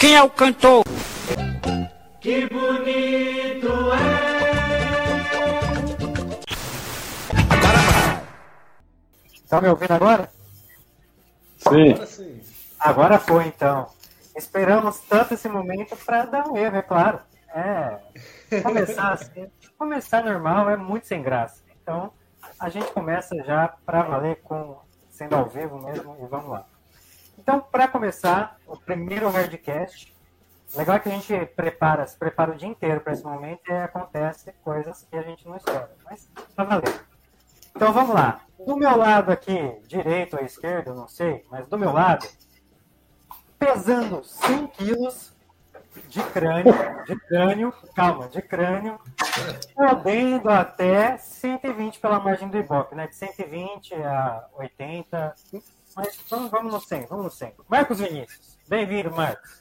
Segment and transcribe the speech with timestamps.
[0.00, 0.82] Quem é o cantor?
[2.22, 4.30] Que bonito é.
[9.34, 10.30] Estão me ouvindo agora?
[11.58, 11.92] Sim.
[11.92, 12.40] Agora sim.
[12.80, 13.90] Agora foi, então.
[14.34, 17.20] Esperamos tanto esse momento para dar um erro, é claro.
[17.54, 17.98] É.
[18.62, 21.62] Começar assim, começar normal é muito sem graça.
[21.82, 22.10] Então,
[22.58, 24.78] a gente começa já para valer com
[25.10, 26.64] sendo ao vivo mesmo e vamos lá.
[27.40, 30.14] Então, para começar, o primeiro hardcast.
[30.76, 33.72] Legal é que a gente prepara, se prepara o dia inteiro para esse momento e
[33.72, 35.90] acontece coisas que a gente não espera.
[36.04, 37.00] Mas tá valendo.
[37.74, 38.42] Então vamos lá.
[38.64, 42.28] Do meu lado aqui, direito ou esquerdo, não sei, mas do meu lado,
[43.58, 45.32] pesando 100 quilos
[46.08, 46.74] de crânio,
[47.06, 49.00] de crânio, calma, de crânio,
[49.74, 53.06] podendo até 120 pela margem do Ibope, né?
[53.06, 55.34] De 120 a 80.
[55.96, 57.54] Mas vamos, vamos no 100, vamos no 100.
[57.68, 59.60] Marcos Vinícius, bem-vindo, Marcos.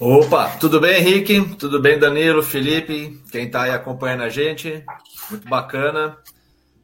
[0.00, 1.54] Opa, tudo bem, Henrique?
[1.56, 3.22] Tudo bem, Danilo, Felipe?
[3.30, 4.84] Quem está aí acompanhando a gente?
[5.30, 6.18] Muito bacana.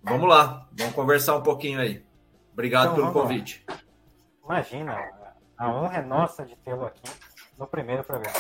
[0.02, 2.04] Vamos lá, vamos conversar um pouquinho aí.
[2.52, 3.22] Obrigado Então, pelo vamos lá.
[3.28, 3.66] convite.
[4.44, 4.96] Imagina,
[5.58, 7.02] a honra é nossa de tê-lo aqui
[7.58, 8.38] no primeiro programa.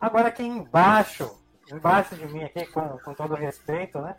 [0.00, 1.30] Agora aqui embaixo,
[1.70, 4.16] embaixo de mim aqui, com, com todo respeito, né?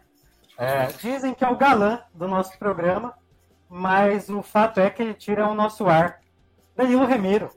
[0.57, 3.13] é, dizem que é o galã do nosso programa,
[3.69, 6.21] mas o fato é que ele tira o nosso ar.
[6.75, 7.49] Danilo Remiro.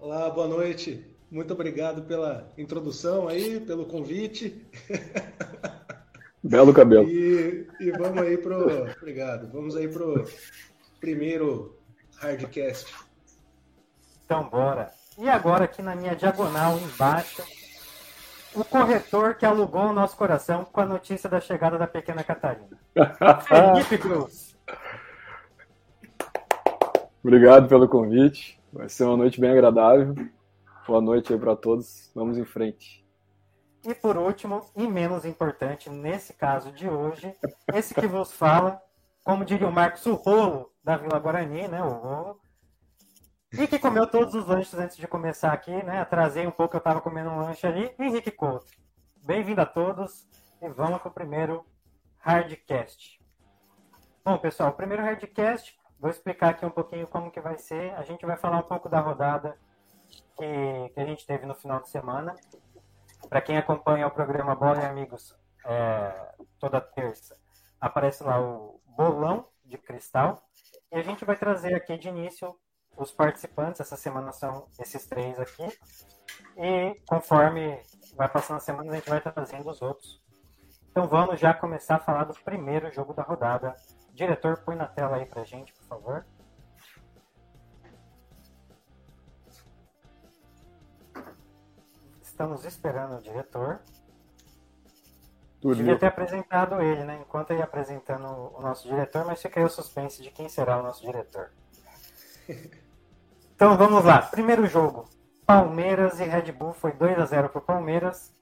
[0.00, 1.06] Olá, boa noite.
[1.30, 4.66] Muito obrigado pela introdução aí, pelo convite.
[6.42, 7.08] Belo cabelo.
[7.08, 8.90] E, e vamos aí pro.
[8.96, 9.50] Obrigado.
[9.52, 10.26] Vamos aí pro
[11.00, 11.78] primeiro
[12.16, 12.92] hardcast.
[14.24, 14.90] Então bora.
[15.16, 17.42] E agora aqui na minha diagonal embaixo,
[18.54, 22.78] o corretor que alugou o nosso coração com a notícia da chegada da pequena Catarina.
[23.46, 24.56] Felipe Cruz.
[27.22, 28.60] Obrigado pelo convite.
[28.72, 30.14] Vai ser uma noite bem agradável.
[30.86, 32.10] Boa noite aí para todos.
[32.14, 33.02] Vamos em frente.
[33.84, 37.34] E por último, e menos importante nesse caso de hoje,
[37.72, 38.80] esse que vos fala,
[39.24, 41.82] como diria o Marcos, o rolo da Vila Guarani, né?
[41.82, 42.40] O rolo.
[43.54, 46.00] E que comeu todos os lanches antes de começar aqui, né?
[46.00, 47.94] Atrasei um pouco, eu estava comendo um lanche ali.
[47.98, 48.72] Henrique Couto.
[49.16, 50.26] Bem-vindo a todos
[50.62, 51.62] e vamos para o primeiro
[52.20, 53.20] Hardcast.
[54.24, 57.92] Bom, pessoal, o primeiro Hardcast, vou explicar aqui um pouquinho como que vai ser.
[57.96, 59.58] A gente vai falar um pouco da rodada
[60.38, 62.34] que, que a gente teve no final de semana.
[63.28, 65.36] Para quem acompanha o programa Bola e Amigos
[65.66, 67.36] é, toda terça,
[67.78, 70.42] aparece lá o bolão de cristal.
[70.90, 72.58] E a gente vai trazer aqui de início
[72.96, 73.80] os participantes.
[73.80, 75.66] Essa semana são esses três aqui.
[76.56, 77.82] E conforme
[78.14, 80.22] vai passando a semana, a gente vai trazendo os outros.
[80.90, 83.74] Então vamos já começar a falar do primeiro jogo da rodada.
[84.12, 86.26] Diretor, põe na tela aí pra gente, por favor.
[92.20, 93.80] Estamos esperando o diretor.
[95.62, 97.20] Devia ter apresentado ele, né?
[97.22, 100.82] Enquanto ia apresentando o nosso diretor, mas fica aí o suspense de quem será o
[100.82, 101.52] nosso diretor.
[103.54, 104.22] Então vamos lá.
[104.22, 105.08] Primeiro jogo.
[105.46, 108.34] Palmeiras e Red Bull foi 2 a 0 para o Palmeiras.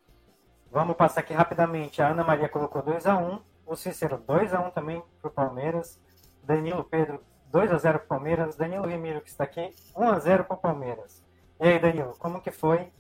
[0.71, 2.01] Vamos passar aqui rapidamente.
[2.01, 5.31] A Ana Maria colocou 2 a 1 O Cícero 2 a 1 também para o
[5.31, 6.01] Palmeiras.
[6.43, 8.57] Danilo Pedro 2 a 0 para o Palmeiras.
[8.57, 11.23] Danilo Remiro que está aqui 1 a 0 para o Palmeiras.
[11.61, 12.91] E aí, Danilo, como que foi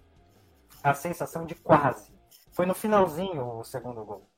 [0.82, 2.12] a sensação de quase?
[2.52, 4.29] Foi no finalzinho o segundo gol.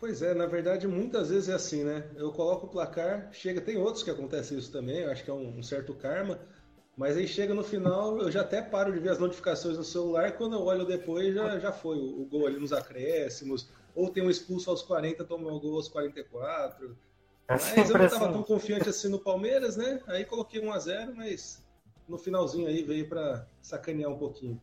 [0.00, 2.08] Pois é, na verdade, muitas vezes é assim, né?
[2.14, 5.34] Eu coloco o placar, chega, tem outros que acontece isso também, eu acho que é
[5.34, 6.38] um, um certo karma,
[6.96, 10.32] mas aí chega no final, eu já até paro de ver as notificações no celular,
[10.32, 14.22] quando eu olho depois já, já foi o, o gol ali nos acréscimos, ou tem
[14.22, 16.96] um expulso aos 40, toma o gol aos 44.
[17.48, 20.00] É Mas eu não estava tão confiante assim no Palmeiras, né?
[20.06, 21.64] Aí coloquei 1 a 0 mas
[22.08, 24.60] no finalzinho aí veio para sacanear um pouquinho.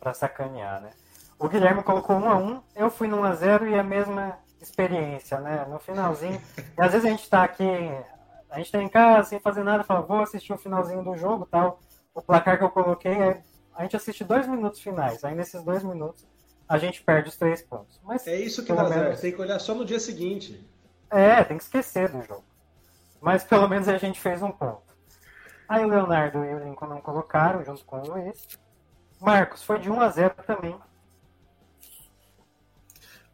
[0.00, 0.90] Pra sacanear, né?
[1.38, 4.38] O Guilherme colocou 1 a 1 eu fui no 1 a 0 e a mesma
[4.64, 5.64] experiência, né?
[5.68, 6.40] No finalzinho.
[6.58, 7.64] E às vezes a gente tá aqui,
[8.50, 11.46] a gente tá em casa sem fazer nada, fala, vou assistir o finalzinho do jogo
[11.50, 11.80] tal.
[12.14, 13.42] O placar que eu coloquei é.
[13.74, 15.24] A gente assiste dois minutos finais.
[15.24, 16.26] Aí nesses dois minutos
[16.68, 18.00] a gente perde os três pontos.
[18.04, 20.66] Mas É isso que dá menos- certo, tem que olhar só no dia seguinte.
[21.10, 22.44] É, tem que esquecer do jogo.
[23.20, 24.82] Mas pelo menos a gente fez um ponto.
[25.68, 28.46] Aí o Leonardo e o Lincoln não colocaram, junto com o Luiz.
[29.20, 30.76] Marcos, foi de 1 a 0 também.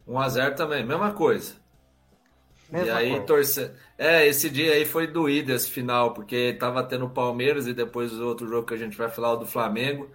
[0.09, 1.55] 1x0 também, mesma coisa.
[2.71, 3.27] Mesma e aí coisa.
[3.27, 3.73] torcer.
[3.97, 8.13] É, esse dia aí foi doído esse final, porque tava tendo o Palmeiras e depois
[8.13, 10.09] o outro jogo que a gente vai falar, o do Flamengo.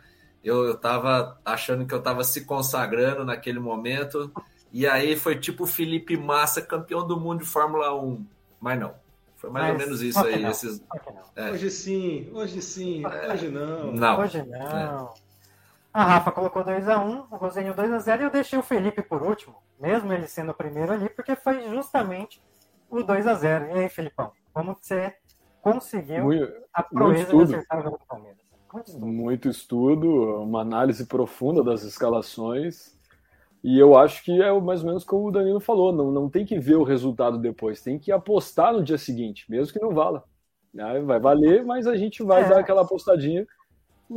[0.44, 4.32] Eu, eu tava achando que eu tava se consagrando naquele momento.
[4.72, 8.26] E aí foi tipo o Felipe Massa, campeão do mundo de Fórmula 1.
[8.60, 8.94] Mas não.
[9.38, 10.42] Foi mais ou Mas, menos isso aí.
[10.42, 10.82] não, Esses...
[11.36, 11.52] É.
[11.52, 13.92] Hoje sim, hoje sim, hoje não.
[13.92, 14.20] Não.
[14.20, 15.14] Hoje não.
[15.94, 20.14] A Rafa colocou 2x1, o Rosenho 2x0 e eu deixei o Felipe por último, mesmo
[20.14, 22.42] ele sendo o primeiro ali, porque foi justamente
[22.90, 23.76] o 2x0.
[23.76, 25.14] E aí, Felipão, como você
[25.62, 28.42] conseguiu Muito, a proeza de acertar o jogo do Palmeiras?
[28.72, 29.06] Muito estudo.
[29.06, 32.98] muito estudo, uma análise profunda das escalações.
[33.62, 36.46] E eu acho que é mais ou menos como o Danilo falou, não, não tem
[36.46, 40.24] que ver o resultado depois, tem que apostar no dia seguinte, mesmo que não vala.
[40.80, 42.50] Aí Vai valer, mas a gente vai É.
[42.50, 43.46] dar aquela apostadinha.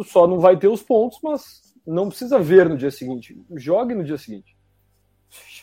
[0.04, 3.40] Só não vai ter os pontos, mas não precisa ver no dia seguinte.
[3.56, 4.55] Jogue no dia seguinte.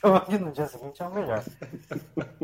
[0.06, 1.44] Jogue no dia seguinte é o melhor.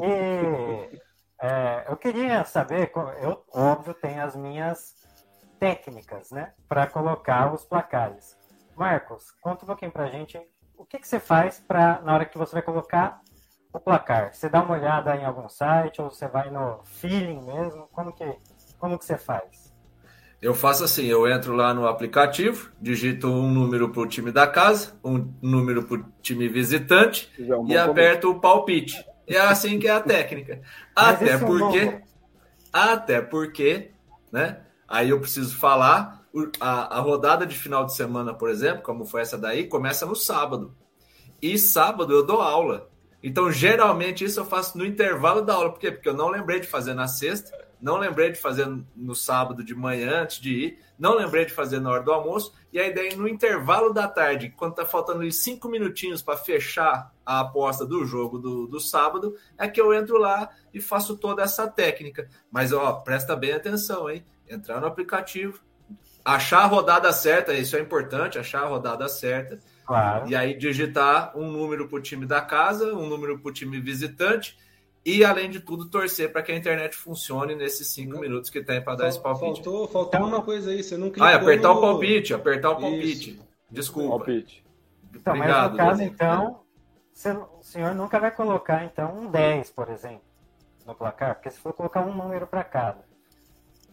[0.02, 1.02] E
[1.42, 2.92] é, eu queria saber,
[3.22, 4.96] eu, óbvio, tenho as minhas
[5.60, 8.38] técnicas, né, para colocar os placares.
[8.76, 10.40] Marcos, conta um pouquinho pra gente
[10.78, 13.22] o que, que você faz para na hora que você vai colocar
[13.74, 14.34] o placar.
[14.34, 17.88] Você dá uma olhada em algum site ou você vai no feeling mesmo?
[17.90, 18.38] Como que,
[18.80, 19.69] como que você faz?
[20.42, 24.48] Eu faço assim, eu entro lá no aplicativo, digito um número para o time da
[24.48, 28.96] casa, um número para o time visitante é um e aperto o palpite.
[29.28, 30.62] E é assim que é a técnica.
[30.96, 32.02] Até é porque, número.
[32.72, 33.92] até porque,
[34.32, 34.62] né?
[34.88, 36.26] Aí eu preciso falar,
[36.60, 40.16] a, a rodada de final de semana, por exemplo, como foi essa daí, começa no
[40.16, 40.74] sábado.
[41.42, 42.90] E sábado eu dou aula.
[43.22, 45.72] Então, geralmente, isso eu faço no intervalo da aula.
[45.72, 45.92] Por quê?
[45.92, 49.74] Porque eu não lembrei de fazer na sexta, não lembrei de fazer no sábado de
[49.74, 52.54] manhã antes de ir, não lembrei de fazer na hora do almoço.
[52.74, 57.14] E aí, daí, no intervalo da tarde, quando tá faltando ali cinco minutinhos para fechar
[57.26, 61.42] a aposta do jogo do, do sábado, é que eu entro lá e faço toda
[61.42, 62.28] essa técnica.
[62.52, 64.26] Mas, ó, presta bem atenção, hein?
[64.48, 65.60] Entrar no aplicativo,
[66.26, 69.60] achar a rodada certa, isso é importante, achar a rodada certa.
[69.86, 70.30] Claro.
[70.30, 73.80] E aí digitar um número para o time da casa, um número para o time
[73.80, 74.58] visitante
[75.06, 78.82] e, além de tudo, torcer para que a internet funcione nesses cinco minutos que tem
[78.84, 79.64] para dar esse palpite.
[79.64, 81.76] Faltou, faltou Então- uma coisa aí, você não clicou Ah, é apertar no...
[81.76, 83.32] o palpite, apertar o palpite.
[83.32, 83.48] Isso.
[83.72, 84.18] Desculpa.
[84.18, 84.66] Palpite.
[85.16, 85.72] Então, mas Obrigado.
[85.72, 86.14] no caso, Danilo.
[86.14, 86.60] então,
[87.14, 90.22] você- o senhor nunca vai colocar, então, um 10, por exemplo,
[90.86, 93.08] no placar, porque se for colocar um número para cada.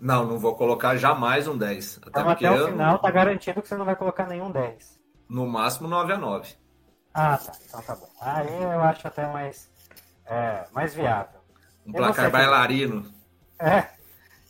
[0.01, 1.99] Não, não vou colocar jamais um 10.
[2.03, 5.01] Até Então, porque até o final, tá garantido que você não vai colocar nenhum 10.
[5.29, 6.55] no máximo 9 a 9.
[7.15, 7.53] Ah, tá.
[7.67, 8.09] Então tá bom.
[8.21, 9.71] Aí eu acho até mais,
[10.27, 11.41] é, mais viável.
[11.87, 12.37] Um E placar você, Felipe?
[12.39, 13.07] bailarino.
[13.59, 13.85] É.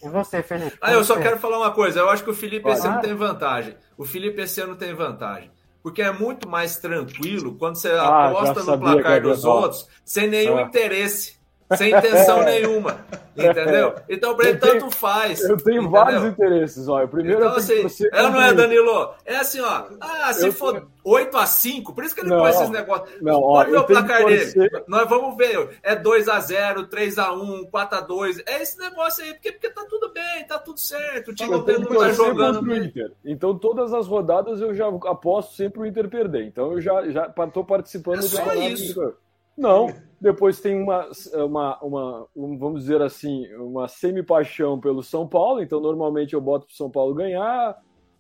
[0.03, 0.77] E você, Felipe?
[0.81, 2.01] Ah, eu só Você- quero falar uma coisa.
[2.01, 3.77] Eu acho que o Felipe esse ano tem vantagem.
[3.97, 5.51] O Felipe esse ano tem vantagem.
[5.83, 10.59] Porque é muito mais tranquilo quando você Ah, aposta no placar dos outros sem nenhum
[10.59, 10.63] Ah.
[10.63, 11.36] interesse.
[11.75, 12.99] Sem intenção nenhuma.
[13.37, 13.95] Entendeu?
[14.09, 15.41] Então, pra ele, tenho- tanto faz.
[15.43, 15.91] Eu tenho entendeu?
[15.91, 17.07] vários interesses, olha.
[17.09, 19.15] Primeiro Então, eu assim, torcer ela não é, Danilo?
[19.27, 19.85] É assim, ó.
[20.01, 22.71] Ah, se Eu for tenho- 8 a 5 por isso que ele Não, põe esses
[22.71, 23.21] negócios.
[23.21, 24.71] não, ó, Pode ver o placar dele.
[24.87, 25.79] Nós vamos ver.
[25.83, 29.53] É 2 a 0 3 a 1 4 a 2 É esse negócio aí, porque,
[29.53, 31.33] porque tá tudo bem, tá tudo certo.
[31.33, 32.75] O time Eu não tá jogando o.
[32.77, 33.11] Inter.
[33.25, 36.45] Então, todas as rodadas eu já aposto sempre o Inter perder.
[36.47, 39.15] Então, eu já já tô participando É do só campeonato isso.
[39.59, 45.63] Não, depois tem uma, uma, uma, um, vamos dizer assim, uma semi-paixão pelo São Paulo.
[45.63, 47.77] Então, normalmente eu boto pro São Paulo ganhar,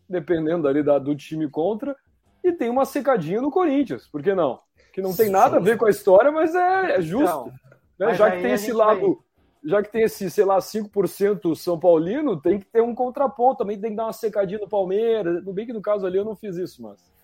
[0.08, 1.96] dependendo ali da, do time contra.
[2.44, 4.60] E tem uma secadinha no Corinthians, por que não?
[4.92, 7.52] Que não tem nada a ver com a história, mas é, é justo.
[7.94, 8.14] Então, né?
[8.14, 9.22] Já que tem esse lado,
[9.64, 13.80] já que tem esse, sei lá, 5% São Paulino, tem que ter um contraponto, também
[13.80, 15.44] tem que dar uma secadinha no Palmeiras.
[15.44, 17.15] No bem que no caso ali eu não fiz isso, mas.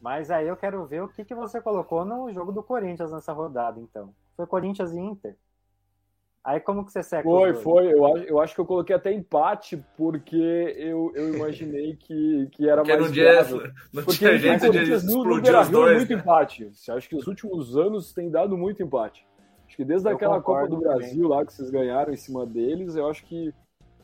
[0.00, 3.32] Mas aí eu quero ver o que, que você colocou no jogo do Corinthians nessa
[3.32, 4.14] rodada, então.
[4.36, 5.36] Foi Corinthians e Inter.
[6.44, 7.92] Aí como que você seca Foi, foi.
[7.92, 10.36] Eu acho, eu acho que eu coloquei até empate, porque
[10.78, 14.60] eu, eu imaginei que, que era Porque mais não tinha, não Porque tinha o jeito
[14.60, 15.96] de Corinthians no, no explodir Beira os Rio é dois.
[15.98, 16.70] muito empate.
[16.88, 19.26] Acho que os últimos anos tem dado muito empate.
[19.66, 22.94] Acho que desde Eu aquela Copa do Brasil lá que vocês ganharam em cima deles,
[22.96, 23.52] eu acho que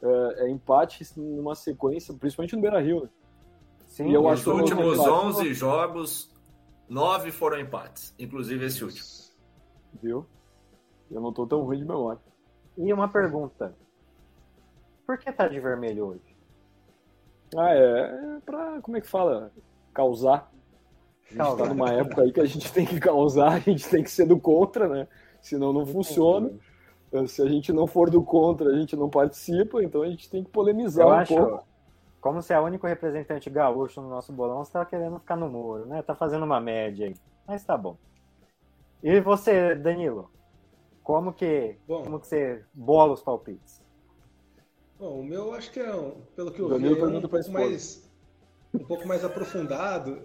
[0.03, 3.05] é, é empate numa sequência, principalmente no Beira Rio.
[3.05, 3.09] Né?
[3.95, 6.29] Sim, E eu Os últimos vou- 11 jogos,
[6.89, 9.07] 9 foram empates, inclusive esse último.
[10.03, 10.27] Viu?
[11.09, 12.21] Eu não tô tão ruim de memória.
[12.77, 13.73] E uma pergunta.
[15.07, 16.37] Por que tá de vermelho hoje?
[17.57, 19.53] Ah, é, é pra, como é que fala?
[19.93, 20.51] Causar.
[21.31, 24.03] A gente tá numa época aí que a gente tem que causar, a gente tem
[24.03, 25.07] que ser do contra, né?
[25.41, 26.51] Senão não funciona.
[27.29, 30.43] Se a gente não for do contra, a gente não participa, então a gente tem
[30.43, 31.65] que polemizar Eu um acho, pouco.
[32.25, 35.47] Como você é o único representante gaúcho no nosso bolão, você tá querendo ficar no
[35.47, 36.01] muro, né?
[36.01, 37.15] Tá fazendo uma média aí.
[37.47, 37.99] Mas tá bom.
[39.03, 40.31] E você, Danilo?
[41.03, 42.03] Como que, Bom.
[42.03, 43.79] como que você bola os palpites?
[44.99, 47.29] Bom, o meu acho que é, um- pelo que eu Danilo vi, é um pra
[47.29, 48.11] pouco mais
[48.73, 50.23] um pouco mais aprofundado.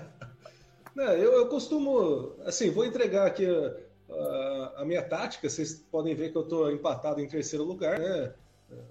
[0.94, 6.14] Não, eu, eu costumo, assim, vou entregar aqui a, a, a minha tática, vocês podem
[6.14, 8.34] ver que eu estou empatado em terceiro lugar, né?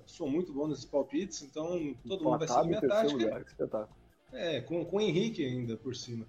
[0.05, 3.24] Sou muito bom nesses palpites, então todo mundo vai seguir minha tática.
[3.24, 3.96] Lugar, espetáculo.
[4.32, 6.25] É, com, com o Henrique ainda por cima.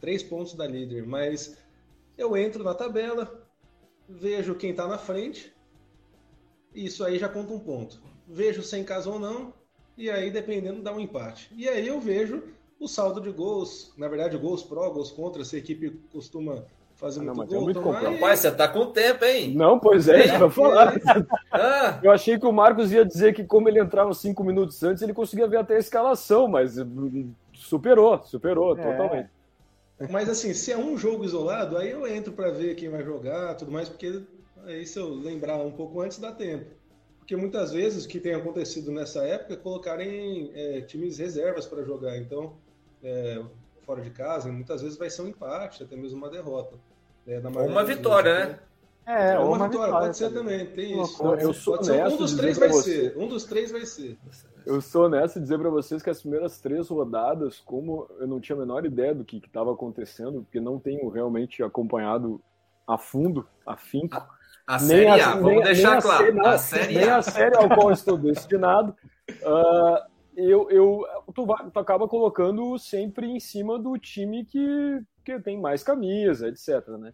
[0.00, 1.56] Três pontos da líder, mas
[2.16, 3.48] eu entro na tabela,
[4.08, 5.52] vejo quem está na frente,
[6.74, 8.00] isso aí já conta um ponto.
[8.26, 9.52] Vejo sem caso ou não,
[9.96, 11.50] e aí dependendo dá um empate.
[11.54, 12.42] E aí eu vejo
[12.78, 16.66] o saldo de gols, na verdade gols pró, gols contra, se a equipe costuma
[17.04, 17.60] fazer ah, muito gol.
[17.60, 19.54] É muito tomar, Rapaz, você tá com tempo, hein?
[19.54, 20.38] Não, pois é, é.
[20.50, 20.94] falar.
[21.52, 22.00] Ah.
[22.02, 25.12] Eu achei que o Marcos ia dizer que como ele entrava cinco minutos antes, ele
[25.12, 26.76] conseguia ver até a escalação, mas
[27.52, 28.82] superou, superou é.
[28.82, 29.30] totalmente.
[30.10, 33.54] Mas assim, se é um jogo isolado, aí eu entro para ver quem vai jogar,
[33.54, 34.22] tudo mais, porque
[34.64, 36.66] aí se eu lembrar um pouco antes dá tempo.
[37.18, 41.82] Porque muitas vezes o que tem acontecido nessa época é colocarem é, times reservas para
[41.82, 42.18] jogar.
[42.18, 42.54] Então,
[43.02, 43.42] é,
[43.82, 46.76] fora de casa, muitas vezes vai ser um empate, até mesmo uma derrota.
[47.26, 48.58] É, ou uma vitória, né?
[49.06, 51.18] É, é uma, uma vitória, vitória, pode ser também, tem isso.
[51.18, 53.10] Pode, eu sou um dos três vai você.
[53.10, 53.18] ser.
[53.18, 54.18] Um dos três vai ser.
[54.64, 58.40] Eu sou honesto em dizer para vocês que as primeiras três rodadas, como eu não
[58.40, 62.40] tinha a menor ideia do que estava acontecendo, porque não tenho realmente acompanhado
[62.86, 64.16] a fundo, a finco.
[64.16, 66.24] A, a Série A, vamos nem, deixar nem claro.
[66.24, 67.16] A, série, a, série nem a.
[67.18, 68.96] a série ao qual estou destinado.
[69.30, 71.04] Uh, eu, eu
[71.34, 76.86] tu, tu, acaba colocando sempre em cima do time que, que tem mais camisa, etc.
[76.98, 77.12] Né?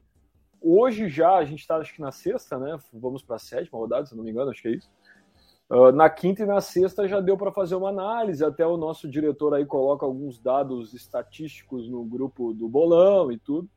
[0.60, 2.76] Hoje já, a gente está acho que na sexta, né?
[2.92, 4.90] Vamos para a sétima rodada, se não me engano, acho que é isso.
[5.70, 9.08] Uh, na quinta e na sexta já deu para fazer uma análise, até o nosso
[9.08, 13.70] diretor aí coloca alguns dados estatísticos no grupo do bolão e tudo.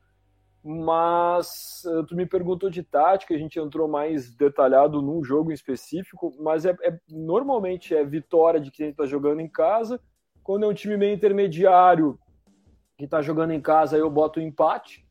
[0.62, 5.54] Mas uh, tu me perguntou de tática, a gente entrou mais detalhado num jogo em
[5.54, 10.00] específico, mas é, é normalmente é vitória de quem está jogando em casa.
[10.42, 12.18] Quando é um time meio intermediário
[12.96, 15.06] que está jogando em casa, eu boto um empate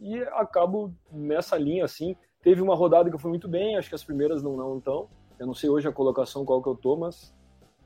[0.00, 2.16] e acabo nessa linha assim.
[2.42, 5.08] Teve uma rodada que foi muito bem, acho que as primeiras não não tão.
[5.38, 7.34] Eu não sei hoje a colocação qual que eu tô, mas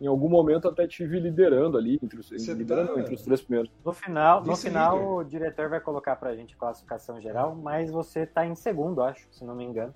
[0.01, 3.01] em algum momento até tive liderando ali entre os, liderando, tá...
[3.01, 3.71] entre os três primeiros.
[3.85, 8.47] No final, no final o diretor vai colocar pra gente classificação geral, mas você tá
[8.47, 9.95] em segundo, acho, se não me engano.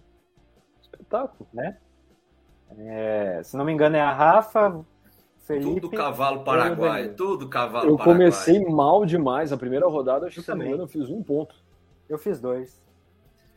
[0.80, 1.49] Espetáculo.
[1.52, 1.76] Né?
[2.78, 4.85] É, se não me engano é a Rafa,
[5.50, 5.80] Felipe...
[5.80, 8.19] Tudo cavalo paraguai, tudo cavalo Eu paraguai.
[8.19, 11.57] comecei mal demais, a primeira rodada, acho que se eu fiz um ponto.
[12.09, 12.80] Eu fiz dois.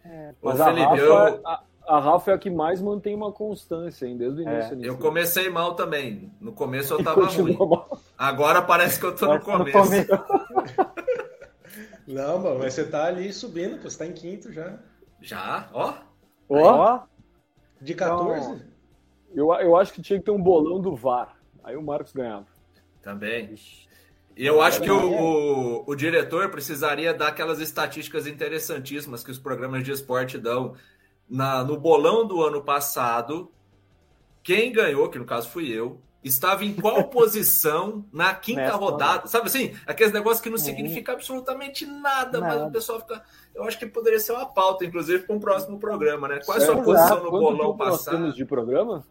[0.03, 1.47] É, mas Ô, a Felipe, Rafa, eu...
[1.47, 4.83] a, a Rafa é a que mais mantém uma constância hein, desde o início.
[4.83, 4.89] É.
[4.89, 6.31] Eu comecei mal também.
[6.41, 7.55] No começo eu tava ruim.
[7.55, 7.99] Mal.
[8.17, 9.77] Agora parece que eu tô no começo.
[9.77, 10.07] No começo.
[12.07, 14.77] Não, mano, mas você tá ali subindo, pô, você tá em quinto já.
[15.21, 15.69] Já?
[15.71, 15.93] Ó.
[16.49, 16.99] Ó.
[17.79, 18.45] De 14?
[18.45, 18.59] Então,
[19.33, 21.37] eu, eu acho que tinha que ter um bolão do VAR.
[21.63, 22.45] Aí o Marcos ganhava.
[23.01, 23.55] Também.
[24.35, 29.37] E eu acho que o, o, o, diretor precisaria dar aquelas estatísticas interessantíssimas que os
[29.37, 30.75] programas de esporte dão
[31.29, 33.51] na, no bolão do ano passado,
[34.41, 39.27] quem ganhou, que no caso fui eu, estava em qual posição na quinta Nessa rodada.
[39.27, 39.75] Sabe assim?
[39.85, 40.63] Aqueles negócios que não uhum.
[40.63, 43.21] significa absolutamente nada, nada, mas o pessoal fica.
[43.53, 46.39] Eu acho que poderia ser uma pauta, inclusive, para um próximo programa, né?
[46.43, 47.91] Qual é a sua posição no Quanto bolão passado?
[47.91, 49.05] Nós temos de programa?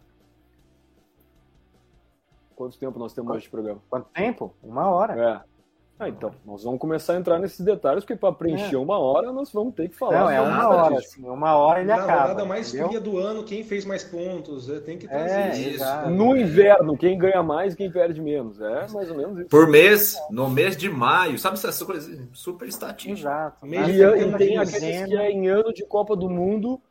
[2.55, 3.81] Quanto tempo nós temos hoje de programa?
[3.89, 4.53] Quanto tempo?
[4.61, 5.43] Uma hora.
[5.49, 5.53] É.
[5.99, 8.77] Ah, então, nós vamos começar a entrar nesses detalhes, porque para preencher é.
[8.77, 10.21] uma hora nós vamos ter que falar.
[10.21, 12.11] Não, é uma hora, assim, uma hora ele Na acaba.
[12.11, 12.87] Na rodada mais entendeu?
[12.87, 15.75] fria do ano, quem fez mais pontos, é, tem que trazer é, isso.
[15.75, 16.09] Exato.
[16.09, 18.59] No inverno, quem ganha mais, quem perde menos.
[18.59, 19.49] É mais ou menos isso.
[19.49, 23.19] Por mês, no mês de maio, sabe essas coisas super estatísticas.
[23.19, 23.65] Exato.
[23.65, 26.81] E, e tem aqueles que é em ano de Copa do Mundo,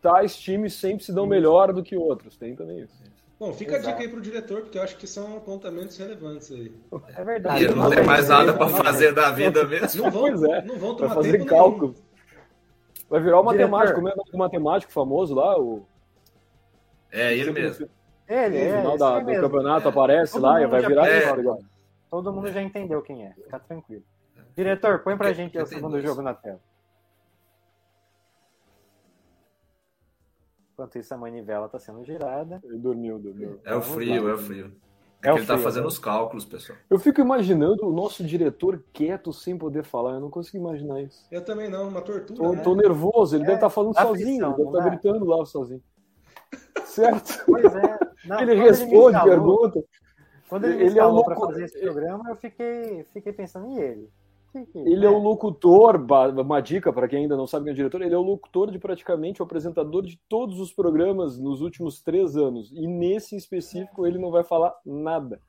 [0.00, 2.36] tais times sempre se dão melhor do que outros.
[2.36, 3.01] Tem também isso.
[3.42, 3.88] Bom, fica Exato.
[3.88, 6.72] a dica aí pro diretor, porque eu acho que são apontamentos relevantes aí.
[7.16, 7.64] É verdade.
[7.64, 10.04] E não tem mais nada para fazer da vida mesmo.
[10.04, 10.62] Não vão, é.
[10.62, 11.92] não vão tomar fazer cálculo.
[13.10, 15.84] Vai virar o matemático, mesmo, o matemático famoso lá, o...
[17.10, 17.88] É, ele mesmo.
[18.28, 19.42] Ele, no final é, da, do mesmo.
[19.42, 19.90] campeonato é.
[19.90, 21.34] aparece Todo lá e vai virar é.
[22.08, 24.04] Todo mundo já entendeu quem é, fica tranquilo.
[24.56, 26.60] Diretor, põe pra gente o segundo jogo na tela.
[30.82, 32.60] Enquanto isso, a manivela está sendo girada.
[32.64, 33.60] Ele dormiu, dormiu.
[33.64, 34.72] É o frio, é o frio.
[35.22, 36.76] É, é ele está fazendo os cálculos, pessoal.
[36.90, 40.14] Eu fico imaginando o nosso diretor quieto sem poder falar.
[40.14, 41.24] Eu não consigo imaginar isso.
[41.30, 42.36] Eu também não, uma tortura.
[42.36, 42.62] Tô, né?
[42.62, 45.46] tô nervoso, ele é, deve estar tá falando sozinho, ele deve estar tá gritando lá
[45.46, 45.82] sozinho.
[46.84, 47.44] Certo?
[47.46, 47.98] Pois é.
[48.26, 49.84] Não, ele responde, ele pergunta.
[50.48, 54.10] Quando ele, ele é um para fazer esse programa, eu fiquei, fiquei pensando em ele.
[54.74, 55.96] Ele é o locutor,
[56.38, 58.70] uma dica para quem ainda não sabe quem é o diretor, ele é o locutor
[58.70, 62.70] de praticamente o apresentador de todos os programas nos últimos três anos.
[62.72, 65.40] E nesse específico ele não vai falar nada.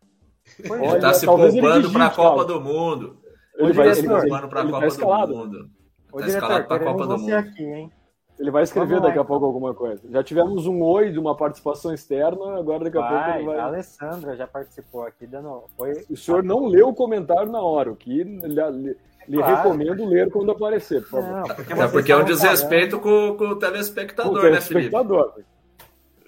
[0.60, 3.18] Ele está se poupando para a Copa do Mundo.
[3.58, 5.70] Ele vai se poupando para a Copa do Mundo.
[6.16, 7.34] Está escalado para a Copa do Mundo.
[7.34, 7.92] Aqui, hein?
[8.40, 9.26] Ele vai escrever Vamos lá, daqui a então.
[9.28, 10.02] pouco alguma coisa.
[10.10, 13.60] Já tivemos um oi de uma participação externa, agora daqui a pouco ele vai.
[13.60, 16.04] a Alessandra já participou aqui dando oi.
[16.10, 18.98] O senhor não leu o comentário na hora, o que lhe, lhe-
[19.28, 19.56] lhe Claro.
[19.56, 21.32] recomendo ler quando aparecer, por favor.
[21.32, 24.90] Não, porque É porque é um desrespeito com, com o O telespectador, né, Felipe?
[24.90, 25.34] telespectador.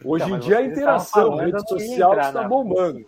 [0.05, 3.05] Hoje Então, em dia a interação, estavam rede social entrar está bombando.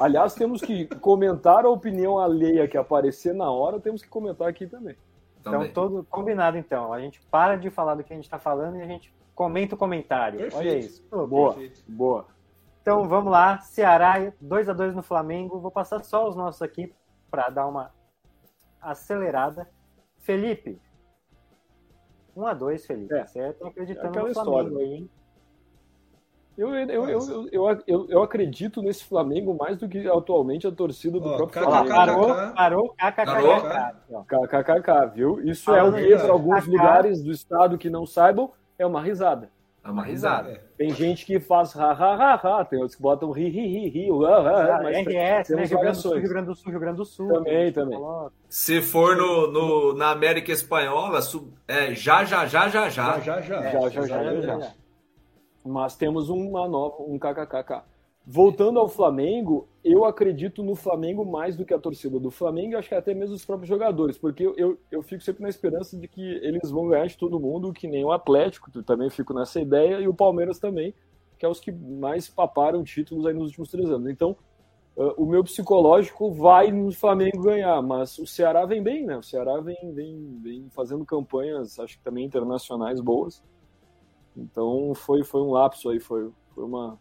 [0.00, 4.66] Aliás, temos que comentar a opinião alheia que aparecer na hora, temos que comentar aqui
[4.66, 4.96] também.
[5.42, 5.72] Então, Também.
[5.72, 6.92] todo combinado então.
[6.92, 9.74] A gente para de falar do que a gente está falando e a gente comenta
[9.74, 10.38] o comentário.
[10.38, 10.56] Perfeito.
[10.68, 11.02] Olha isso.
[11.10, 11.82] Pô, Boa, Perfeito.
[11.88, 12.26] boa.
[12.80, 15.58] Então vamos lá, Ceará 2 a 2 no Flamengo.
[15.58, 16.94] Vou passar só os nossos aqui
[17.28, 17.92] para dar uma
[18.80, 19.68] acelerada.
[20.18, 20.80] Felipe.
[22.36, 23.12] 1 a 2 Felipe.
[23.14, 23.26] É.
[23.26, 24.78] Você tá É acreditando aquela no Flamengo história.
[24.86, 25.10] aí, hein?
[26.56, 27.08] Eu, eu,
[27.50, 31.94] eu, eu, eu, acredito nesse Flamengo mais do que atualmente a torcida do próprio Flamengo.
[31.94, 34.48] parou, parou, kkkk.
[34.48, 35.40] KKK, viu?
[35.48, 36.70] Isso é Falando o que para alguns KKK.
[36.70, 39.48] lugares do estado que não saibam, é uma risada.
[39.84, 40.50] É uma risada.
[40.50, 40.60] É.
[40.76, 43.88] Tem gente que faz ha ha ha ha, tem outros que botam ri ri ri
[43.88, 45.42] ri, Ah, mas RS, né?
[45.42, 46.20] temos Rio Grande do Sul, variações.
[46.22, 47.28] Rio Grande do Sul, Rio Grande do Sul.
[47.28, 47.98] Também, também.
[48.48, 51.18] Se for no, no- na América Espanhola,
[51.66, 53.18] é já, já, já, já, já.
[53.18, 53.62] Já, já, já.
[53.62, 54.72] Já, já, já, já, já.
[55.64, 57.82] Mas temos uma nova, um kkkk.
[58.24, 62.76] Voltando ao Flamengo, eu acredito no Flamengo mais do que a torcida do Flamengo e
[62.76, 65.98] acho que até mesmo os próprios jogadores, porque eu, eu, eu fico sempre na esperança
[65.98, 69.60] de que eles vão ganhar de todo mundo, que nem o Atlético, também fico nessa
[69.60, 70.94] ideia, e o Palmeiras também,
[71.36, 74.08] que é os que mais paparam títulos aí nos últimos três anos.
[74.08, 74.36] Então,
[74.96, 79.16] eh, o meu psicológico vai no Flamengo ganhar, mas o Ceará vem bem, né?
[79.16, 83.42] O Ceará vem, vem, vem fazendo campanhas, acho que também internacionais boas.
[84.36, 86.98] Então foi, foi um lapso aí, foi, foi uma,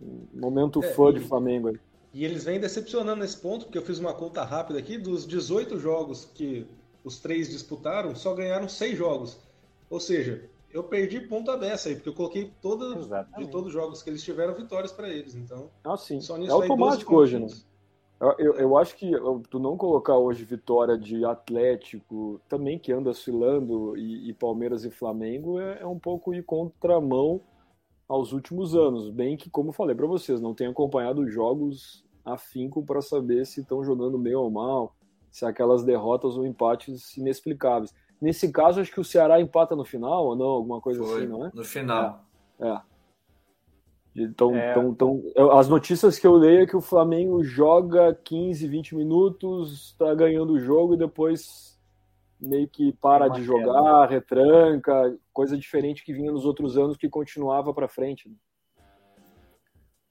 [0.00, 1.78] um momento É, fã e- de Flamengo aí.
[2.12, 5.78] E eles vêm decepcionando nesse ponto, porque eu fiz uma conta rápida aqui, dos 18
[5.78, 6.66] jogos que
[7.04, 9.38] os três disputaram, só ganharam seis jogos.
[9.90, 12.94] Ou seja, eu perdi ponta dessa aí, porque eu coloquei toda,
[13.36, 15.34] de todos os jogos que eles tiveram vitórias para eles.
[15.34, 16.20] Então, Ah, sim.
[16.20, 17.46] só É nisso 12 automático hoje, né?
[18.20, 19.12] Eu, eu, acho que
[19.48, 24.90] tu não colocar hoje vitória de Atlético, também que anda oscilando, e, e Palmeiras e
[24.90, 27.40] Flamengo, é, é um pouco ir contramão
[28.08, 29.08] aos últimos anos.
[29.08, 33.60] Bem que, como falei para vocês, não tenho acompanhado os jogos afinco para saber se
[33.60, 34.96] estão jogando bem ou mal,
[35.30, 37.94] se aquelas derrotas ou empates inexplicáveis.
[38.20, 40.46] Nesse caso, acho que o Ceará empata no final, ou não?
[40.46, 41.50] Alguma coisa Foi assim, não é?
[41.54, 42.24] no final.
[42.58, 42.80] É.
[44.22, 44.70] Então, É.
[44.70, 48.94] então, então, eu- as notícias que eu leio é que o Flamengo joga 15, 20
[48.96, 51.78] minutos, tá ganhando o jogo e depois
[52.40, 57.72] meio que para de jogar, retranca, coisa diferente que vinha nos outros anos que continuava
[57.74, 58.28] para frente.
[58.28, 58.34] né?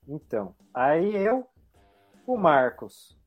[0.08, 1.46] Então, aí eu,
[2.26, 3.18] o Marcos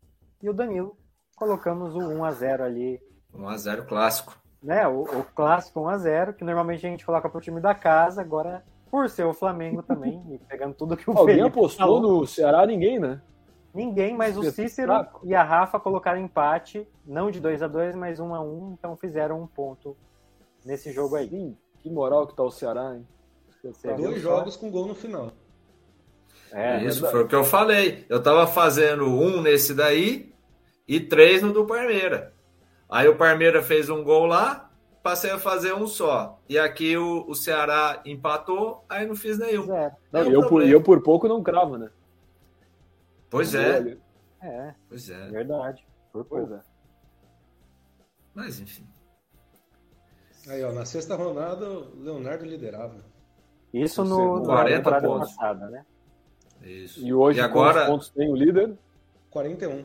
[0.42, 0.96] e o Danilo
[1.36, 3.00] colocamos o 1 a 0 ali
[3.34, 4.38] 1x0 clássico.
[4.62, 4.86] né?
[4.88, 9.08] O, o clássico 1x0, que normalmente a gente coloca pro time da casa, agora, por
[9.08, 12.66] ser o Flamengo também, e pegando tudo que o Alguém Felipe apostou falou, no Ceará?
[12.66, 13.20] Ninguém, né?
[13.72, 15.30] ninguém, mas o Cícero Espetáculo.
[15.30, 18.96] e a Rafa colocaram empate, não de 2 a 2 mas 1 a 1 então
[18.96, 19.96] fizeram um ponto
[20.64, 21.28] nesse jogo aí.
[21.28, 23.06] Sim, que moral que tá o Ceará, hein?
[23.62, 24.36] Você Dois só?
[24.36, 25.32] jogos com gol no final.
[26.52, 27.12] É, Isso verdade.
[27.12, 28.06] foi o que eu falei.
[28.08, 30.32] Eu tava fazendo um nesse daí
[30.88, 32.32] e três no do Parmeira.
[32.88, 34.69] Aí o Parmeira fez um gol lá,
[35.02, 36.38] passei a fazer um só.
[36.48, 39.66] E aqui o, o Ceará empatou, aí não fiz nenhum.
[39.66, 39.74] Não,
[40.12, 41.90] É um eu, por, eu por pouco não cravo, né?
[43.28, 43.96] Pois é,
[44.42, 45.28] É, pois é.
[45.28, 45.86] verdade.
[46.12, 46.54] Por pouco.
[46.54, 46.60] é.
[48.34, 48.86] Mas enfim.
[50.48, 52.96] Aí, ó, na sexta rodada, o Leonardo liderava.
[53.72, 55.34] Isso no, na 40 temporada pontos.
[55.34, 55.84] passada, né?
[56.62, 57.00] Isso.
[57.06, 58.76] E hoje, E agora, quantos pontos tem o líder?
[59.30, 59.84] 41.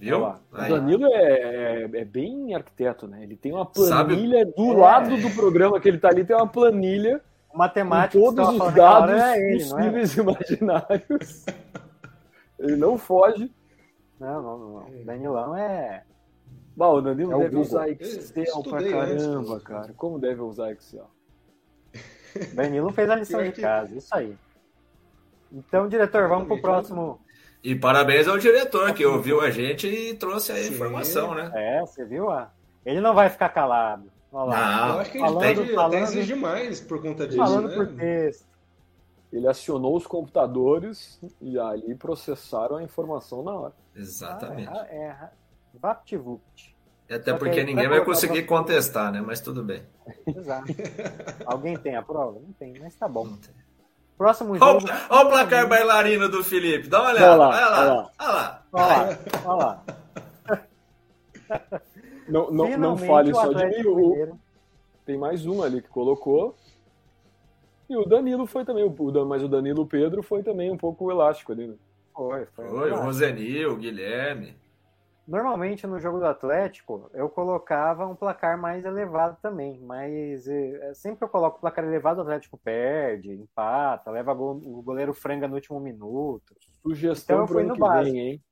[0.00, 0.24] Viu?
[0.24, 0.34] O.
[0.68, 3.22] Danilo é, é, é bem arquiteto, né?
[3.22, 4.76] Ele tem uma Sabe- planilha do É.
[4.76, 9.10] lado do programa que ele tá ali, tem uma planilha O com todos os dados
[9.20, 9.68] é ele, é?
[9.68, 11.46] possíveis e imaginários.
[12.58, 13.50] Ele não foge.
[14.20, 14.68] Não, não, não.
[14.80, 15.04] não.
[15.04, 16.04] Danilão é.
[16.76, 17.62] Bah, o Danilo É o deve Google.
[17.66, 19.92] usar Excel pra antes, caramba, mas- cara.
[19.96, 21.10] Como deve usar Excel?
[22.54, 24.36] Danilo fez a lição de casa, isso aí.
[25.50, 27.18] Então, diretor, vamos pro próximo.
[27.62, 30.70] E parabéns ao diretor que ouviu a gente e trouxe a Sim.
[30.70, 31.50] informação, né?
[31.54, 32.30] É, você viu?
[32.30, 32.50] ah?
[32.86, 34.10] Ele não vai ficar calado.
[34.32, 34.86] Olha lá.
[34.86, 37.74] Não, eu acho que ele falando- falando- exige mais por conta disso, Falando né?
[37.74, 38.48] por texto.
[39.32, 43.72] Ele acionou os computadores e ali processaram a informação na hora.
[43.94, 44.68] Exatamente.
[44.68, 45.16] Ah, é, é,
[45.74, 46.76] VaptVupt.
[47.08, 49.20] E Até porque aí, ninguém vai conseguir contestar, né?
[49.20, 49.82] Mas tudo bem.
[50.26, 50.66] Exato.
[51.44, 52.38] Alguém tem a prova?
[52.40, 53.24] Não tem, mas tá bom.
[53.26, 53.54] Não tem.
[54.20, 54.86] Próximo Olha jogo.
[54.86, 56.88] o- olha o placar bailarino do Felipe.
[56.88, 57.30] Dá uma olhada.
[57.30, 58.62] Olha lá, Olha lá.
[59.46, 59.82] olha lá.
[62.28, 63.82] Não, não, não fale só de mim.
[63.88, 64.38] O-.
[65.06, 66.54] Tem mais um ali que colocou.
[67.88, 71.50] E o Danilo foi também, o mas o Danilo Pedro foi também um pouco elástico
[71.52, 71.74] ali, né?
[72.14, 72.68] Foi, foi.
[72.68, 74.54] Foi, o Rosenil, o Guilherme.
[75.30, 81.18] Normalmente no jogo do Atlético eu colocava um placar mais elevado também, mas eh, sempre
[81.18, 85.54] que eu coloco placar elevado, o Atlético perde, empata, leva gol, o goleiro franga no
[85.54, 86.52] último minuto.
[86.82, 88.12] Sugestão Então para fui ano no que básico.
[88.12, 88.42] vem, hein?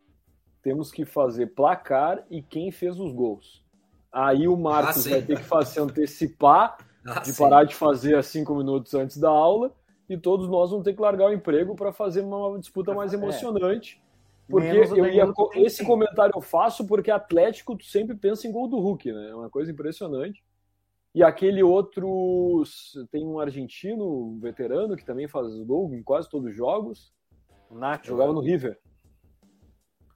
[0.62, 3.64] Temos que fazer placar e quem fez os gols.
[4.12, 7.42] Aí o Marcos Ah, vai ter que fazer antecipar Ah, de sim.
[7.42, 9.74] parar de fazer a cinco minutos antes da aula
[10.08, 13.16] e todos nós vamos ter que largar o emprego para fazer uma disputa mais É.
[14.48, 18.78] Porque eu ia, esse comentário eu faço porque Atlético tu sempre pensa em gol do
[18.78, 19.30] Hulk, né?
[19.30, 20.42] É uma coisa impressionante.
[21.14, 22.62] E aquele outro
[23.10, 27.12] tem um argentino, um veterano que também faz gol em quase todos os jogos,
[27.70, 28.78] O Nacho, jogava no River.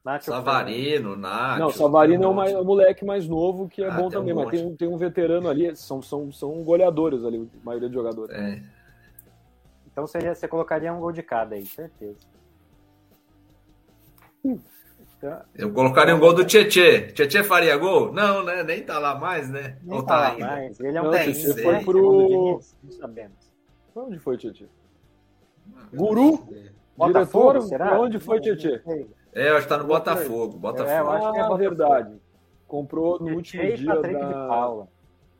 [0.04, 1.58] Nacho Savarino, Nath.
[1.58, 4.18] Não, o Savarino é o mais- o moleque mais novo que é Ah, bom tem
[4.18, 7.64] um também, mas tem, um- tem um veterano ali, são, são, são goleadores ali, a
[7.64, 8.34] maioria dos jogadores.
[8.34, 8.62] É.
[9.86, 12.18] Então você, você colocaria um gol de cada aí, certeza.
[14.44, 17.12] Então, Eu colocaria um gol do Tietê.
[17.12, 18.12] Tietê faria gol?
[18.12, 18.62] Não, né?
[18.64, 19.78] Nem tá lá mais, né?
[19.82, 20.46] nem Ou falar tá ainda?
[20.46, 20.80] mais.
[20.80, 21.84] Ele é um Não, técnico, Tietê foi né?
[21.84, 23.52] pro- Não sabemos.
[23.94, 24.66] Pra onde foi, Tietchan?
[25.94, 26.48] Guru?
[26.96, 28.00] Botafogo, Diretor, será?
[28.00, 29.06] onde foi, sei.
[29.34, 30.52] É, eu acho que tá no Botafogo.
[30.52, 31.10] É, eu Botafogo.
[31.10, 31.56] acho que é Ah, Botafogo.
[31.58, 32.20] verdade.
[32.66, 34.26] Comprou no último Tietê dia Patrick da...
[34.26, 34.88] de Paula.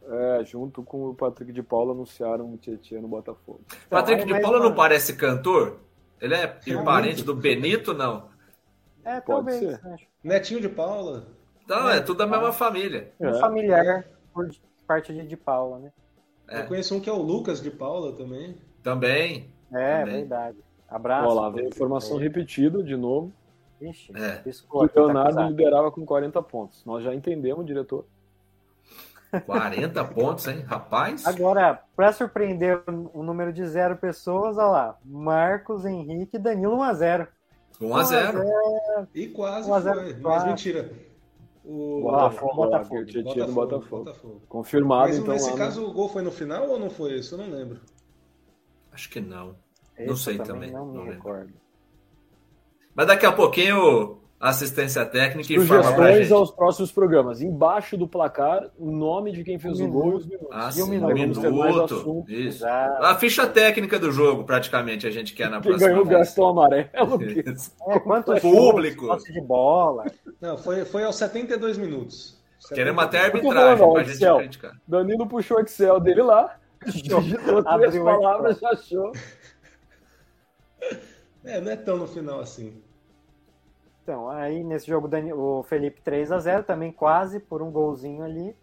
[0.08, 3.60] É, junto com o Patrick de Paula anunciaram o Tietchan no Botafogo.
[3.88, 5.80] Patrick aí, de Paula não parece cantor?
[6.20, 6.46] Ele é
[6.84, 8.28] parente do Benito, não?
[9.04, 9.58] É, Pode talvez.
[9.58, 9.86] ser.
[9.88, 10.06] acho.
[10.22, 11.26] Netinho de Paula.
[11.68, 13.12] Não, é tudo da mesma família.
[13.20, 13.40] Um É.
[13.40, 14.48] familiar por
[14.86, 15.92] parte de, de Paula, né?
[16.48, 16.60] É.
[16.60, 18.56] Eu conheço um que é o Lucas de Paula também.
[18.82, 19.50] Também.
[19.72, 20.14] É, Também.
[20.20, 20.58] verdade.
[20.88, 21.28] Abraço.
[21.28, 23.32] Olha lá, veio informação repetida de novo.
[23.80, 24.42] Ixi, É.
[24.70, 25.48] o tá Leonardo acusado.
[25.50, 26.84] liderava com 40 pontos.
[26.84, 28.04] Nós já entendemos, diretor.
[29.46, 30.60] 40 pontos, hein?
[30.60, 31.26] Rapaz.
[31.26, 32.82] Agora, para surpreender
[33.14, 34.98] o número de zero pessoas, olha lá.
[35.04, 36.78] Marcos, Henrique e Danilo 1x0.
[36.78, 37.28] 1 a 0
[39.14, 40.12] E quase 1 a 0 foi.
[40.14, 40.46] Mas quase.
[40.46, 40.92] mentira.
[41.64, 43.00] O Botafogo, Botafogo.
[43.00, 44.04] O Tietchan do Botafogo.
[44.04, 44.42] Botafogo.
[44.48, 45.32] Confirmado, Mas então.
[45.34, 47.34] nesse lá caso o gol foi no final ou não foi isso?
[47.34, 47.80] Eu não lembro.
[48.90, 49.56] Acho que não.
[49.96, 51.14] Esse Não sei eu também, Não me não lembro.
[51.16, 51.52] recordo.
[52.94, 56.32] Mas daqui a pouquinho, assistência técnica e fala pra gente.
[56.32, 57.40] aos próximos programas.
[57.40, 60.42] Embaixo do placar, o nome de quem fez Um o gol e os minuto.
[60.42, 60.48] minutos.
[60.50, 61.14] Ah, E um minuto.
[61.14, 62.24] Mais minuto.
[62.28, 62.56] Isso.
[62.64, 63.04] Exato.
[63.04, 66.18] A ficha técnica do jogo, praticamente, a gente quer na Quem próxima ganhou o vez.
[66.18, 67.18] Gastão Amarelo.
[67.18, 67.70] que- Isso.
[67.88, 69.06] É, Público.
[69.06, 70.04] posse de bola.
[70.40, 72.42] Não, foi, foi aos 72 minutos.
[72.74, 73.56] Queremos até 72.
[73.56, 74.36] arbitragem pra ó, gente Excel.
[74.38, 74.72] criticar.
[74.88, 77.20] Danilo puxou o Excel dele lá, digitou
[77.78, 79.12] três o palavras, já achou.
[81.44, 82.82] É, não é tão no final assim.
[84.02, 88.56] Então, aí nesse jogo o Felipe 3x0, também quase por um golzinho ali.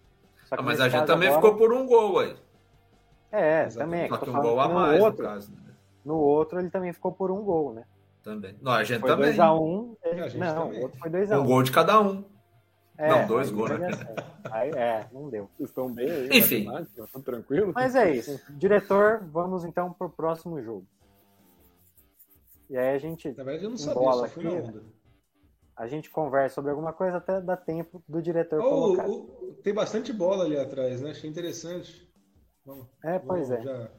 [0.46, 2.36] Só que Ah, mas a gente também agora- ficou por um gol aí.
[3.32, 4.10] É, Exatamente.
[4.10, 4.10] também.
[4.10, 5.52] Só que um gol a no mais, outro, no caso.
[5.54, 5.74] né?
[6.04, 7.86] No outro ele também ficou por um gol, né?
[8.24, 8.56] Também.
[8.62, 9.30] Não, a gente Foi também.
[9.32, 9.96] 2x1.
[10.04, 10.80] ele- A gente Não, também.
[10.80, 11.40] o outro foi 2x1.
[11.42, 12.24] Um gol de cada um.
[12.98, 13.90] É, Não, dois aí gols, né?
[14.52, 15.50] Aí, é, não deu.
[15.56, 16.30] Vocês estão bem aí?
[16.38, 16.68] Enfim.
[16.98, 17.74] Estão tranquilos?
[17.74, 18.42] Mas é isso.
[18.50, 20.86] Diretor, vamos então pro próximo jogo.
[22.70, 24.84] E aí a gente, Na verdade eu não sabia, bola só fui na aqui, onda.
[25.80, 29.10] A gente conversa sobre alguma coisa até dá tempo do diretor Oh, colocar.
[29.10, 31.12] o- tem bastante bola ali atrás, né?
[31.12, 32.06] Achei interessante.
[32.66, 33.70] Vamos, É, pois vamos é.
[33.70, 33.92] já-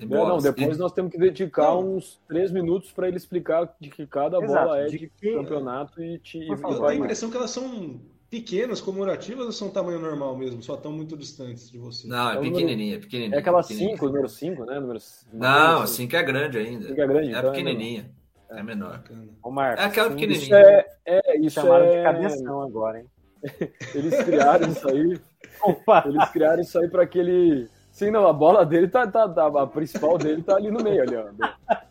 [0.00, 1.94] Não, não, depois nós temos que dedicar Não.
[1.96, 5.34] uns três minutos para ele explicar de que cada Exato, bola é de de, que-
[5.34, 10.00] campeonato e, te, Eu tenho a impressão que elas são pequenas, comemorativas, ou são tamanho
[10.00, 10.62] normal mesmo?
[10.62, 12.08] Só estão muito distantes de você.
[12.08, 13.36] Não, É é pequenininha, pequenininha.
[13.36, 13.92] É aquela pequenininha.
[13.96, 14.80] 5, número 5, né?
[14.80, 14.98] Número
[15.32, 16.88] Não, 5 é grande ainda.
[16.88, 18.10] Cinco é grande, É então é pequenininha.
[18.50, 18.92] É menor.
[18.92, 19.28] Bacana.
[19.42, 20.44] Ô, Marcos, É aquela sim, pequenininha.
[20.44, 22.02] Isso é, é isso Chamaram de é.
[22.02, 23.06] cabeção agora, hein?
[23.94, 25.20] Eles criaram isso aí.
[25.62, 26.04] Opa!
[26.06, 27.68] Eles criaram isso aí para aquele.
[27.90, 31.02] Sim, não, a bola dele tá, tá, tá- A principal dele tá ali no meio,
[31.02, 31.26] ali, ó.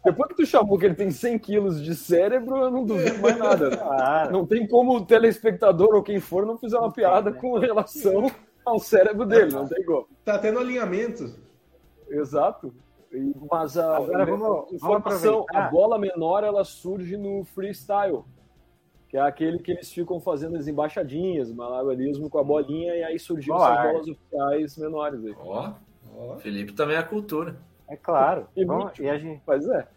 [0.03, 3.37] Depois que tu chamou que ele tem 100 quilos de cérebro, eu não duvido mais
[3.37, 3.75] nada.
[3.75, 4.31] Claro.
[4.31, 7.37] Não tem como o telespectador ou quem for não fizer uma piada né?
[7.39, 8.31] com relação
[8.65, 10.07] ao cérebro dele, não tem como.
[10.23, 11.35] Tá tendo alinhamento.
[12.09, 12.73] Exato.
[13.49, 15.67] Mas a Agora vamos- vamos informação, aproveitar.
[15.67, 18.23] a bola menor ela surge no freestyle,
[19.07, 23.17] que é aquele que eles ficam fazendo as embaixadinhas, malabarismo com a bolinha e aí
[23.19, 23.87] surgiu essas ar.
[23.91, 25.35] bolas oficiais menores aí.
[25.39, 25.73] Ó,
[26.17, 27.55] Ó, Felipe também é cultura.
[27.87, 28.47] É claro.
[28.55, 29.01] E Vamos- muito.
[29.01, 29.87] e a gente, Mas é,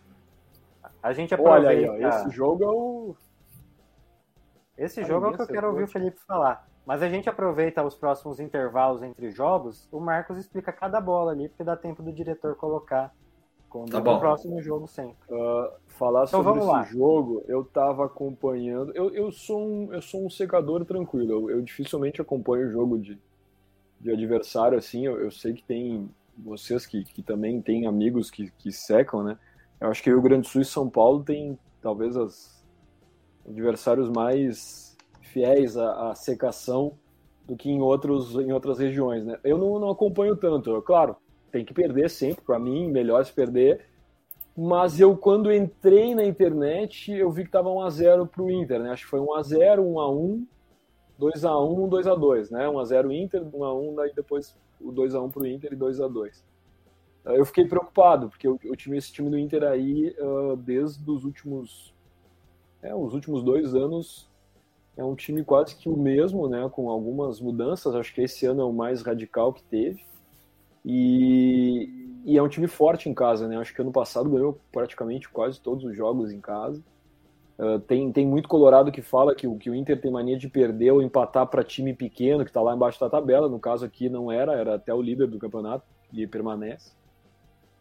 [1.03, 1.93] a gente olha aproveita.
[1.93, 3.17] aí, ó, esse jogo é o
[4.79, 6.67] Esse jogo é o que eu quero ouvir o Felipe falar.
[6.87, 11.49] Mas a gente aproveita os próximos intervalos entre jogos, o Marcos explica cada bola ali,
[11.49, 13.13] porque dá tempo do diretor colocar
[13.69, 14.19] Com Tá o bom.
[14.19, 15.29] próximo jogo sempre.
[15.31, 16.83] Ah, falar Então sobre vamos esse lá.
[16.83, 18.93] jogo, eu tava acompanhando.
[18.95, 21.33] Eu, eu, sou, um, eu sou um secador tranquilo.
[21.33, 23.19] Eu, eu dificilmente acompanho o jogo de,
[24.01, 25.07] de adversário assim.
[25.07, 29.39] Eu, eu sei que tem vocês que, que também têm amigos que, que secam, né?
[29.81, 32.65] Eu acho que o Rio Grande do Sul e São Paulo tem talvez as
[33.49, 34.92] adversários mais
[35.33, 36.93] fiéis à, à secação
[37.47, 39.39] do que em, outros, em outras regiões, né?
[39.43, 40.71] Eu não, não acompanho tanto.
[40.71, 41.17] Eu, claro,
[41.51, 42.45] tem que perder sempre.
[42.45, 43.87] Para mim, melhor se perder.
[44.57, 48.91] Mas eu, quando entrei na internet, eu vi que tava 1x0 pro Inter, né?
[48.91, 50.47] Acho que foi 1x0, 1x1,
[51.19, 52.67] 2x1, 2x2, né?
[52.67, 56.43] 1x0 Inter, 1x1, daí depois o 2x1 pro Inter e 2x2.
[57.25, 61.09] Aí Eu fiquei preocupado, porque eu, eu tinha esse time do Inter aí ah, desde
[61.11, 61.95] os últimos,
[62.83, 64.31] é, os últimos dois anos.
[64.97, 66.69] É um time quase que o mesmo, né?
[66.71, 67.95] Com algumas mudanças.
[67.95, 70.05] Acho que esse ano é o mais radical que teve.
[70.85, 73.57] E, e é um time forte em casa, né?
[73.57, 76.83] Acho que ano passado ganhou praticamente quase todos os jogos em casa.
[77.59, 80.91] Uh, tem, tem muito colorado que fala que que o Inter tem mania de perder
[80.91, 83.49] ou empatar para time pequeno que está lá embaixo da tabela.
[83.49, 86.93] No caso aqui não era, era até o líder do campeonato e permanece.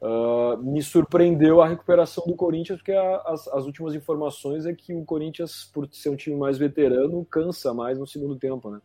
[0.01, 4.95] Uh, me surpreendeu a recuperação do Corinthians, porque a, as, as últimas informações é que
[4.95, 8.81] o Corinthians, por ser um time mais veterano, cansa mais no segundo tempo, né?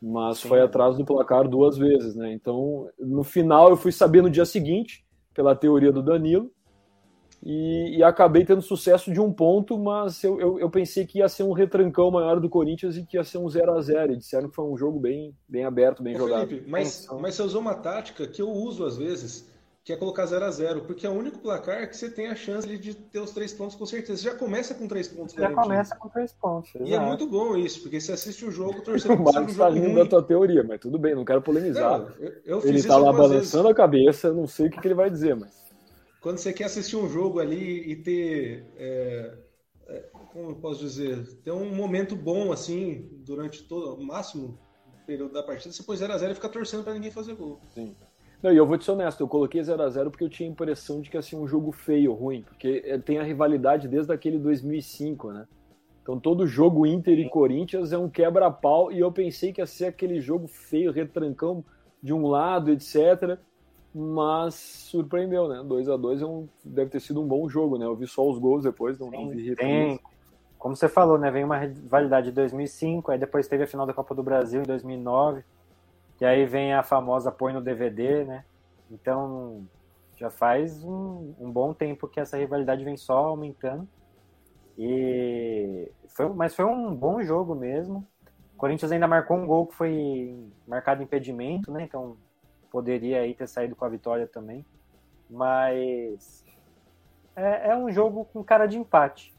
[0.00, 0.48] Mas Sim.
[0.48, 2.32] foi atrás do placar duas vezes, né?
[2.32, 6.50] Então, no final, eu fui saber no dia seguinte, pela teoria do Danilo,
[7.42, 11.28] e, e acabei tendo sucesso de um ponto, mas eu, eu, eu pensei que ia
[11.28, 14.16] ser um retrancão maior do Corinthians e que ia ser um 0 a 0 E
[14.18, 16.46] disseram que foi um jogo bem, bem aberto, bem Ô, jogado.
[16.46, 19.49] Felipe, mas, mas você usou uma tática que eu uso às vezes,
[19.90, 22.36] que é colocar 0 a 0 porque é o único placar que você tem a
[22.36, 24.22] chance de ter os três pontos com certeza.
[24.22, 26.70] Você já começa com três pontos Já começa com três pontos.
[26.80, 29.54] E é muito bom isso, porque você assiste o jogo torcendo O por cima Marcos
[29.56, 31.98] do tá jogo rindo da tua teoria, mas tudo bem, não quero polemizar.
[31.98, 33.66] Não, eu, eu fiz Ele isso tá lá balançando vezes.
[33.66, 35.50] a cabeça, não sei o que, que ele vai dizer, mas.
[36.20, 39.34] Quando você quer assistir um jogo ali e ter, é,
[39.88, 44.56] é, como eu posso dizer, ter um momento bom assim durante todo o máximo
[45.04, 47.60] período da partida, você põe 0 a 0 e fica torcendo pra ninguém fazer gol.
[48.42, 50.48] Não, e eu vou te ser honesto, eu coloquei 0 a 0 porque eu tinha
[50.48, 53.86] a impressão de que ia ser um jogo feio, ruim, porque eh, tem a rivalidade
[53.86, 55.46] desde aquele 2005, né?
[56.02, 59.86] Então todo jogo Inter e Corinthians é um quebra-pau e eu pensei que ia ser
[59.86, 61.62] aquele jogo feio, retrancão
[62.02, 63.38] de um lado, etc.
[63.94, 65.62] Mas surpreendeu, né?
[65.62, 67.84] 2 a 2 é um, deve ter sido um bom jogo, né?
[67.84, 70.00] Eu vi só os gols depois, não, não vi Tem,
[70.58, 71.30] como você falou, né?
[71.30, 74.66] Vem uma rivalidade de 2005, aí depois teve a final da Copa do Brasil em
[74.66, 75.44] 2009,
[76.20, 78.44] e aí vem a famosa põe no DVD, né?
[78.90, 79.66] Então
[80.16, 83.88] já faz um, um bom tempo que essa rivalidade vem só aumentando.
[84.76, 88.06] E foi, mas foi um bom jogo mesmo.
[88.54, 91.84] O Corinthians ainda marcou um gol que foi marcado impedimento, né?
[91.84, 92.16] Então
[92.70, 94.64] poderia aí ter saído com a vitória também.
[95.28, 96.44] Mas
[97.34, 99.34] é, é um jogo com cara de empate.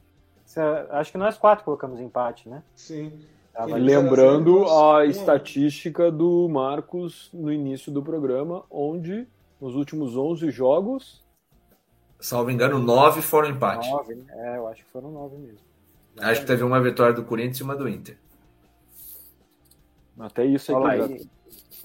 [0.90, 2.62] Acho que nós quatro colocamos empate, né?
[2.74, 3.24] Sim.
[3.66, 9.26] Lembrando a estatística do Marcos no início do programa, onde
[9.60, 11.22] nos últimos 11 jogos
[12.22, 13.90] Salvo engano, nove foram empate.
[13.90, 14.24] Nove, né?
[14.28, 15.58] É, eu acho que foram nove mesmo.
[16.20, 18.16] Acho que teve uma vitória do Corinthians e uma do Inter.
[20.16, 21.28] Até isso é e,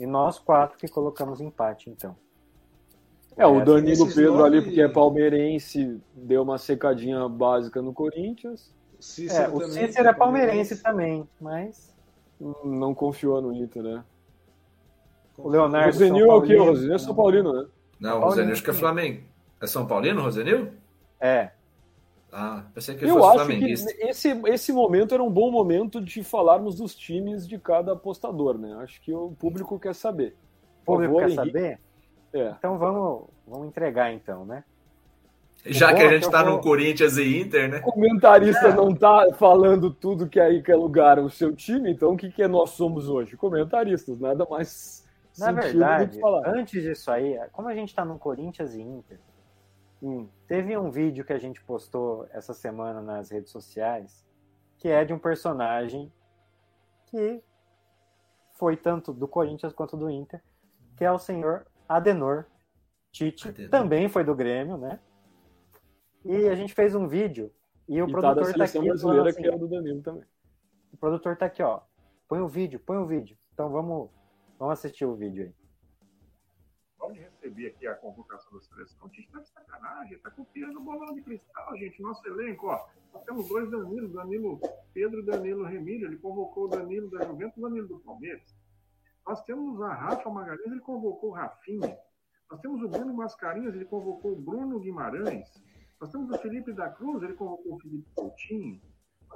[0.03, 2.15] e nós quatro que colocamos empate, então.
[3.35, 7.91] É, o É, Danilo Pedro nove- ali, porque é palmeirense, deu uma secadinha básica no
[7.91, 8.71] Corinthians.
[8.97, 11.95] É, Cícero o também, Cícero é palmeirense também, mas
[12.63, 14.03] Não confiou no Inter, né?
[15.37, 15.85] o O Leonardo.
[15.85, 16.55] Rosenil São é o quê?
[16.57, 16.63] O.
[16.65, 17.67] Rosenil é São Paulino, né?
[17.99, 18.73] Não, o Rosenil acho que é.
[18.73, 19.23] Flamengo.
[19.61, 20.71] É São Paulino, Rosenil?
[21.19, 21.51] É,
[22.31, 23.71] Ah, pensei que ele Eu fosse acho que
[24.07, 28.75] esse, esse momento era um bom momento de falarmos dos times de cada apostador, né?
[28.81, 30.35] Acho que o público quer saber.
[30.81, 31.59] o público Por quer favor, Henrique.
[31.59, 31.79] saber?
[32.33, 32.49] É.
[32.57, 34.63] Então vamos, vamos entregar então, né?
[35.65, 37.77] Já que a gente tá vou- no Corinthians e Inter, né?
[37.85, 42.17] O comentarista não tá falando tudo que aí quer lugar o seu time, então o
[42.17, 43.35] que, que nós somos hoje?
[43.35, 45.05] Comentaristas, nada mais
[45.37, 46.47] Na verdade, que falar.
[46.47, 49.19] antes disso aí, como a gente tá no Corinthians e Inter,
[50.01, 54.23] Hum, teve um vídeo que a gente postou essa semana nas redes sociais,
[54.77, 56.13] que é de um personagem
[57.07, 57.41] que
[58.53, 60.39] foi tanto do Corinthians quanto do Inter,
[60.95, 62.45] que é o senhor Adenor
[63.11, 63.71] Tite, Adenor.
[63.71, 64.99] também foi do Grêmio, né?
[66.27, 67.53] E a gente fez um vídeo
[67.87, 69.57] e o e tá da produtor tá aqui seleção falando brasileira, assim, que é o
[69.57, 70.25] do Danilo também.
[70.91, 71.81] o produtor tá aqui, ó.
[72.27, 73.37] Põe o vídeo, põe o vídeo.
[73.53, 74.09] Então vamos,
[74.59, 75.53] vamos assistir o vídeo aí.
[76.99, 79.07] Vamos receber aqui a convocação da seleção.
[79.07, 82.01] O Tite tá de sacanagem, tá copiando bolão de cristal, gente.
[82.01, 82.85] Nosso elenco, ó.
[83.13, 84.59] Nós temos dois Danilo, Danilo
[84.93, 86.07] Pedro e Danilo Remílio.
[86.07, 88.53] Ele convocou o Danilo da Juventus e o Danilo do Palmeiras.
[89.25, 91.97] Nós temos a Rafa Magalhães, ele convocou o Rafinha.
[92.51, 95.49] Nós temos o Bruno Mascarinhas, ele convocou o Bruno Guimarães.
[95.99, 98.79] Nós temos o Felipe da Cruz, ele convocou o Felipe Coutinho.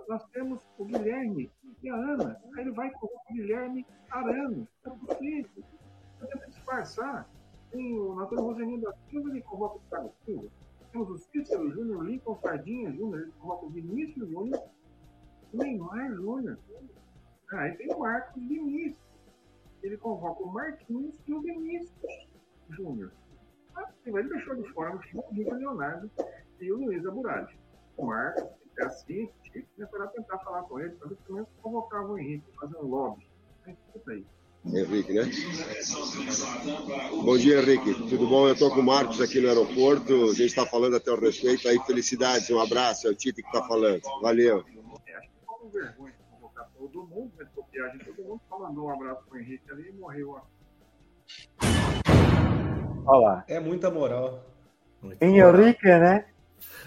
[0.08, 2.40] Nós temos o Guilherme e a Ana.
[2.56, 4.68] Aí ele vai convocar o Guilherme Arano.
[4.86, 5.64] É possível.
[6.20, 7.30] Tenta disfarçar.
[7.72, 10.50] Tem o Antônio Rosenino da Silva, ele convoca o Thiago Silva.
[10.92, 14.62] Temos o Cícero Júnior, Lincoln Sardinha Júnior, ele convoca o Vinícius Júnior,
[15.54, 16.60] Neymar Júnior.
[17.54, 19.02] Ah, aí tem o Marcos Vinícius.
[19.82, 22.28] Ele convoca o Marquinhos e o Vinícius
[22.70, 23.12] Júnior.
[23.76, 26.12] Ah, ele deixou de fora o Chico Leonardo
[26.62, 27.58] e o Luiz Aburadi.
[27.98, 28.44] O Marcos,
[28.80, 32.78] é assim, tinha que para tentar falar com ele, para também convocar o Henrique, fazer
[32.78, 33.28] um lobby.
[33.68, 34.26] Escuta aí.
[34.64, 35.24] Henrique, né?
[37.24, 37.96] Bom dia, Henrique.
[38.08, 38.48] Tudo bom?
[38.48, 40.14] Eu estou com o Marcos aqui no aeroporto.
[40.26, 41.80] A gente está falando a teu respeito aí.
[41.80, 43.08] Felicidades, um abraço.
[43.08, 44.02] É o Tite que está falando.
[44.22, 44.64] Valeu.
[45.08, 47.48] É, acho que ficou com vergonha de convocar todo mundo, né?
[47.56, 48.42] Copiar de todo mundo.
[48.48, 50.38] Só mandou um abraço para o Henrique ali e morreu.
[53.08, 53.44] Olha lá.
[53.48, 54.46] É muita moral.
[55.20, 56.31] Henrique, né?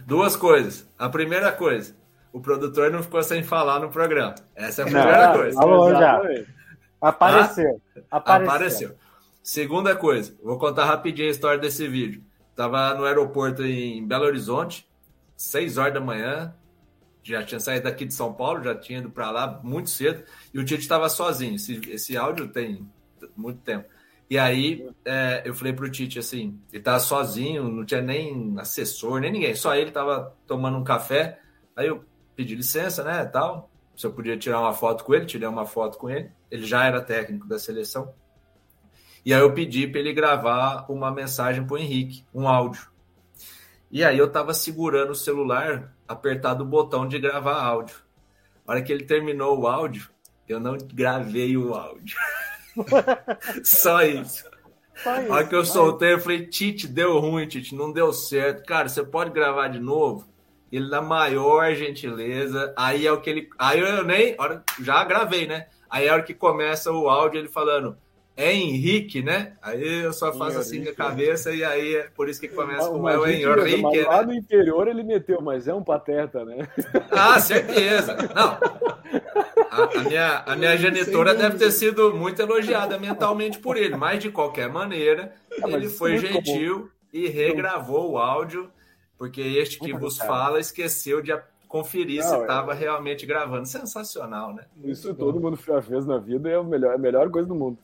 [0.06, 0.88] Duas coisas.
[0.98, 1.96] A primeira coisa,
[2.32, 4.34] o produtor não ficou sem falar no programa.
[4.54, 5.56] Essa é a primeira Não, coisa.
[5.56, 6.20] Falou já.
[7.00, 7.80] Apareceu.
[8.10, 8.52] Apareceu.
[8.52, 8.96] Apareceu.
[9.42, 12.24] Segunda coisa, vou contar rapidinho a história desse vídeo.
[12.56, 14.88] Tava no aeroporto em Belo Horizonte,
[15.36, 16.54] 6 horas da manhã.
[17.22, 20.24] Já tinha saído daqui de São Paulo, já tinha ido para lá muito cedo.
[20.52, 21.56] E o Tite estava sozinho.
[21.56, 22.88] Esse, esse áudio tem
[23.36, 23.88] muito tempo.
[24.28, 29.20] E aí é, eu falei pro Tite assim: ele tava sozinho, não tinha nem assessor,
[29.20, 31.38] nem ninguém, só ele tava tomando um café.
[31.76, 33.24] Aí eu pedi licença, né?
[33.24, 33.70] Tal.
[33.96, 36.30] Se eu podia tirar uma foto com ele, tirei uma foto com ele.
[36.50, 38.12] Ele já era técnico da seleção.
[39.24, 42.88] E aí eu pedi para ele gravar uma mensagem para o Henrique, um áudio.
[43.90, 47.96] E aí eu estava segurando o celular, apertado o botão de gravar áudio.
[48.66, 50.10] A hora que ele terminou o áudio,
[50.48, 52.16] eu não gravei o áudio.
[53.64, 54.44] Só isso.
[55.02, 58.64] Só A hora que eu soltei, eu falei, Tite, deu ruim, Tite, não deu certo.
[58.64, 60.26] Cara, você pode gravar de novo?
[60.70, 62.74] Ele na maior gentileza.
[62.76, 63.48] Aí é o que ele.
[63.58, 64.36] Aí eu nem.
[64.80, 65.68] Já gravei, né?
[65.88, 67.96] Aí é a hora que começa o áudio, ele falando.
[68.36, 69.52] É Henrique, né?
[69.62, 72.88] Aí eu só faço assim com a cabeça e aí é por isso que começa
[72.88, 74.26] com é o gentileza, mas Henrique, lá né?
[74.26, 76.66] no interior ele meteu, mas é um pateta, né?
[77.12, 78.16] Ah, certeza.
[78.34, 78.58] Não.
[79.70, 84.20] A, a minha, a minha genitora deve ter sido muito elogiada mentalmente por ele, mas
[84.20, 88.68] de qualquer maneira, Ah, ele foi é gentil e regravou o áudio,
[89.16, 91.32] porque este que vos fala esqueceu de
[91.68, 93.66] conferir se Não, é- estava realmente gravando.
[93.66, 94.64] Sensacional, né?
[94.82, 97.78] Isso todo mundo já fez na vida é a melhor, a melhor coisa do mundo.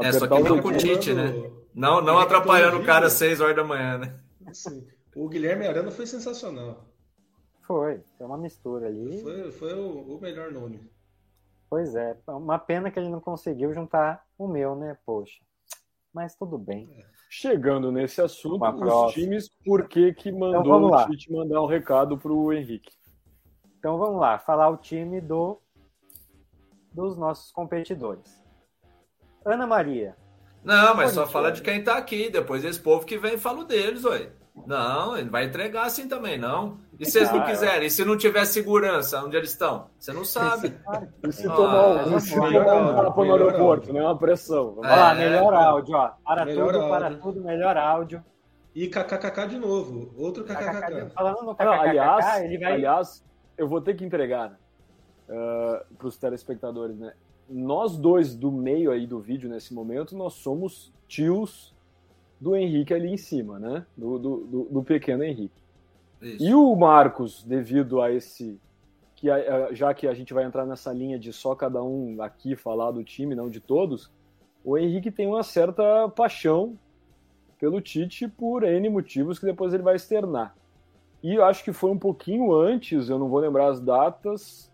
[0.00, 1.32] É, só que o não com o Tite, né?
[1.74, 3.36] Não, não atrapalhando o cara às vídeo.
[3.36, 4.20] 6 horas da manhã, né?
[4.52, 4.86] Sim.
[5.14, 6.84] O Guilherme Arana foi sensacional.
[7.62, 8.02] Foi.
[8.18, 9.22] Foi uma mistura ali.
[9.22, 10.90] Foi, foi o, o melhor nome.
[11.68, 12.16] Pois é.
[12.28, 14.96] Uma pena que ele não conseguiu juntar o meu, né?
[15.04, 15.40] Poxa.
[16.12, 16.88] Mas tudo bem.
[17.28, 19.24] Chegando nesse assunto, Uma os próxima.
[19.24, 21.06] times, por que que mandou Então, vamos o lá.
[21.08, 22.92] Tite mandar um recado pro Henrique?
[23.78, 25.60] Então vamos lá, falar o time do
[26.92, 28.40] dos nossos competidores.
[29.44, 30.16] Ana Maria.
[30.62, 32.30] Não, mas só fala de quem tá aqui.
[32.30, 34.30] Depois esse povo que vem fala o deles, ué.
[34.66, 36.78] Não, ele vai entregar assim também, não.
[36.98, 37.86] E se eles não Ah, quiserem?
[37.88, 39.90] E se não tiver segurança, onde eles estão?
[39.98, 40.72] Você não sabe.
[41.26, 44.00] E se Ah, tomar, um- tomar um Melhor tapa no aeroporto, né?
[44.00, 44.74] Uma pressão.
[44.78, 45.58] Olha lá, É, melhor pô.
[45.58, 46.10] áudio, ó.
[46.24, 47.20] Para Melhor tudo, para áudio.
[47.20, 48.24] tudo, melhor áudio.
[48.74, 50.14] E kkkk de novo.
[50.16, 51.14] Outro KKK, kkkk.
[51.14, 52.72] Falando no Não, KKK, aliás, ele vai.
[52.74, 53.24] aliás,
[53.58, 54.56] eu vou ter que entregar
[55.26, 57.12] para os telespectadores, né?
[57.48, 61.74] Nós dois do meio aí do vídeo nesse momento, nós somos tios
[62.40, 63.86] do Henrique ali em cima, né?
[63.96, 65.62] Do, do, do- do pequeno Henrique.
[66.22, 66.42] Isso.
[66.42, 68.58] E o Marcos, devido a esse.
[69.16, 72.56] que a- Já que a gente vai entrar nessa linha de só cada um aqui
[72.56, 74.10] falar do time, não de todos,
[74.64, 76.78] o Henrique tem uma certa paixão
[77.58, 80.54] pelo Tite por N motivos que depois ele vai externar.
[81.22, 84.70] E eu acho que foi um pouquinho antes, eu não vou lembrar as datas,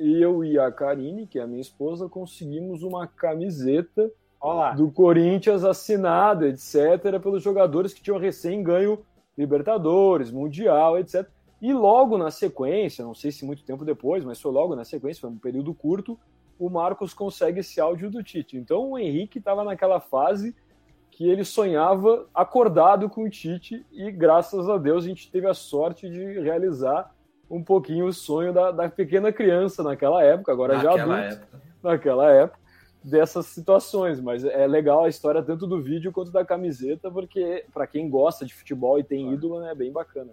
[0.00, 4.10] eu e a Karine, que é a minha esposa, conseguimos uma camiseta
[4.40, 4.72] Olha lá.
[4.72, 9.04] do Corinthians assinada, etc., pelos jogadores que tinham recém ganho
[9.36, 11.28] Libertadores, Mundial, etc.
[11.60, 15.20] E logo na sequência, não sei se muito tempo depois, mas foi logo na sequência,
[15.20, 16.18] foi um período curto,
[16.58, 18.56] o Marcos consegue esse áudio do Tite.
[18.56, 20.54] Então o Henrique estava naquela fase
[21.10, 25.54] que ele sonhava acordado com o Tite e graças a Deus a gente teve a
[25.54, 27.14] sorte de realizar
[27.50, 31.60] um pouquinho o sonho da, da pequena criança naquela época, agora já Naquela adulto época.
[31.82, 32.60] naquela época
[33.02, 37.86] dessas situações, mas é legal a história tanto do vídeo quanto da camiseta, porque para
[37.86, 40.32] quem gosta de futebol e tem ídolo, né, é bem bacana.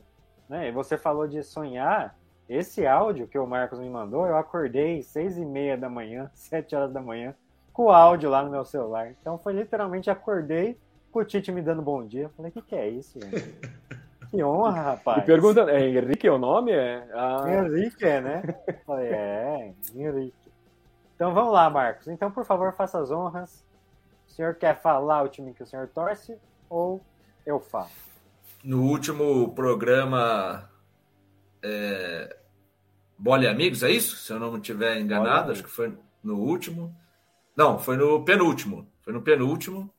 [0.49, 0.70] Né?
[0.70, 2.15] E você falou de sonhar.
[2.49, 6.76] Esse áudio que o Marcos me mandou, eu acordei seis e meia da manhã, sete
[6.76, 7.36] horas da manhã,
[7.74, 9.11] com o áudio lá no meu celular.
[9.20, 10.78] Então foi literalmente acordei
[11.11, 12.24] com o Tite me dando bom dia.
[12.24, 13.59] Eu falei, o que, que é isso, gente?
[14.30, 15.23] Que honra, rapaz.
[15.23, 16.71] E pergunta, é Henrique é o nome?
[16.71, 17.07] É?
[17.13, 18.43] Ah, Henrique, né?
[18.86, 20.51] Falei, é, Henrique.
[21.15, 22.07] Então vamos lá, Marcos.
[22.07, 23.65] Então, por favor, faça as honras.
[24.28, 26.38] O senhor quer falar o time que o senhor torce
[26.69, 27.01] ou
[27.45, 27.89] eu falo?
[28.63, 30.69] No último programa
[31.63, 32.38] é,
[33.17, 34.17] Bola e Amigos, é isso?
[34.17, 36.95] Se eu não estiver enganado, acho que foi no último.
[37.55, 38.88] Não, foi no penúltimo.
[39.01, 39.89] Foi no penúltimo.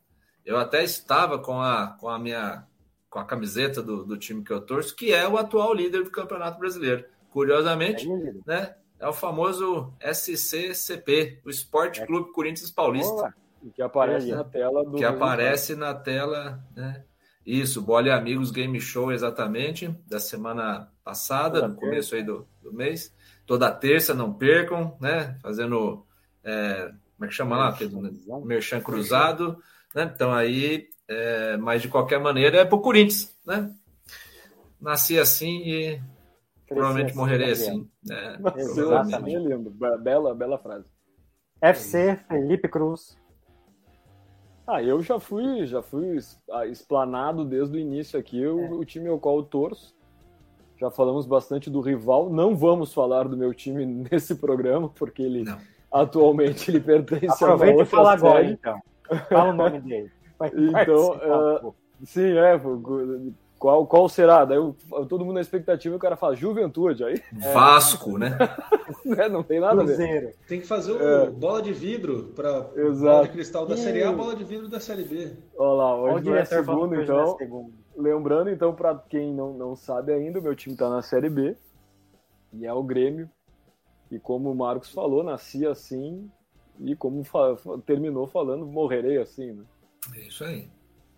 [0.45, 2.68] Eu até estava com a, com a minha
[3.11, 6.11] com a camiseta do, do time que eu torço, que é o atual líder do
[6.11, 7.05] Campeonato Brasileiro.
[7.31, 8.37] Curiosamente, líder.
[8.47, 8.75] né?
[8.99, 12.07] É o famoso SCCP, o Esporte É.
[12.07, 13.13] Clube Corinthians Paulista.
[13.13, 13.35] Boa.
[13.75, 14.37] que aparece Olha.
[14.37, 14.97] na tela do.
[14.97, 17.05] que aparece na tela, né?
[17.47, 22.47] Isso, Bola e Amigos Game Show, exatamente, da semana passada, Toda no começo aí do,
[22.63, 23.15] do mês.
[23.47, 25.39] Toda terça, não percam, né?
[25.41, 26.05] Fazendo,
[26.45, 27.71] é, como é que chama lá?
[27.71, 28.11] Né?
[28.45, 29.63] Merchan cruzado,
[29.95, 30.11] né?
[30.15, 33.73] Então aí, é, mas de qualquer maneira é pro Corinthians, né?
[34.81, 36.01] Nasci assim e
[36.69, 37.71] provavelmente assim, morrerei Gabriel.
[37.71, 38.39] assim, né?
[39.01, 39.71] Assim, é lindo.
[39.71, 40.85] Be- Bela, bela frase.
[41.61, 43.17] FC, Felipe Cruz.
[44.67, 48.85] Ah, eu já fui, já fui es- ah, explanado desde o início aqui, o, o
[48.85, 49.97] time ao qual eu torço.
[50.79, 52.31] Já falamos bastante do rival.
[52.31, 55.59] Não vamos falar do meu time nesse programa, porque ele Não.
[55.91, 58.53] atualmente ele pertence a uma Aproveita e fala agora, série.
[58.53, 58.81] então.
[59.31, 60.13] Fala o nome dele.
[60.39, 61.19] Vai Então,
[61.61, 61.75] pô.
[62.05, 62.61] Sim, é.
[63.59, 64.45] Qual, qual será?
[64.45, 64.77] Daí eu-
[65.09, 67.21] todo mundo na expectativa, o cara fala Juventude, aí
[67.53, 68.39] Vasco, né?
[69.05, 69.97] né, não tem nada a ver.
[69.97, 70.31] Cruzeiro.
[70.47, 71.29] Tem que fazer o É.
[71.31, 75.03] bola de vidro para bola de cristal da Série A, bola de vidro da Série
[75.03, 75.33] B.
[75.57, 77.37] Olha lá, hoje é segundo, não é então.
[77.37, 77.73] segundo.
[77.97, 81.57] Lembrando, então, para quem não, não sabe ainda, o meu time está na Série B
[82.53, 83.29] e é o Grêmio.
[84.09, 86.31] E como o Marcos falou, nasci assim
[86.79, 89.51] e como fa- terminou falando, morrerei assim.
[89.53, 89.65] Né?
[90.15, 90.69] É isso aí.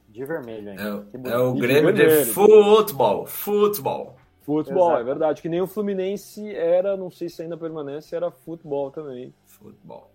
[0.09, 0.83] De vermelho ainda.
[0.83, 3.27] É, é o E Grêmio de futebol.
[3.27, 4.17] Futebol.
[4.43, 5.01] Futebol, Exato.
[5.01, 5.43] é verdade.
[5.43, 9.33] Que nem o Fluminense era, não sei se ainda permanece, era futebol também.
[9.47, 10.11] Futebol.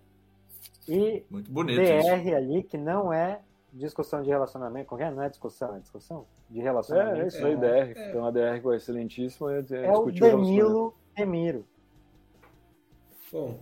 [0.88, 2.08] E Muito bonito isso.
[2.10, 3.40] DR ali, que não é
[3.72, 4.88] discussão de relacionamento.
[4.90, 7.18] Qualquer não é discussão, é discussão de relacionamento.
[7.20, 7.92] É, é isso aí, É, DR.
[8.00, 8.12] é.
[8.12, 9.54] Tem uma DR que é excelentíssima.
[9.54, 11.66] É, É o Danilo Remiro.
[13.32, 13.60] Bom,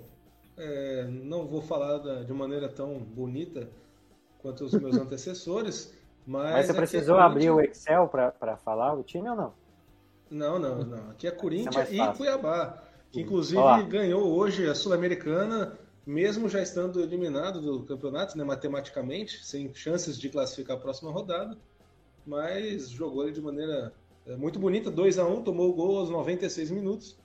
[0.57, 3.69] é, não vou falar da- de maneira tão bonita
[4.43, 5.91] quanto os meus antecessores,
[6.27, 6.51] mas.
[6.51, 9.53] Mas você é precisou Corinthians- abrir o Excel para falar o time ou não?
[10.29, 11.09] Não, não, não.
[11.11, 12.17] Aqui é Corinthians mais e.
[12.17, 13.81] Cuiabá, que inclusive Ó lá.
[13.81, 20.29] ganhou hoje a Sul-Americana, mesmo já estando eliminado do campeonato, né, matematicamente, sem chances de
[20.29, 21.57] classificar a próxima rodada,
[22.25, 23.93] mas jogou ele de maneira
[24.25, 27.17] é, muito bonita, 2 a 1 tomou o gol aos 96 minutos.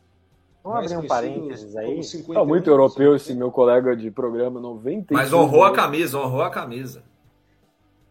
[0.62, 1.86] Vamos mais abrir um parênteses aí.
[1.86, 6.18] como 51, Tá muito europeu esse meu colega de programa, 90 Mas honrou a camisa,
[6.18, 7.02] honrou a camisa.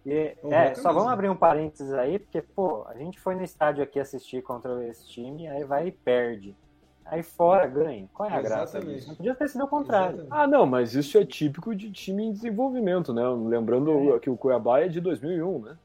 [0.06, 0.94] E, é, a só camisa.
[0.94, 4.88] vamos abrir um parênteses aí, porque, pô, a gente foi no estádio aqui assistir contra
[4.88, 6.56] esse time, aí vai e perde.
[7.10, 8.08] Aí fora ganha.
[8.14, 8.96] Qual é a graça Exatamente.
[8.98, 9.08] disso?
[9.10, 10.20] Não podia ter sido o contrário.
[10.22, 10.44] Exatamente.
[10.44, 13.24] Ah, não, mas isso é típico de time em desenvolvimento, né?
[13.28, 15.78] Lembrando que o Cuiabá é de 2001, né?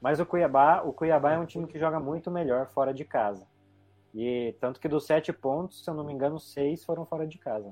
[0.00, 3.44] Mas o Cuiabá, o Cuiabá é um time que joga muito melhor fora de casa.
[4.18, 7.36] E tanto que dos sete pontos, se eu não me engano, seis foram fora de
[7.36, 7.70] casa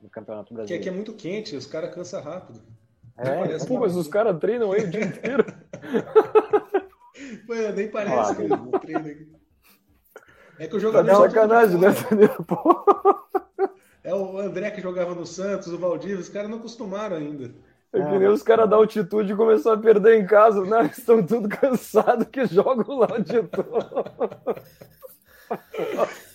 [0.00, 0.94] no Campeonato Que aqui é Brasileiro.
[0.96, 2.62] muito quente, os caras cansam rápido.
[3.18, 5.44] É, Pô, mas os caras treinam aí o dia inteiro.
[7.48, 9.28] Ué, nem parece que eu treino aqui.
[10.58, 11.88] É que o Tá jogador só sacanagem, né.
[14.02, 17.54] É o André que jogava no Santos, o Valdívia, os caras não acostumaram ainda.
[17.92, 20.86] É que nem os caras da altitude e começou a perder em casa, né?
[20.86, 23.64] Estão tudo cansados que jogam lá onde estão.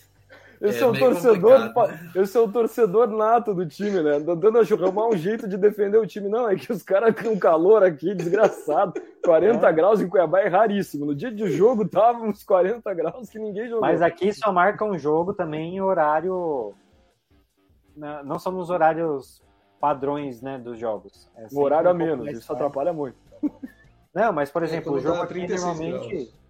[0.61, 3.99] Esse é, É o meio torcedor, complicado, pa- esse é o torcedor nato do time,
[4.03, 4.19] né?
[4.19, 6.29] Tentando arrumar um jeito de defender o time.
[6.29, 8.93] Não, é que os caras têm um calor aqui desgraçado.
[9.25, 11.03] 40 graus em Cuiabá é raríssimo.
[11.07, 13.81] No dia de jogo tava uns 40 graus que ninguém jogou.
[13.81, 16.75] Mas aqui só marca um jogo também em horário.
[17.97, 19.41] na- Não são nos horários
[19.79, 21.27] padrões né, dos jogos.
[21.37, 23.17] É horário a um pouco menos, isso atrapalha muito.
[24.13, 26.40] Não, mas por É, exemplo, o jogo aqui 36 normalmente graus.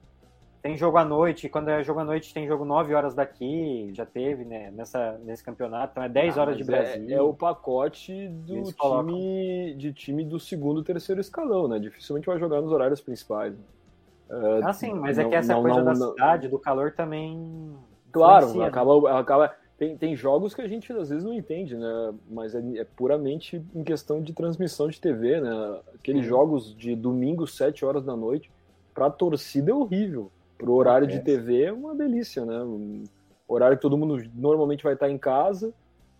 [0.62, 1.49] Tem jogo à noite.
[1.49, 3.89] Quando é jogo à noite, tem jogo 9 horas daqui.
[3.93, 4.72] Já teve, né?
[4.72, 5.91] Nessa, nesse campeonato.
[5.93, 7.18] Então é 10 horas de é- Brasil.
[7.18, 9.07] É, o pacote do Eles colocam.
[9.16, 11.80] time, de time do segundo, terceiro escalão, né?
[11.80, 13.53] Dificilmente vai jogar nos horários principais.
[13.53, 13.64] né?
[14.64, 17.76] Ah, sim, mas é não- que essa não- coisa não- da cidade, do calor também.
[18.12, 18.68] Claro, influencia, né?
[18.68, 22.14] acaba, acaba tem, tem jogos que a gente às vezes não entende, né?
[22.30, 25.80] Mas é, é puramente em questão de transmissão de TV, né?
[25.95, 26.30] Aqueles Uhum.
[26.30, 28.49] jogos de domingo, 7 horas da noite,
[28.93, 30.32] pra torcida é horrível.
[30.62, 31.38] Pro horário de Acontece.
[31.39, 32.62] TV é uma delícia, né?
[32.62, 33.03] Um
[33.47, 35.74] horário que todo mundo normalmente vai estar em casa.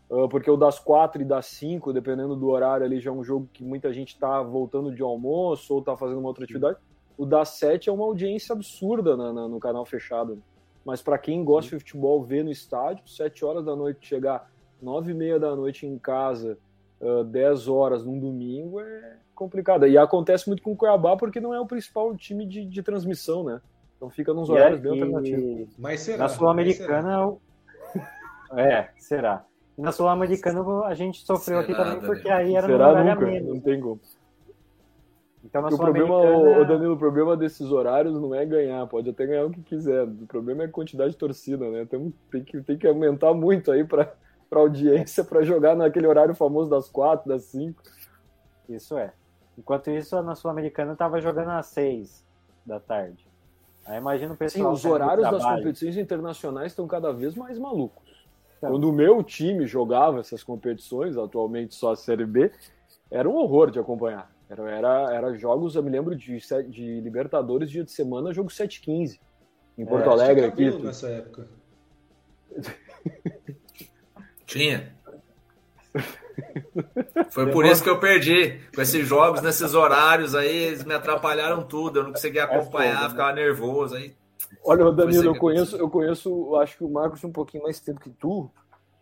[0.10, 3.24] uh, porque o das quatro e das cinco, dependendo do horário ali, já é um
[3.24, 6.80] jogo que muita gente está voltando de almoço ou está fazendo uma outra atividade.
[7.16, 10.42] O das sete é uma audiência absurda na, na, no canal fechado.
[10.84, 15.12] Mas para quem gosta de futebol, ver no estádio, sete horas da noite, chegar nove
[15.12, 16.58] e meia da noite em casa,
[17.00, 19.86] uh, 10 horas num domingo, é complicado.
[19.86, 23.44] E acontece muito com o Cuiabá porque não é o principal time de, de transmissão,
[23.44, 23.62] né?
[24.02, 25.78] Então fica nos horários E- bem alternativos.
[25.78, 26.18] Mas será?
[26.18, 27.38] Na Sul-Americana.
[28.58, 29.46] É, será.
[29.78, 32.16] Na Sul-Americana a gente sofreu aqui Será, também Daniel?
[32.16, 33.28] porque aí era no Será horário a nunca?
[33.28, 33.50] menos.
[33.54, 34.02] Não tem como.
[35.46, 36.60] Então o problema, Sul-Americana.
[36.62, 40.04] o, Danilo, o problema desses horários não é ganhar, pode até ganhar o que quiser.
[40.04, 41.86] O problema é a quantidade de torcida, né?
[41.86, 44.12] Tem, tem, que, tem que aumentar muito aí para
[44.52, 47.84] a audiência para jogar naquele horário famoso das quatro, das cinco.
[48.68, 49.14] Isso é.
[49.56, 52.26] Enquanto isso, na Sul-Americana tava jogando às seis
[52.66, 53.30] da tarde.
[53.86, 54.74] Aí imagina o Sim, pessoal.
[54.74, 58.26] os saindo do horários das competições internacionais estão cada vez mais malucos.
[58.58, 58.72] Então.
[58.72, 62.52] Quando o meu time jogava essas competições, atualmente só a Série B,
[63.10, 64.32] era um horror de acompanhar.
[64.50, 66.38] Era, era, era jogos, eu me lembro de,
[66.70, 69.20] de Libertadores, dia de semana, jogo 7-15.
[69.78, 70.66] Em Porto É, Alegre, tinha aqui.
[70.66, 71.48] cabelo nessa época.
[74.46, 74.94] Tinha.
[77.32, 78.60] Foi por isso que eu perdi.
[78.74, 82.00] Com esses jogos, nesses horários aí, eles me atrapalharam tudo.
[82.00, 83.10] Eu não conseguia acompanhar, foda, né?
[83.10, 83.96] ficava nervoso.
[83.96, 84.14] Aí,
[84.64, 88.00] Olha, Danilo, é, eu conheço, eu conheço, acho que o Marcos um pouquinho mais tempo
[88.00, 88.52] que tu.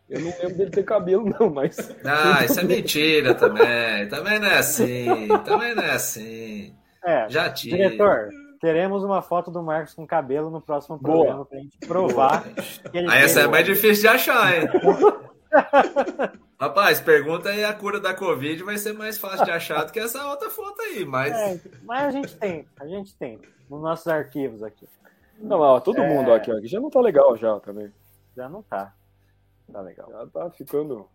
[0.09, 1.77] Eu não lembro dele ter cabelo, não, mas.
[2.03, 4.07] ah, isso é mentira também.
[4.09, 5.27] Também não é assim.
[5.45, 6.73] Também não é assim.
[7.03, 7.77] É, Já tive.
[7.77, 8.29] diretor,
[8.59, 11.17] queremos uma foto do Marcos com cabelo no próximo Boa.
[11.17, 12.43] programa pra gente provar
[12.91, 14.67] que ele Aí essa é mais difícil de achar, hein?
[16.59, 19.99] Rapaz, pergunta aí a cura da Covid vai ser mais fácil de achar do que
[19.99, 21.33] essa outra foto aí, mas.
[21.33, 23.39] É, mas a gente tem, a gente tem.
[23.69, 24.87] Nos nossos arquivos aqui.
[25.37, 26.07] Não, ó, todo É.
[26.07, 27.93] mundo aqui, ó, aqui já não tá legal já também.
[28.35, 28.93] Já não tá.
[29.71, 30.09] Tá legal.
[30.11, 31.07] Já tá ficando.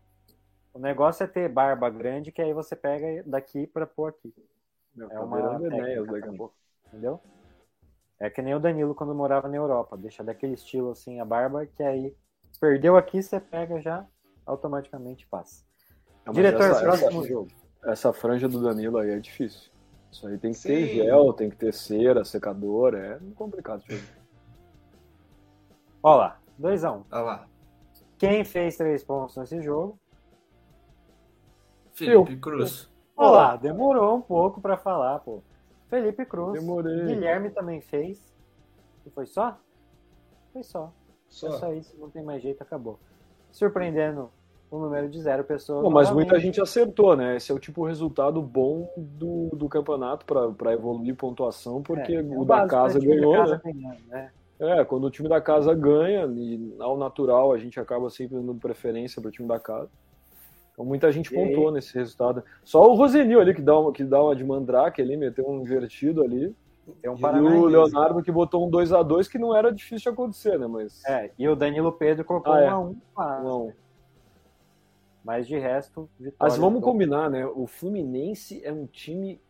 [0.73, 4.35] O negócio é ter barba grande, que aí você pega daqui pra pôr aqui.
[4.95, 6.07] Meu, É tá uma Enéas.
[6.87, 7.21] Entendeu?
[8.19, 9.97] É que nem o Danilo quando morava na Europa.
[9.97, 12.17] Deixa daquele estilo assim a barba, que aí
[12.59, 14.07] perdeu aqui, você pega já,
[14.47, 15.65] automaticamente passa.
[16.25, 17.49] Mas Diretor, essa- próximo essa- jogo.
[17.85, 19.71] Essa franja do Danilo aí é difícil.
[20.11, 20.95] Isso aí tem que ter Sim.
[20.95, 23.83] gel, tem que ter cera, secador, é complicado.
[26.03, 26.99] Ó lá, 2x1.
[26.99, 27.05] Um.
[27.11, 27.49] Olha lá.
[28.19, 29.99] Quem fez três pontos nesse jogo?
[31.93, 32.91] Felipe Cruz.
[33.17, 35.43] Ó lá, demorou um pouco pra falar, pô.
[35.89, 36.59] Felipe Cruz.
[36.61, 37.07] Demorei.
[37.07, 38.35] Guilherme também fez.
[39.07, 39.59] E foi só?
[40.53, 40.93] Foi só.
[41.29, 41.49] Só.
[41.49, 42.99] É só isso, não tem mais jeito, acabou.
[43.55, 44.31] Surpreendendo
[44.69, 45.85] o número de zero pessoas.
[45.85, 47.37] Bom, mas muita gente acertou, né?
[47.37, 52.17] Esse é o tipo de resultado bom do, do campeonato para evoluir pontuação, porque É,
[52.17, 53.07] é o da casa né?
[53.07, 53.61] Da ganhou, casa né?
[53.73, 54.31] ganhando, né?
[54.59, 58.55] É, quando o time da casa ganha, e ao natural a gente acaba sempre dando
[58.57, 59.89] preferência para o time da casa.
[60.73, 61.47] Então muita gente E aí?
[61.47, 62.43] pontuou nesse resultado.
[62.65, 65.61] Só o Rosenil ali que dá uma, que dá uma de mandrake ali, meteu um
[65.61, 66.53] invertido ali.
[67.01, 67.67] Tem um E o.
[67.67, 70.67] Leonardo que botou um 2 a 2 que não era difícil de acontecer, né?
[70.67, 71.03] Mas.
[71.07, 72.69] É, e o Danilo Pedro colocou Ah, é.
[72.69, 72.97] um a um.
[73.17, 73.73] Ah, Não.
[75.25, 76.37] Mas de resto, vitória.
[76.39, 77.47] Mas vamos do- combinar, né?
[77.47, 79.41] O Fluminense é um time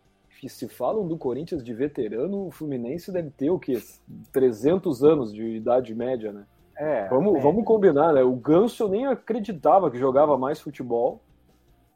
[0.41, 3.83] que se falam do Corinthians de veterano, o Fluminense deve ter o quê?
[4.31, 6.45] 300 anos de idade média, né?
[6.77, 7.41] É, Vamos, é.
[7.41, 8.23] vamos combinar, né?
[8.23, 11.21] O Ganso eu nem acreditava que jogava mais futebol.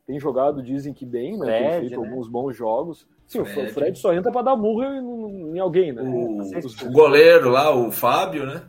[0.09, 1.47] Tem jogado, dizem que bem, né?
[1.47, 2.09] Tem Fred, feito né?
[2.09, 3.07] alguns bons jogos.
[3.27, 3.73] Sim, o Fred.
[3.75, 6.01] Fred só entra para dar murro em, em alguém, né?
[6.01, 8.63] O, o goleiro lá, o Fábio, né?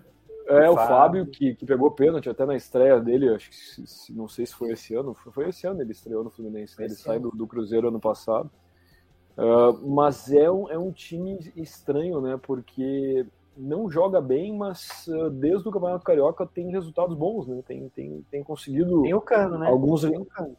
[0.50, 0.88] É, o Fábio.
[0.90, 4.72] Fábio, que, que pegou pênalti até na estreia dele, acho que não sei se foi
[4.74, 6.84] esse ano, foi, foi esse ano ele estreou no Fluminense, né?
[6.84, 8.52] ele Esse sai do, do Cruzeiro ano passado.
[9.38, 12.38] Ah, mas é um, é um time estranho, né?
[12.44, 13.26] Porque
[13.56, 17.64] não joga bem, mas ah, desde o Campeonato Carioca tem resultados bons, né?
[17.66, 19.68] Tem, tem, tem conseguido Tem o cano, né?
[19.70, 20.02] alguns.
[20.02, 20.58] Tem o cano.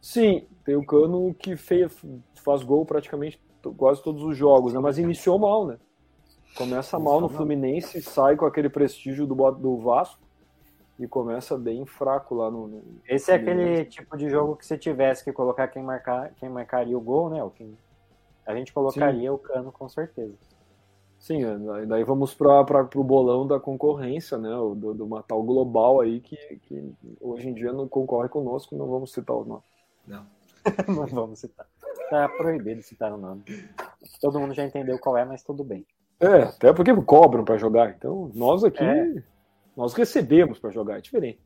[0.00, 1.94] Sim, tem o Cano que fez,
[2.42, 3.40] faz gol praticamente
[3.76, 4.80] quase todos os jogos, né?
[4.80, 5.78] Mas iniciou mal, né?
[6.54, 10.20] Começa mal no Fluminense, sai com aquele prestígio do, do Vasco
[10.98, 12.68] e começa bem fraco lá no.
[12.68, 16.48] no- Esse é aquele tipo de jogo que se tivesse que colocar quem, marcar, quem
[16.48, 17.38] marcaria o gol, né?
[17.56, 17.78] Quem...
[18.46, 20.38] A gente colocaria o cano com certeza.
[21.18, 24.48] Sim, é, daí vamos para o bolão da concorrência, né?
[24.50, 28.88] Do, do uma tal global aí que, que hoje em dia não concorre conosco, não
[28.88, 29.62] vamos citar o nome.
[30.10, 30.26] Não.
[30.88, 31.66] Não vamos citar.
[32.10, 33.42] Tá proibido citar o nome.
[34.20, 35.86] Todo mundo já entendeu qual é, mas tudo bem.
[36.18, 37.90] É, até porque cobram para jogar.
[37.90, 39.22] Então, nós aqui, É.
[39.76, 41.40] nós recebemos para jogar, é diferente.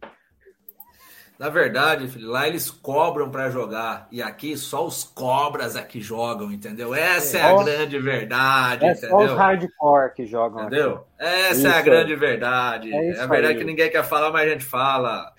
[1.37, 4.07] Na verdade, filho, lá eles cobram pra jogar.
[4.11, 6.95] E aqui só os cobras aqui jogam, entendeu?
[6.95, 9.37] Essa é, a Só- grande verdade, É só os entendeu?
[9.37, 10.75] hardcore que jogam aqui.
[10.77, 11.05] Entendeu?
[11.19, 12.93] Essa é a Isso grande verdade.
[12.93, 13.59] É É, isso a verdade aí.
[13.59, 15.33] que ninguém quer falar, mas a gente fala.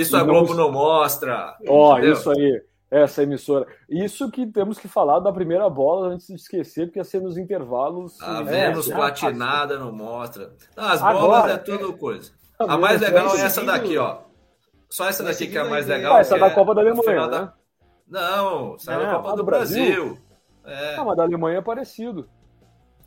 [0.00, 1.56] Isso a Globo não mostra.
[1.68, 2.12] Ó, entendeu?
[2.14, 3.66] isso aí, essa emissora.
[3.88, 7.36] Isso que temos que falar da primeira bola antes de esquecer, porque ia ser nos
[7.36, 8.20] intervalos.
[8.22, 10.52] A É, Vênus já platinada não mostra.
[10.76, 12.32] Não, as Agora, bolas é tudo coisa.
[12.58, 14.18] A mais legal é essa daqui, ó.
[14.88, 16.14] Só essa vai daqui que é a mais legal.
[16.14, 17.52] Ah, essa da é Copa da Alemanha, final da- né?
[18.08, 20.18] Não, essa é da Copa a do do Brasil.
[20.64, 22.28] É, Ah, mas da Alemanha é parecido.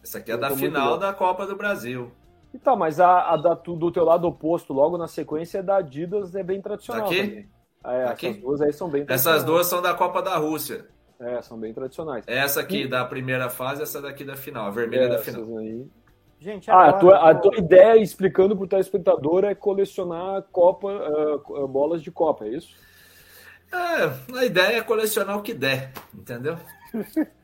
[0.03, 2.11] essa aqui é eu da final da Copa do Brasil.
[2.53, 5.63] E tá, mas a, a da, tu- do teu lado oposto, logo na sequência, é
[5.63, 7.03] da Adidas, é bem tradicional.
[7.07, 7.21] Daqui?
[7.21, 7.49] também.
[7.83, 8.27] É, Daqui?
[8.27, 10.87] essas duas aí são bem Essas duas são da Copa da Rússia.
[11.19, 12.23] É, são bem tradicionais.
[12.27, 14.67] Essa aqui da primeira fase, essa daqui da final.
[14.67, 15.57] A vermelha da Essas final.
[15.59, 15.85] aí.
[16.39, 21.67] Gente, Ah, a agora tua, a tua ideia, explicando pro telespectador, é colecionar Copa, ah,
[21.67, 22.73] bolas de Copa, é isso?
[23.71, 26.57] É, a ideia é colecionar o que der, entendeu?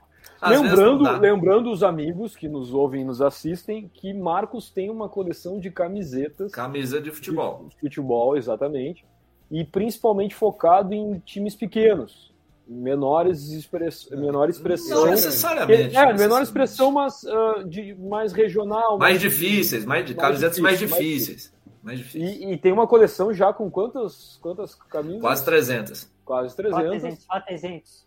[0.50, 5.60] lembrando, lembrando os amigos que nos ouvem e nos assistem que Marcos tem uma coleção
[5.60, 6.52] de camisetas.
[6.52, 7.68] Camisa de futebol.
[7.70, 9.06] De, futebol, exatamente.
[9.52, 12.34] E principalmente focado em times pequenos.
[12.68, 14.10] Menores express...
[14.10, 15.06] menor expressão.
[15.06, 15.96] Não necessariamente.
[15.96, 18.98] É, é menor expressão, mas uh, de, mais regional.
[18.98, 21.54] Mais, mais difíceis, mais, mais camisetas mais difíceis.
[21.84, 22.42] Mais difíceis.
[22.42, 25.22] E, e, tem uma coleção já com quantas, quantas camisas?
[25.22, 26.16] Quase 300.
[26.26, 26.84] Quase 300.
[26.84, 27.26] 400.
[27.26, 28.05] 400.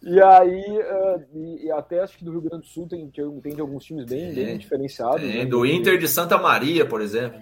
[0.00, 2.86] E aí, e, aí ah, e, e até acho que do Rio Grande do Sul
[2.86, 4.46] tem, tem, tem de alguns times bem, Tem.
[4.46, 5.20] bem diferenciados.
[5.20, 5.46] Tem né?
[5.46, 7.40] do Inter de Santa Maria, por exemplo.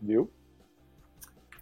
[0.00, 0.30] Viu?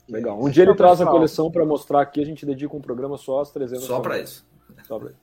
[0.08, 0.40] Legal.
[0.40, 3.40] Um dia ele traz a coleção para mostrar aqui, a gente dedica um programa só
[3.40, 3.84] às 300.
[3.84, 4.46] Só para isso.
[4.84, 5.20] Só pra isso.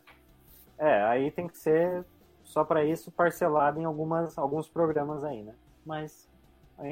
[0.78, 2.04] É, aí tem que ser
[2.44, 5.54] só para isso parcelado em algumas, alguns programas aí, né?
[5.86, 6.28] Mas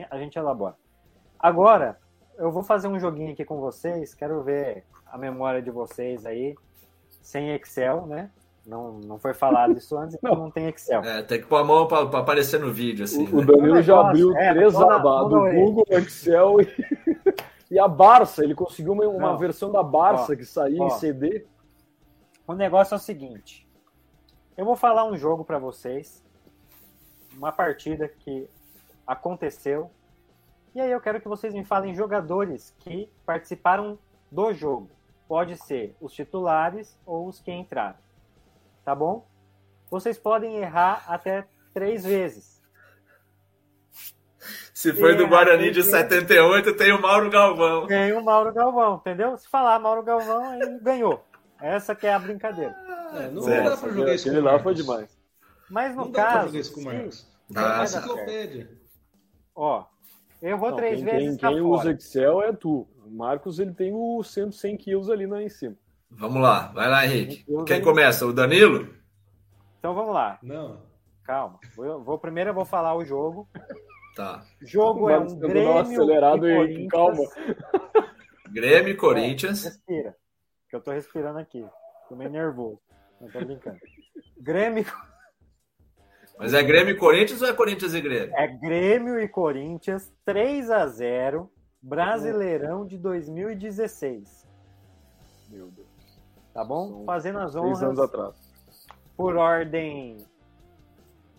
[0.10, 0.76] a gente elabora.
[1.38, 2.00] Agora,
[2.38, 6.56] eu vou fazer um joguinho aqui com vocês, quero ver a memória de vocês aí,
[7.22, 8.32] sem Excel, né?
[8.66, 11.02] Não, não foi falado isso antes, então não tem Excel.
[11.02, 13.28] É, tem que pôr a mão para aparecer no vídeo, assim.
[13.28, 13.46] O, o né?
[13.46, 15.52] Danilo já Nossa, abriu é, três abas do.
[15.52, 16.68] Google, Excel e,
[17.72, 18.44] e a Barça.
[18.44, 19.38] Ele conseguiu uma, uma Não.
[19.38, 20.88] versão da Barça Ó, que saía ó.
[20.88, 21.46] em CD.
[22.48, 23.68] O negócio é o seguinte:
[24.56, 26.24] eu vou falar um jogo para vocês,
[27.36, 28.48] uma partida que
[29.08, 29.90] aconteceu,
[30.74, 33.98] e aí eu quero que vocês me falem jogadores que participaram
[34.32, 34.90] do jogo.
[35.28, 37.98] Pode ser os titulares ou os que entraram.
[38.84, 39.26] Tá bom?
[39.90, 42.62] Vocês podem errar até três vezes.
[44.74, 47.86] Se foi do Guarani de porque- 78, tem o Mauro Galvão.
[47.86, 49.38] Ganhou o Mauro Galvão, entendeu?
[49.38, 51.24] Se falar Mauro Galvão, aí ganhou.
[51.60, 52.76] Essa que é a brincadeira.
[53.14, 53.70] É, não Certo.
[53.70, 54.64] dá pra jogar isso com Aquele lá Marcos.
[54.64, 55.18] foi demais.
[55.70, 57.28] Mas no Não dá pra caso, jogar isso com o Marcos.
[57.84, 58.70] Enciclopédia.
[59.54, 59.86] ó,
[60.42, 62.88] eu vou Não, três quem, vezes quem, quem usa Excel é tu.
[63.06, 65.76] O Marcos ele tem o 100, 100 quilos ali na, em cima.
[66.10, 67.46] Vamos lá, vai lá, Henrique.
[67.66, 68.26] Quem começa?
[68.26, 68.88] O Danilo?
[69.80, 70.82] Então vamos lá, Não.
[71.24, 71.60] calma.
[71.76, 73.48] Vou, vou- primeiro eu vou falar o jogo.
[74.16, 74.44] Tá.
[74.62, 76.90] Jogo é um Grêmio acelerada e e- Corinthians.
[76.92, 77.24] calma.
[78.52, 79.64] Grêmio e Corinthians.
[79.64, 80.16] Respira,
[80.70, 81.66] que eu tô respirando aqui.
[82.10, 82.80] Tô meio nervoso.
[83.22, 83.78] Não tô brincando.
[84.38, 84.86] Grêmio
[86.42, 88.34] Mas é Grêmio e Corinthians ou é Corinthians e Grêmio?
[88.36, 91.48] é Grêmio e Corinthians 3 a 0
[91.84, 94.48] Brasileirão de 2016.
[95.50, 95.88] Meu Deus.
[96.52, 96.90] Tá bom?
[96.90, 98.36] São Fazendo as Três anos honras atrás.
[99.16, 100.18] por ordem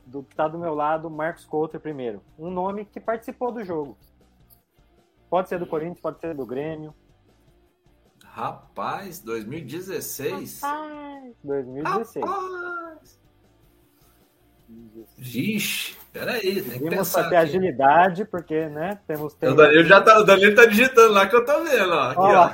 [0.07, 2.23] do que tá do meu lado, Marcos Couto primeiro.
[2.39, 3.97] Um nome que participou do jogo.
[5.29, 6.95] Pode ser do Corinthians, pode ser do Grêmio.
[8.25, 10.61] Rapaz, 2016?
[11.43, 12.25] 2016.
[12.25, 12.72] Rapaz!
[15.19, 17.29] Vixe, peraí, tem que Vimos pensar.
[17.29, 19.55] ter agilidade, porque, né, temos O tempo.
[19.55, 22.03] Danilo, já tá, o Danilo tá digitando lá que eu tô vendo, ó.
[22.11, 22.51] Aqui, Ó.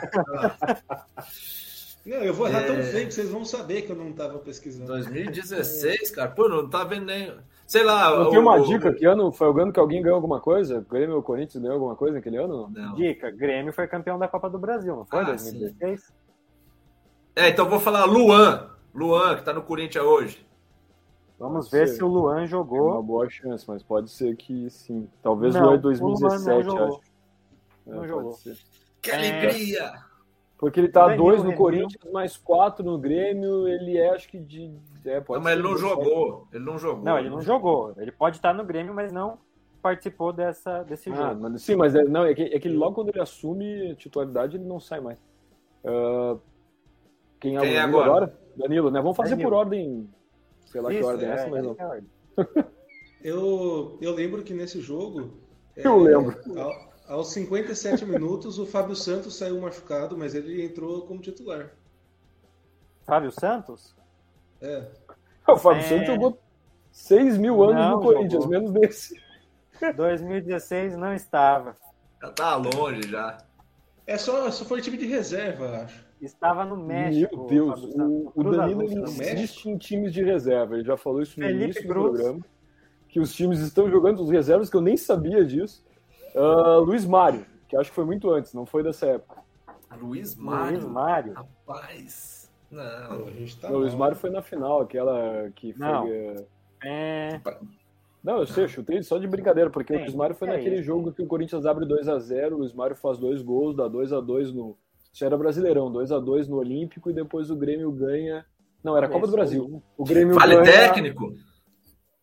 [2.07, 2.83] Não, eu vou errar tão É.
[2.83, 4.87] feio que vocês vão saber que eu não tava pesquisando.
[4.87, 6.31] 2016, cara.
[6.31, 7.35] Pô, não tá vendo nem.
[7.66, 8.11] Sei lá.
[8.11, 10.41] Eu o- tenho uma o- dica, que ano foi o ano que alguém ganhou alguma
[10.41, 10.85] coisa?
[10.91, 12.71] Grêmio ou Corinthians ganhou alguma coisa naquele ano?
[12.71, 12.95] Não?
[12.95, 15.19] Dica, Grêmio foi campeão da Copa do Brasil, não foi?
[15.21, 16.11] Ah, 2016?
[17.37, 18.71] É, então eu vou falar Luan.
[18.95, 20.47] Luan, que tá no Corinthians hoje.
[21.39, 21.95] Vamos Pode ver ser.
[21.97, 23.03] se o Luan É uma jogou.
[23.03, 25.09] boa chance, mas pode ser que sim.
[25.22, 26.86] Talvez Não, o ano o Luan 2017, não jogou.
[26.86, 27.01] acho.
[27.86, 28.39] É, Não pode jogou.
[29.01, 29.14] Que É.
[29.14, 29.93] alegria!
[30.59, 31.55] Porque ele tá Danilo dois no.
[31.55, 34.74] Corinthians, mais quatro no Grêmio, ele é acho que de.
[35.05, 35.89] É, pode Não, mas ele não 17.
[36.05, 36.49] jogou.
[36.53, 37.05] Ele não jogou.
[37.05, 37.95] Não, ele não jogou.
[37.97, 39.39] Ele pode estar no Grêmio, mas não
[39.80, 41.41] participou dessa, desse Ah, jogo.
[41.43, 44.64] mas, sim, mas é, não, é, que, é que logo quando ele assume titularidade, ele
[44.64, 45.22] não sai mais.
[45.84, 46.36] Ah,
[47.39, 48.34] quem é, Quem é Danilo agora?
[48.57, 49.01] Danilo, né?
[49.01, 49.51] Vamos fazer Danilo.
[49.51, 50.11] por ordem.
[50.71, 51.73] Sei lá que Isso, ordem é essa, é, mas não.
[51.73, 52.09] essa é ordem.
[53.21, 55.39] Eu, eu lembro que nesse jogo.
[55.77, 56.39] é, Eu lembro.
[56.57, 61.71] ao- aos 57 minutos, o Fábio Santos saiu machucado, mas ele entrou como titular.
[63.05, 63.95] Fábio Santos?
[64.61, 64.85] É.
[65.49, 65.89] O Fábio É.
[65.89, 66.39] Santos jogou
[66.93, 68.49] 6 mil anos Não no Corinthians, jogou.
[68.49, 69.14] menos desse.
[69.97, 71.77] 2016 não estava.
[72.23, 73.39] Já tá longe já.
[74.07, 76.05] É só, só foi time de reserva, acho.
[76.21, 77.37] Estava no México.
[77.37, 80.75] Meu Deus, o, o Danilo ele insiste em times de reserva.
[80.75, 82.11] Ele já falou isso no Felipe início do Cruz.
[82.21, 82.41] programa.
[83.09, 85.85] Que os times estão jogando os reservas, que eu nem sabia disso.
[86.35, 89.43] Ah, Luiz Mário, que acho que foi muito antes, não foi dessa época.
[89.93, 90.89] Luiz Luiz Mário.
[90.91, 91.33] Mário.
[91.33, 92.51] Rapaz.
[92.71, 93.27] Não.
[93.27, 93.95] a gente tá Não, o Luiz.
[93.95, 95.87] Mário foi na final, aquela que foi.
[95.87, 96.07] Não.
[96.09, 96.45] eh,
[96.85, 97.41] É,
[98.23, 100.53] Não, eu sei, eu chutei só de brincadeira, porque Sim, o Luiz Mário foi é
[100.53, 100.85] naquele isso.
[100.85, 104.77] jogo que o Corinthians abre 2x0, o Luiz Mário faz dois gols, dá 2x2 no.
[105.19, 108.47] Isso era Brasileirão, 2x2 no Olímpico e depois o Grêmio ganha.
[108.85, 109.33] Não, era a Copa do.
[109.33, 109.83] Brasil.
[109.97, 111.35] O Grêmio Vale ganha técnico?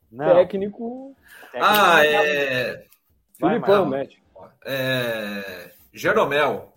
[0.10, 0.26] não.
[0.26, 1.14] técnico.
[1.52, 2.86] técnico Ah, não é.
[3.34, 3.86] Filipão.
[3.88, 4.14] Matt.
[4.66, 5.74] É.
[5.91, 6.74] Jeromel.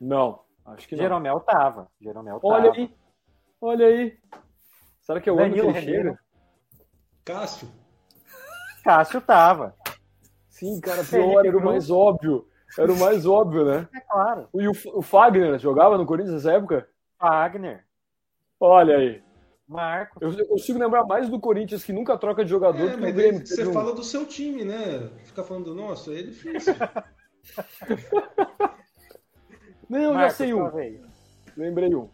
[0.00, 1.02] Não, acho que não.
[1.02, 1.88] Jeromel tava.
[2.00, 2.54] Jeromel tava.
[2.54, 2.94] Olha aí,
[3.60, 4.18] olha aí.
[5.02, 6.08] Será que é o ano que Danilo ele Ribeiro.
[6.08, 6.18] chega?
[7.22, 7.68] Cássio.
[8.82, 9.76] Cássio tava.
[10.48, 12.48] Sim, cara, pior, era o mais óbvio.
[12.78, 13.88] Era o mais óbvio, né?
[13.94, 14.48] É claro.
[14.54, 16.88] E o, o Fagner jogava no Corinthians nessa época?
[17.20, 17.84] Wagner.
[18.60, 19.22] Olha aí.
[19.66, 20.20] Marcos.
[20.20, 23.10] Eu, eu consigo lembrar mais do Corinthians que nunca troca de jogador É, do que
[23.10, 23.46] o Grêmio.
[23.46, 25.08] você um- fala do seu time, né?
[25.24, 26.74] Ficar falando do nosso aí é difícil.
[29.88, 30.70] Não, já sei um.
[31.56, 32.08] Lembrei um.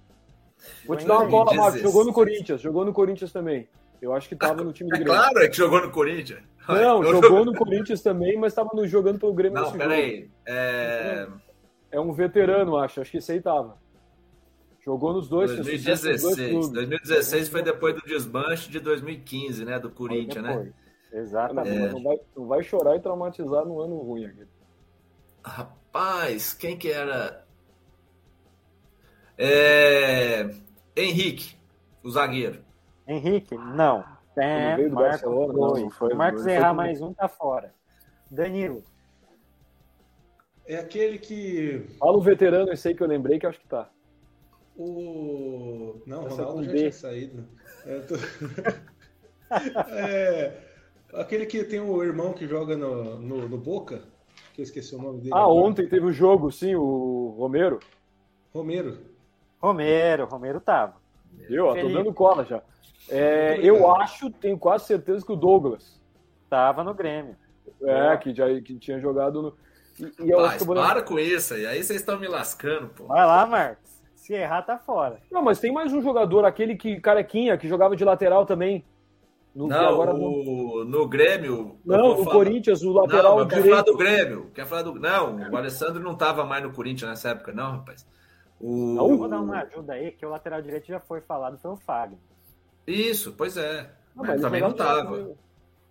[0.87, 1.75] Vou te dar uma bola, Marcos.
[1.75, 1.83] 16.
[1.83, 2.61] Jogou no Corinthians.
[2.61, 3.69] Jogou no Corinthians também.
[4.01, 5.15] Eu acho que tava no time do É Grêmio.
[5.15, 6.43] claro, é que jogou no Corinthians.
[6.69, 10.31] Não, Eu- jogou no Corinthians também, mas tava no- jogando pelo Grêmio Não, peraí.
[10.47, 11.27] É.
[11.91, 13.01] É um veterano, acho.
[13.01, 13.77] Acho que esse aí tava.
[14.85, 15.51] Jogou nos dois.
[15.53, 16.51] fez sucesso nos dois 2016.
[16.51, 16.69] clubes.
[16.71, 19.79] 2016 foi depois do desmanche de 2015, né?
[19.79, 20.73] Do Corinthians, né?
[21.13, 21.93] Exatamente.
[21.93, 24.45] não vai, não vai chorar e traumatizar no ano ruim aqui.
[25.45, 27.45] Rapaz, quem que era?
[29.37, 30.49] É...
[30.97, 31.57] Henrique,
[32.03, 32.63] o zagueiro.
[33.15, 34.05] Henrique, não.
[34.37, 35.23] É, Marcos?
[35.23, 35.83] Não, dois.
[35.83, 37.75] não foi- Marcos foi errar mais um, tá fora.
[38.31, 38.83] Danilo.
[40.67, 41.85] É aquele que.
[41.99, 43.91] Fala o veterano, esse aí que eu lembrei que eu acho que tá.
[44.77, 46.01] O.
[46.07, 46.79] Não, Essa Ronaldo já B.
[46.79, 47.49] tinha saído.
[47.85, 48.15] É, tô-
[49.89, 50.53] É,
[51.13, 54.03] aquele que tem o irmão que joga no, no, no Boca,
[54.55, 55.35] que eu esqueci o nome dele.
[55.35, 55.55] Ah, agora.
[55.67, 57.81] ontem teve o jogo, sim, o Romero.
[58.55, 58.99] Romero.
[59.61, 60.27] Romero.
[60.27, 60.95] Romero tava.
[61.49, 62.63] Eu, ó, tô dando cola já.
[63.11, 66.01] É, eu acho, tenho quase certeza que o Douglas.
[66.49, 67.37] Tava no Grêmio.
[67.83, 69.55] É, que já que tinha jogado no.
[69.99, 71.67] E, e eu acho Mas que eu para com isso aí.
[71.67, 73.05] Aí vocês estão me lascando, pô.
[73.05, 73.91] Vai lá, Marcos.
[74.15, 75.19] Se errar, tá fora.
[75.31, 78.85] Não, mas tem mais um jogador, aquele que carequinha, que jogava de lateral também.
[79.55, 80.21] No, Não, agora não.
[80.23, 80.85] o...
[80.85, 81.77] no Grêmio.
[81.85, 83.93] eu Não, o falar- Corinthians, o Não, lateral eu quero falar direito.
[83.93, 84.51] do Grêmio.
[84.55, 84.95] Quer falar do.
[84.95, 88.07] Não, o Alessandro não tava mais no Corinthians nessa época, não, rapaz.
[88.61, 88.95] O...
[88.95, 89.17] Não?
[89.17, 92.19] Vou dar uma ajuda aí, que o lateral direito já foi falado pelo Fagner.
[92.87, 93.81] Isso, pois é.
[93.81, 95.31] Ah, Mas mas também não jogava tava.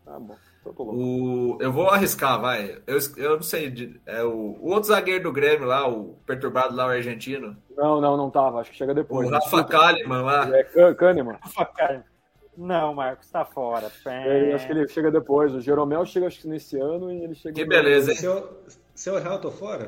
[0.08, 0.36] Ah, bom.
[0.62, 1.00] Então tô louco.
[1.00, 1.58] O...
[1.62, 2.80] Eu vou arriscar, vai.
[2.86, 3.70] Eu, eu não sei.
[3.70, 4.58] de- É o...
[4.60, 7.56] o outro zagueiro do Grêmio lá, o perturbado lá, o argentino.
[7.78, 8.60] Não, não, não tava.
[8.60, 9.28] Acho que chega depois.
[9.28, 9.64] o Rafa.
[9.64, 10.50] Kalimann lá.
[10.58, 11.38] É Kahn- Kahneman.
[12.58, 13.90] Não, Marcos, tá fora.
[14.06, 15.54] É, acho que ele chega depois.
[15.56, 17.56] O Jeromel chega acho que nesse ano e ele chega.
[17.56, 18.44] Que beleza, hein?
[19.00, 19.88] Se eu, errar, eu tô fora?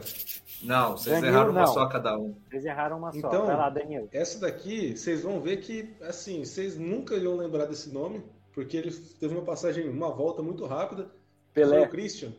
[0.63, 1.67] Não, vocês Danilo, erraram uma não.
[1.67, 2.33] só cada um.
[2.49, 3.17] Eles erraram uma só.
[3.17, 4.07] Então- Vai lá, Danilo.
[4.13, 8.89] Essa daqui, vocês vão ver que, assim, vocês nunca iam lembrar desse nome, porque ele
[9.19, 11.11] teve uma passagem, uma volta muito rápida.
[11.53, 11.81] Foi Pelé.
[11.81, 12.31] o Christian.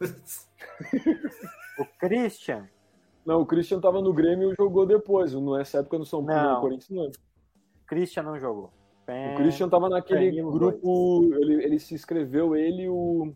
[1.78, 2.68] O Christian.
[3.26, 5.32] Não, o Christian tava no Grêmio e jogou depois.
[5.34, 6.54] Nessa época no São Paulo, Não.
[6.56, 7.10] no Corinthians não.
[7.86, 8.70] Christian não jogou.
[9.08, 13.34] O Christian tava naquele Danilo grupo, ele, ele se inscreveu, ele e o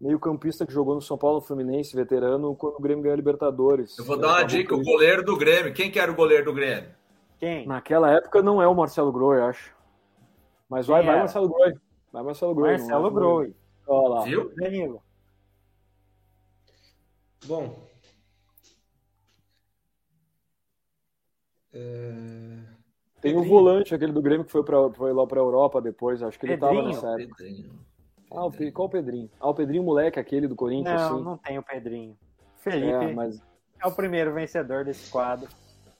[0.00, 3.98] meio-campista que jogou no São Paulo Fluminense, veterano, quando o Grêmio ganhou a Libertadores.
[3.98, 5.74] Eu vou dar uma Tava dica: o goleiro do Grêmio.
[5.74, 6.90] Quem que era o goleiro do Grêmio?
[7.38, 7.66] Quem?
[7.66, 9.74] Naquela época não é o Marcelo Groi, acho.
[10.68, 11.18] Mas vai, vai?
[11.18, 11.74] Marcelo Groi.
[12.12, 12.72] Vai Marcelo Groi.
[12.72, 13.54] não Marcelo é o- Groi.
[13.86, 14.20] Olha lá.
[14.24, 14.52] Viu?
[14.56, 15.02] Danilo.
[17.46, 17.88] Bom.
[21.72, 21.78] É,
[23.20, 23.44] Tem o Pedrinho.
[23.44, 26.22] volante, aquele do Grêmio que foi, pra, foi lá pra Europa depois.
[26.22, 26.94] Acho que ele tava Pedrinho?
[26.94, 27.36] nessa época.
[27.44, 27.80] Pedrinho.
[28.30, 29.30] Ah, o, qual o Pedrinho?
[29.40, 31.24] Ah, o Pedrinho moleque, aquele do Corinthians, Não, sim.
[31.24, 32.16] não tem o Pedrinho.
[32.58, 33.42] Felipe É, mas.
[33.82, 35.48] é o primeiro vencedor desse quadro.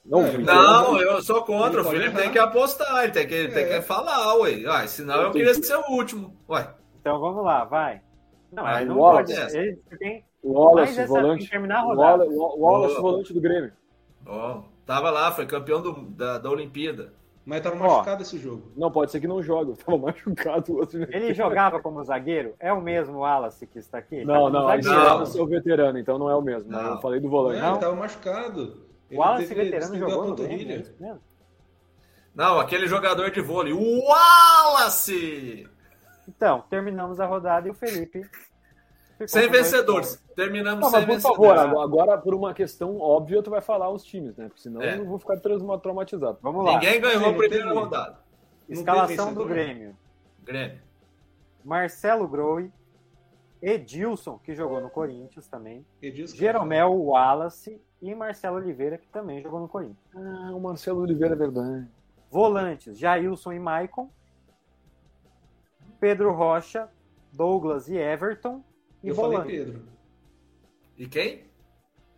[0.05, 1.83] Não, É, Não, eu sou contra.
[1.83, 2.19] O Felipe errar.
[2.23, 3.69] tem que apostar, ele tem que, tem É.
[3.81, 4.53] que falar, ué.
[4.67, 6.35] Ué, senão eu queria ser o último.
[6.49, 8.01] Ué, Então vamos lá, vai.
[8.53, 9.35] Não, mas não Wallace.
[9.37, 9.57] pode.
[9.59, 11.45] Ele tem O mais Wallace, tem volante.
[11.45, 12.25] que terminar a O rodada.
[12.25, 13.73] Wallace, o Wallace, volante do Grêmio.
[14.27, 17.13] ó, tava lá, foi campeão do- da, da Olimpíada.
[17.45, 17.79] Mas tava Ó.
[17.79, 18.71] machucado esse jogo.
[18.77, 19.73] Não, pode ser que não jogue.
[19.73, 20.73] Eu tava machucado.
[20.73, 21.03] o outro.
[21.15, 22.55] Ele jogava como zagueiro?
[22.61, 24.21] É o mesmo Wallace que está aqui?
[24.21, 25.05] Tá Não, como não, não.
[25.07, 26.71] Wallace é o veterano, então não é o mesmo.
[26.71, 26.95] Não.
[26.95, 27.61] Eu falei do Não, volante.
[27.61, 27.71] Não.
[27.73, 28.63] ele tava machucado.
[28.63, 30.77] O Ele Wallace teve- veterano jogou a é panturrilha.
[30.77, 31.21] mesmo?
[32.35, 35.67] Não, aquele jogador de vôlei, o Wallace!
[36.29, 38.23] Então, terminamos a rodada e o Felipe
[39.27, 40.17] Sem vencedores.
[40.35, 41.63] Terminamos Não, sem mas por vencedores.
[41.63, 44.47] favor, agora, por uma questão óbvia, tu vai falar os times, né?
[44.49, 44.95] Porque senão É.
[44.95, 46.39] eu não vou ficar trauma- traumatizado.
[46.41, 46.75] Vamos lá.
[46.75, 48.19] Ninguém ganhou Sim, a primeira rodada.
[48.69, 49.45] Escalação do?
[49.45, 49.97] Grêmio.
[50.43, 50.81] Grêmio.
[51.65, 52.73] Marcelo Groi,
[53.61, 56.37] Edilson, que jogou no Corinthians também, Edilson.
[56.37, 59.99] Jeromel Wallace e Marcelo Oliveira, que também jogou no Corinthians.
[60.17, 61.87] Ah, o Marcelo Oliveira é verdade.
[62.31, 64.09] Volantes, Jailson e Maicon.
[65.99, 66.89] Pedro Rocha,
[67.33, 68.63] Douglas e Everton.
[69.03, 69.53] E Eu falei Bolanhos.
[69.53, 69.83] Pedro.
[70.99, 71.45] E quem?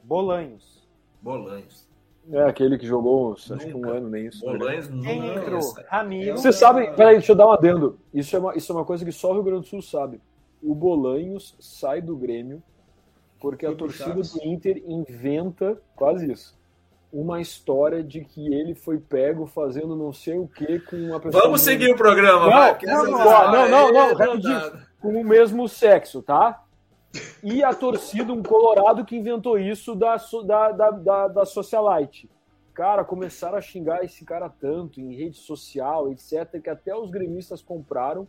[0.03, 0.89] Bolanhos.
[1.20, 1.89] Bolanhos.
[2.30, 4.45] É aquele que jogou, acho que um ano nem isso.
[4.45, 5.61] Bolanhos Quem nunca entrou?
[5.89, 6.39] Ramiro.
[6.39, 7.99] Você sabe, peraí, deixa eu dar um adendo.
[8.14, 10.20] Isso é uma, isso é uma coisa que só o Rio Grande do Sul sabe.
[10.62, 12.62] O Bolanhos sai do Grêmio
[13.41, 16.57] porque a torcida do Inter inventa, quase isso,
[17.12, 21.43] uma história de que ele foi pego fazendo não sei o que com uma pessoa.
[21.43, 22.78] Vamos seguir o programa, Não, vai.
[22.85, 24.72] não, não, história não, não, é rapidinho.
[25.01, 26.64] com o mesmo sexo, tá?
[27.43, 32.31] E a torcida, um colorado que inventou isso da, da, da, da, da socialite.
[32.73, 37.63] Cara, começaram a xingar esse cara tanto em rede social, etc., que até os gremistas
[37.63, 38.27] compraram.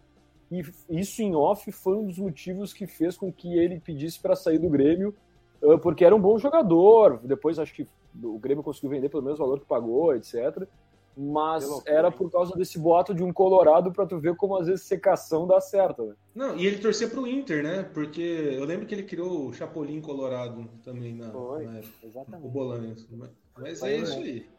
[0.51, 4.35] E isso em off foi um dos motivos que fez com que ele pedisse para
[4.35, 5.15] sair do Grêmio,
[5.63, 7.19] ah, porque era um bom jogador.
[7.23, 7.87] Depois acho que
[8.21, 10.67] o Grêmio conseguiu vender pelo mesmo valor que pagou, etc.
[11.15, 14.67] Mas loucura, era por causa desse boato de um colorado para tu ver como às
[14.67, 16.05] vezes secação dá certo.
[16.07, 16.15] Né?
[16.33, 17.83] Não, e ele torcia pro Inter, né?
[17.83, 21.93] Porque eu lembro que ele criou o Chapolin Colorado também na, Foi, na época.
[22.01, 22.51] O exatamente.
[22.51, 23.07] Bolanhos.
[23.11, 24.49] Mas- Mas Foi é isso aí.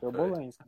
[0.00, 0.58] Foi o Bolanhos.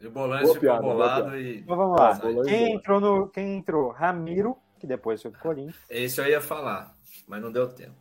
[0.00, 1.58] E o Bolanhos ficou piada, bolado e.
[1.58, 2.14] Então vamos lá.
[2.14, 3.90] Bolanhos Quem entrou, no, quem entrou?
[3.90, 5.76] Ramiro, que depois foi pro Corinthians.
[5.90, 7.94] Esse eu ia falar, mas não deu tempo.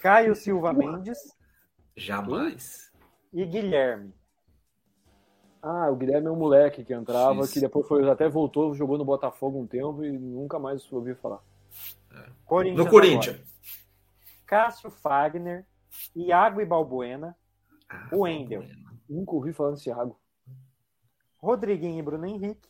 [0.00, 1.18] Caio Silva Mendes
[1.96, 2.90] Jamais.
[3.32, 4.14] e Guilherme.
[5.62, 7.52] Ah, o Guilherme é um moleque que entrava, Isso.
[7.52, 11.40] que depois foi, até voltou, jogou no Botafogo um tempo e nunca mais ouvi falar.
[12.46, 13.36] Corinthians No Corinthians.
[13.36, 13.50] agora.
[14.46, 15.66] Cássio Fagner,
[16.16, 17.36] Iago e Balbuena,
[17.88, 18.64] Ah, O Wendel.
[19.08, 20.18] Nunca ouvi falar nesse Thiago.
[21.38, 22.68] Rodriguinho e Bruno Henrique,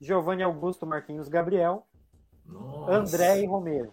[0.00, 1.86] Giovanni Augusto Marquinhos Gabriel,
[2.46, 2.92] Nossa.
[2.92, 3.92] André e Romero.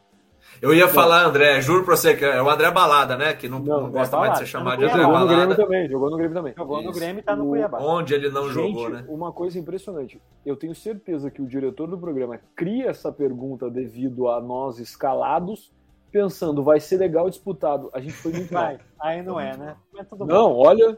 [0.61, 3.33] Eu ia falar, André, juro pra você que é o André Balada, né?
[3.33, 4.35] Que não, Não, não gosta mais de Balada.
[4.37, 5.63] ser chamado de Não, André Jogou no Grêmio Balada.
[5.63, 6.53] também, jogou no Grêmio também.
[6.57, 6.99] Jogou no Isso.
[6.99, 7.77] Grêmio e tá no Cuiabá.
[7.79, 9.05] Onde ele não Gente, jogou, né?
[9.07, 10.21] uma coisa impressionante.
[10.45, 15.71] Eu tenho certeza que o diretor do programa cria essa pergunta devido a nós escalados,
[16.11, 17.89] pensando, vai ser legal disputado.
[17.93, 18.63] A gente foi muito mal.
[18.63, 19.75] Vai, aí não é, né?
[19.93, 20.33] Mas tudo bom.
[20.33, 20.97] Não, olha,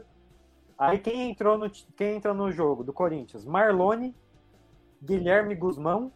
[0.78, 3.44] Aí quem entrou no, quem entrou no jogo do Corinthians?
[3.44, 4.14] Marlone,
[5.02, 6.10] Guilherme Guzmão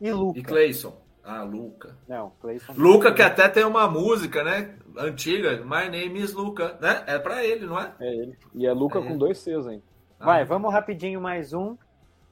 [0.00, 0.38] e Luca.
[0.38, 0.92] E Cleison.
[1.28, 1.96] Ah, Luca.
[2.06, 2.72] Não, Cleison.
[2.76, 4.76] Luca, que até tem uma música, né?
[4.96, 5.56] Antiga.
[5.64, 6.78] My name is Luca.
[6.80, 7.02] Né?
[7.06, 7.92] É pra ele, não é?
[7.98, 8.38] é ele.
[8.54, 9.02] E é Luca É.
[9.02, 9.82] com dois Cs, hein?
[10.20, 11.76] Vai, Ah, vamos rapidinho mais um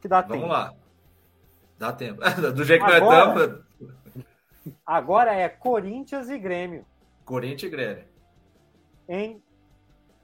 [0.01, 0.47] que dá Vamos tempo.
[0.53, 0.72] lá.
[1.76, 2.20] Dá tempo.
[2.55, 3.64] Do jeito que Agora- nós estamos,
[4.86, 6.86] Agora é Corinthians e Grêmio
[7.24, 8.05] Corinthians e Grêmio.
[9.09, 9.42] em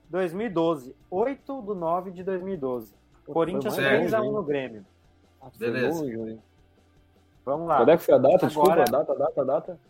[0.09, 2.95] 2012, 8 de 9 de 2012.
[3.27, 4.87] Corinthians mais 3 a longe, 1 no Grêmio.
[5.59, 6.05] Beleza.
[7.45, 7.79] Vamos lá.
[7.79, 8.47] Quando é que foi a data?
[8.47, 9.81] Desculpa, Agora- a data, a data, a data.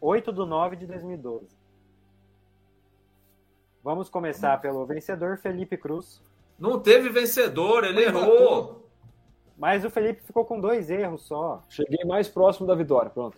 [0.00, 1.46] 8 de 9 de 2012.
[3.82, 6.22] Vamos começar pelo vencedor Felipe Cruz.
[6.58, 8.22] Não teve vencedor, ele errou.
[8.22, 8.88] Empatou.
[9.58, 11.62] Mas o Felipe ficou com dois erros só.
[11.68, 13.36] Cheguei mais próximo da vitória, pronto.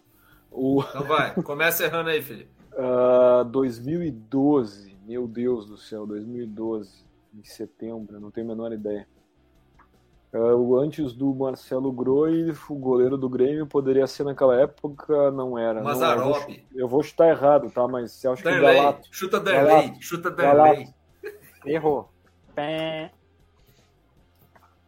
[0.50, 2.50] O Então vai, começa errando aí, Felipe.
[2.78, 7.04] ah, 2012, meu Deus do céu, 2012,
[7.34, 9.08] em setembro, não tenho a menor ideia.
[10.38, 15.74] O antes do Marcelo Groi, o goleiro do Grêmio poderia ser naquela época, não era.
[15.74, 16.64] não, eu, Mazarop.
[16.74, 17.86] eu vou chutar errado, tá?
[17.86, 18.74] Mas eu acho que o Derlei.
[18.76, 19.08] Galato.
[19.12, 19.76] Chuta Derlei.
[19.76, 20.02] Galato.
[20.02, 20.30] Chuta.
[20.32, 20.88] Derlei.
[21.64, 22.10] Errou.
[22.54, 23.12] Pé.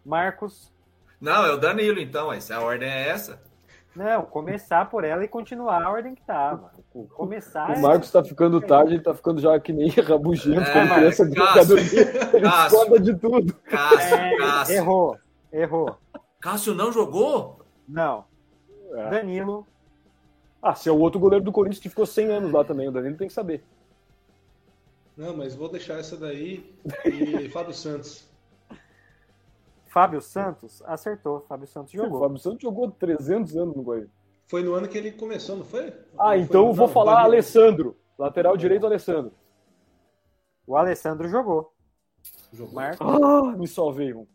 [0.04, 0.72] Marcos.
[1.20, 2.26] Não, é o Danilo, então.
[2.28, 3.40] mas A ordem é essa.
[3.94, 6.70] Não, começar por ela e continuar a ordem que tava.
[6.92, 10.72] O Começar O Marcos tá ficando tarde, ele tá ficando já que nem rabugento, É,
[10.72, 11.76] quando criança de Cássio.
[12.42, 13.00] Cássio.
[13.00, 13.54] de tudo.
[13.64, 14.74] Cássio, é, Cássio.
[14.76, 15.18] errou.
[15.52, 15.96] Errou.
[16.40, 17.60] Cássio não jogou?
[17.88, 18.24] Não.
[18.92, 19.10] É.
[19.10, 19.66] Danilo.
[20.62, 22.92] Ah, se é o outro goleiro do Corinthians que ficou 100 anos lá também, o
[22.92, 23.62] Danilo tem que saber.
[25.16, 26.74] Não, mas vou deixar essa daí
[27.04, 28.28] e Fábio Santos.
[29.86, 31.40] Fábio Santos acertou.
[31.48, 32.20] Fábio Santos jogou.
[32.20, 34.12] Fábio Santos jogou 300 anos no Corinthians.
[34.46, 35.88] Foi no ano que ele começou, não foi?
[36.18, 37.22] Ah, Foi- então eu vou não, falar.
[37.22, 37.96] Alessandro.
[38.18, 39.32] Lateral direito, Alessandro.
[40.66, 41.72] O Alessandro jogou.
[42.52, 42.74] Jogou.
[42.74, 43.00] Marcos.
[43.00, 44.26] Ah, me salvei, irmão.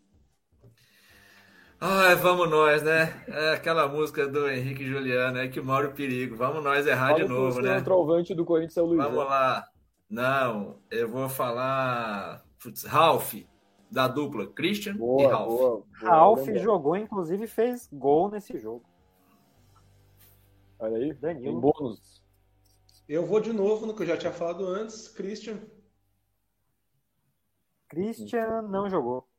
[1.84, 3.24] Ai, vamos nós, né?
[3.28, 6.36] É aquela música do Henrique Juliano, é que mora o perigo.
[6.36, 7.80] Vamos nós errar Fala de o novo, né?
[7.80, 9.04] centroavante do Corinthians é o Luiz.
[9.04, 9.68] Vamos lá.
[10.08, 12.46] Não, eu vou falar.
[12.62, 13.34] Putz, Ralph,
[13.90, 15.48] da dupla Christian e Boa, Ralph.
[15.48, 15.86] boa, boa.
[15.94, 16.62] Ralf Lembra.
[16.62, 18.86] jogou, inclusive fez gol nesse jogo.
[20.78, 21.60] Olha aí, tem Danilo.
[21.60, 22.22] bônus.
[23.10, 25.58] Eu vou de novo no que eu já tinha falado antes, Christian.
[27.90, 29.31] Christian não jogou.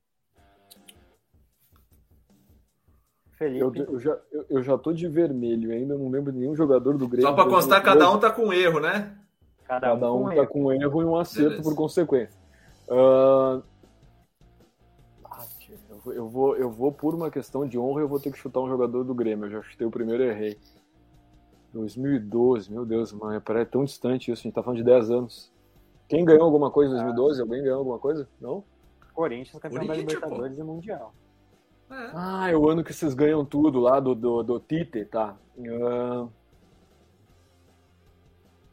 [3.49, 3.81] Felipe.
[3.81, 7.09] eu já, eu, eu já tô de vermelho, ainda não lembro de nenhum jogador do
[7.09, 7.29] Grêmio.
[7.29, 7.99] Só pra constar, 2012.
[7.99, 9.17] cada um tá com erro, né?
[9.65, 10.47] Cada um com tá erro.
[10.49, 11.63] com erro e um acerto Beleza.
[11.63, 12.39] por consequência.
[15.59, 18.39] Tio, eu vou- eu, vou, eu por uma questão de honra, eu vou ter que
[18.39, 19.47] chutar um jogador do Grêmio.
[19.47, 20.59] Eu já chutei o primeiro e errei.
[21.73, 24.41] 2012, meu Deus, mano, parece tão distante isso.
[24.41, 25.51] A gente tá falando de 10 anos.
[26.09, 27.41] Quem ganhou alguma coisa em 2012?
[27.41, 28.29] Alguém ganhou alguma coisa?
[28.41, 28.63] Não?
[29.15, 31.15] Corinthians, campeão da Corinthians, Libertadores e Mundial.
[31.93, 32.11] É.
[32.15, 35.37] Ah, é o ano que vocês ganham tudo lá do, do, do Tite, tá.
[35.69, 36.27] Ah,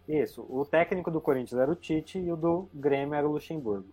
[0.08, 0.46] Isso.
[0.50, 3.86] O técnico do Corinthians era o Tite e o do Grêmio era o Luxemburgo.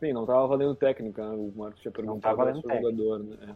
[0.00, 1.36] Sim, não tava valendo técnica, né?
[1.36, 3.36] o Marcos tinha perguntado tava valendo se o jogador, né?
[3.48, 3.54] É.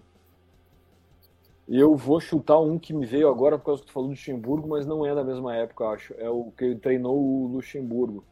[1.68, 4.12] E eu vou chutar um que me veio agora por causa que tu falou do
[4.12, 6.14] Luxemburgo, mas não é da mesma época, eu acho.
[6.18, 8.24] É o que treinou o Luxemburgo.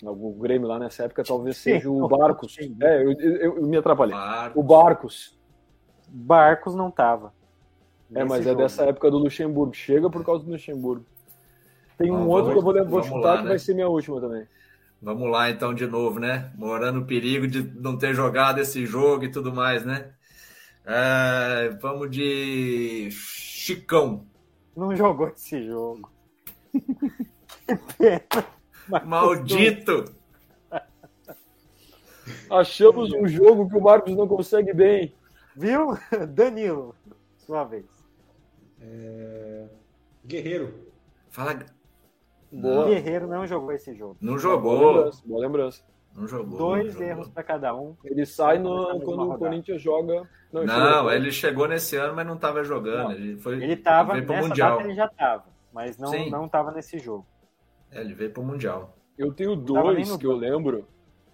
[0.00, 2.56] O Grêmio lá nessa época talvez seja o Barcos.
[2.80, 4.14] É, eu, eu- eu me atrapalhei.
[4.14, 4.52] Claro.
[4.60, 5.36] O Barcos.
[6.08, 7.32] Barcos não tava.
[8.14, 8.62] É, mas é jogo.
[8.62, 9.74] dessa época do Luxemburgo.
[9.74, 11.04] Chega por causa do Luxemburgo.
[11.98, 13.48] Tem um Vamos- outro que eu vou, vou vamos chutar lá, que né?
[13.50, 14.46] vai ser minha última também.
[15.00, 16.50] Vamos lá então de novo, né?
[16.56, 20.10] Morando o perigo de não ter jogado esse jogo e tudo mais, né?
[20.84, 24.24] É, vamos de Chicão.
[24.76, 26.10] Não jogou esse jogo.
[29.04, 30.04] Maldito!
[32.50, 35.14] Achamos um jogo que o Marcos não consegue bem.
[35.58, 35.98] Viu?
[36.28, 36.94] Danilo,
[37.36, 37.84] sua vez.
[40.24, 40.86] Guerreiro.
[41.28, 41.58] Fala.
[42.52, 42.86] Boa.
[42.86, 44.16] Guerreiro não jogou esse jogo.
[44.20, 44.92] Não Boa jogou.
[44.92, 45.22] lembrança.
[45.26, 45.82] Boa lembrança.
[46.14, 46.58] Não jogou.
[46.58, 47.96] Dois não erros para cada um.
[48.04, 49.38] Ele sai começar no, quando o.
[49.38, 50.28] Corinthians joga.
[50.52, 53.04] Não, Não, ele chegou nesse ano, mas não estava jogando.
[53.04, 53.12] Não.
[53.12, 54.70] Ele, foi, Ele tava veio pro nessa Mundial.
[54.70, 56.30] data ele já tava, mas não Sim.
[56.30, 57.26] não tava nesse jogo.
[57.90, 58.96] É, ele veio pro Mundial.
[59.18, 60.86] Eu tenho dois que eu lembro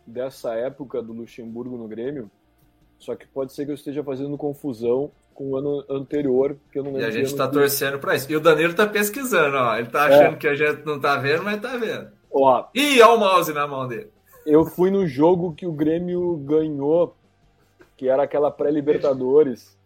[0.06, 2.30] dessa época do Luxemburgo no Grêmio,
[3.04, 6.82] só que pode ser que eu esteja fazendo confusão com o ano anterior, que eu
[6.84, 7.08] não E lembro.
[7.08, 8.30] a que gente tá que- torcendo pra isso.
[8.30, 9.76] E o Danilo tá pesquisando, ó.
[9.76, 12.10] Ele tá achando que a gente não tá vendo, mas tá vendo.
[12.30, 14.10] Ó, Ih, ó o mouse na mão dele.
[14.46, 17.16] eu fui no jogo que o Grêmio ganhou,
[17.96, 19.76] que era aquela pré-Libertadores,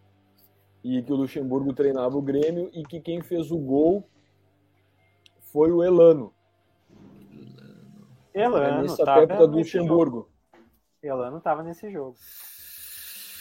[0.83, 4.07] e que o Luxemburgo treinava o Grêmio, e que quem fez o gol
[5.51, 6.31] foi o Elano.
[8.33, 9.57] É Elano nessa tava época do.
[9.57, 10.29] Luxemburgo.
[11.01, 12.15] Elano tava nesse jogo.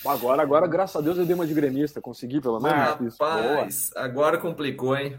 [0.07, 2.01] Agora, agora, graças a Deus, eu dei uma de gremista.
[2.01, 3.17] Consegui, pelo menos.
[3.19, 3.31] Boa.
[3.31, 5.19] Rapaz, agora complicou, hein?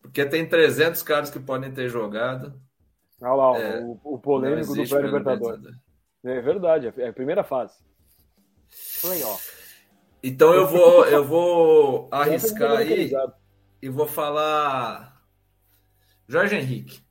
[0.00, 2.60] Porque tem 300 caras que podem ter jogado.
[3.20, 5.62] Olha lá, É, o, o polêmico do pré-Libertadores.
[6.24, 7.74] É verdade, é a primeira fase.
[9.00, 9.62] Playoff.
[10.22, 13.12] Então eu vou, eu vou arriscar é aí
[13.80, 15.20] e vou falar
[16.28, 17.02] Jorge Henrique.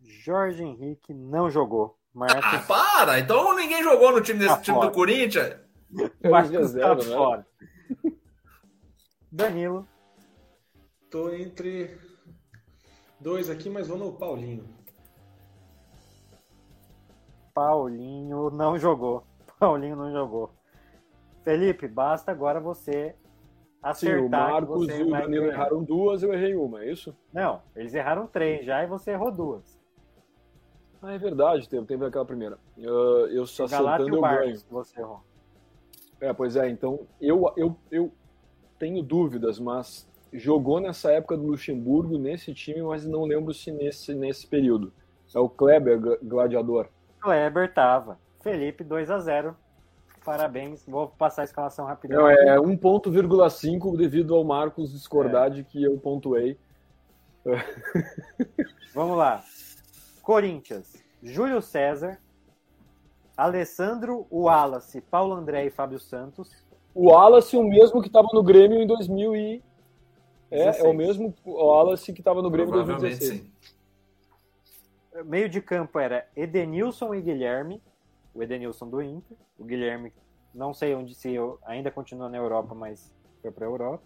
[0.00, 1.98] Jorge Henrique não jogou.
[2.14, 3.18] Ah, Marcos, para!
[3.18, 4.88] Então ninguém jogou no time desse Tá time fora.
[4.88, 5.56] do Corinthians.
[6.30, 7.16] Marcos reserva, tá né?
[7.16, 7.46] fora.
[9.30, 9.86] Danilo,
[11.10, 11.96] Tô entre
[13.20, 14.68] dois aqui, mas vou no Paulinho.
[17.52, 19.24] Paulinho não jogou.
[19.58, 20.50] Paulinho não jogou.
[21.42, 23.18] Felipe, basta agora você Sim,
[23.82, 27.14] acertar o Marcos que você e o Danilo erraram duas, eu errei uma, é isso?
[27.32, 29.78] Não, eles erraram três já e você errou duas.
[31.06, 32.58] Ah, é verdade, teve, teve aquela primeira.
[32.78, 34.58] Eu, eu só Galata acertando eu ganho.
[34.70, 35.20] você errou.
[36.20, 38.10] É, pois é, então eu, eu, eu
[38.78, 44.14] tenho dúvidas, mas jogou nessa época do Luxemburgo, nesse time, mas não lembro se nesse,
[44.14, 44.92] nesse período.
[45.34, 46.88] É o Kleber, gla- gladiador.
[47.20, 48.18] Kleber tava.
[48.40, 49.56] Felipe 2 a 0
[50.24, 50.86] Parabéns.
[50.86, 52.22] Vou passar a escalação rapidão.
[52.22, 56.58] Não, é 1.5 devido ao Marcos discordar de que eu pontuei.
[58.94, 59.42] Vamos lá.
[60.24, 60.92] Corinthians.
[61.22, 62.18] Júlio César.
[63.36, 66.50] Alessandro Wallace, Paulo André e Fábio Santos.
[66.94, 69.62] O Wallace, o mesmo que estava no Grêmio em 2000 e...
[70.50, 70.84] É, é 16.
[70.84, 73.40] o mesmo Wallace que estava no Grêmio em Provavelmente 2016.
[73.40, 75.24] sim.
[75.24, 77.82] Meio de campo era Edenilson e Guilherme.
[78.32, 79.36] O Edenilson do Inter.
[79.58, 80.12] O Guilherme,
[80.54, 83.12] não sei onde se eu, ainda continua na Europa, mas
[83.42, 84.04] foi para a Europa.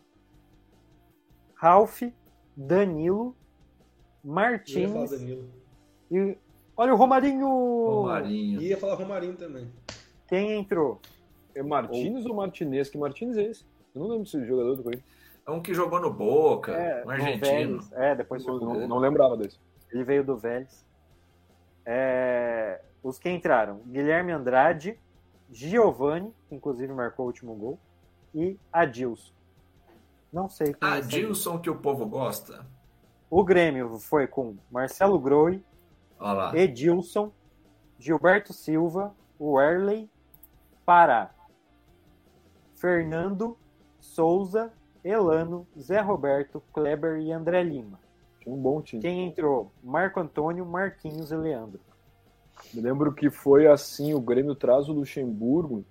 [1.55, 2.03] Ralph,
[2.57, 3.37] Danilo,
[4.25, 5.68] Eu Martins Danilo.
[6.11, 6.37] E.
[6.77, 7.49] Olha o Romarinho!
[7.49, 8.63] Romarinho.
[8.63, 9.69] Ia falar Romarinho também.
[10.29, 11.01] Quem entrou?
[11.55, 12.89] É Martins ou Martinez?
[12.89, 13.65] Que Martins é esse?
[13.95, 15.19] Eu não lembro se é jogador do Corinthians.
[15.45, 17.81] É um que jogou no Boca, É, um no argentino.
[17.93, 19.59] É, depois foi Não, não, lembrava desse.
[19.91, 20.85] Ele veio do Vélez.
[21.85, 24.99] É, os que entraram: Guilherme Andrade,
[25.51, 27.79] Giovanni, que inclusive marcou o último gol,
[28.35, 29.33] e Adilson.
[30.31, 32.67] Não sei é Adilson que o povo gosta.
[33.31, 35.63] O Grêmio foi com Marcelo Groi,
[36.19, 36.57] Olha lá.
[36.57, 37.33] Edilson,
[37.99, 40.11] Gilberto Silva, Werley,
[40.85, 41.31] Pará,
[42.75, 43.57] Fernando,
[44.01, 44.73] Souza,
[45.05, 48.01] Elano, Zé Roberto, Kleber e André Lima.
[48.41, 49.03] Tinha um bom time.
[49.03, 49.73] Quem entrou?
[49.83, 51.81] Marco Antônio, Marquinhos e Leandro.
[52.73, 55.85] Me lembro que foi assim, o Grêmio traz o Luxemburgo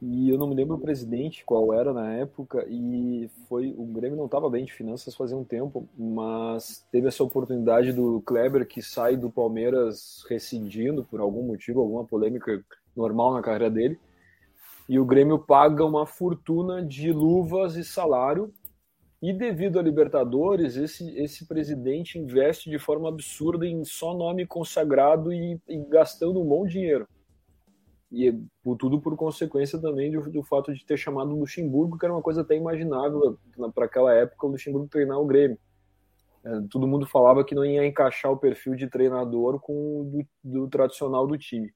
[0.00, 4.16] e eu não me lembro o presidente qual era na época e foi o Grêmio
[4.16, 8.80] não estava bem de finanças fazia um tempo, mas teve essa oportunidade do Kleber que
[8.80, 12.64] sai do Palmeiras rescindindo por algum motivo, alguma polêmica
[12.96, 13.98] normal na carreira dele.
[14.88, 18.52] E o Grêmio paga uma fortuna de luvas e salário
[19.20, 25.32] e devido a Libertadores, esse, esse presidente investe de forma absurda em só nome consagrado
[25.32, 27.06] e, e gastando um bom dinheiro.
[28.10, 28.32] E
[28.78, 32.22] tudo por consequência também do, do, fato de ter chamado o Luxemburgo, que era uma
[32.22, 33.38] coisa até imaginável
[33.74, 35.58] para aquela época, o Luxemburgo treinar o Grêmio.
[36.44, 40.60] É, todo mundo falava que não ia encaixar o perfil de treinador com o do,
[40.60, 41.72] do tradicional do time.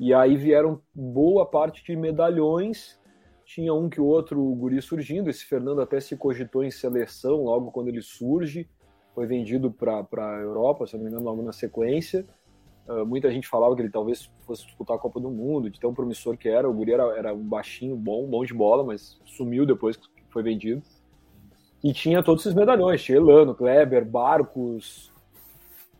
[0.00, 2.98] E aí vieram boa parte de medalhões
[3.46, 5.30] tinha um que o outro o guri surgindo.
[5.30, 8.68] Esse Fernando até se cogitou em seleção logo quando ele surge.
[9.14, 12.26] Foi vendido para a Europa, se não me engano, logo na sequência.
[12.88, 15.92] Uh, muita gente falava que ele talvez fosse disputar a Copa do Mundo, de tão
[15.92, 16.68] promissor que era.
[16.68, 20.42] O guri era, era um baixinho, bom, bom de bola, mas sumiu depois que foi
[20.42, 20.82] vendido.
[21.82, 23.08] E tinha todos esses medalhões.
[23.08, 25.12] Elano, Kleber, Barcos,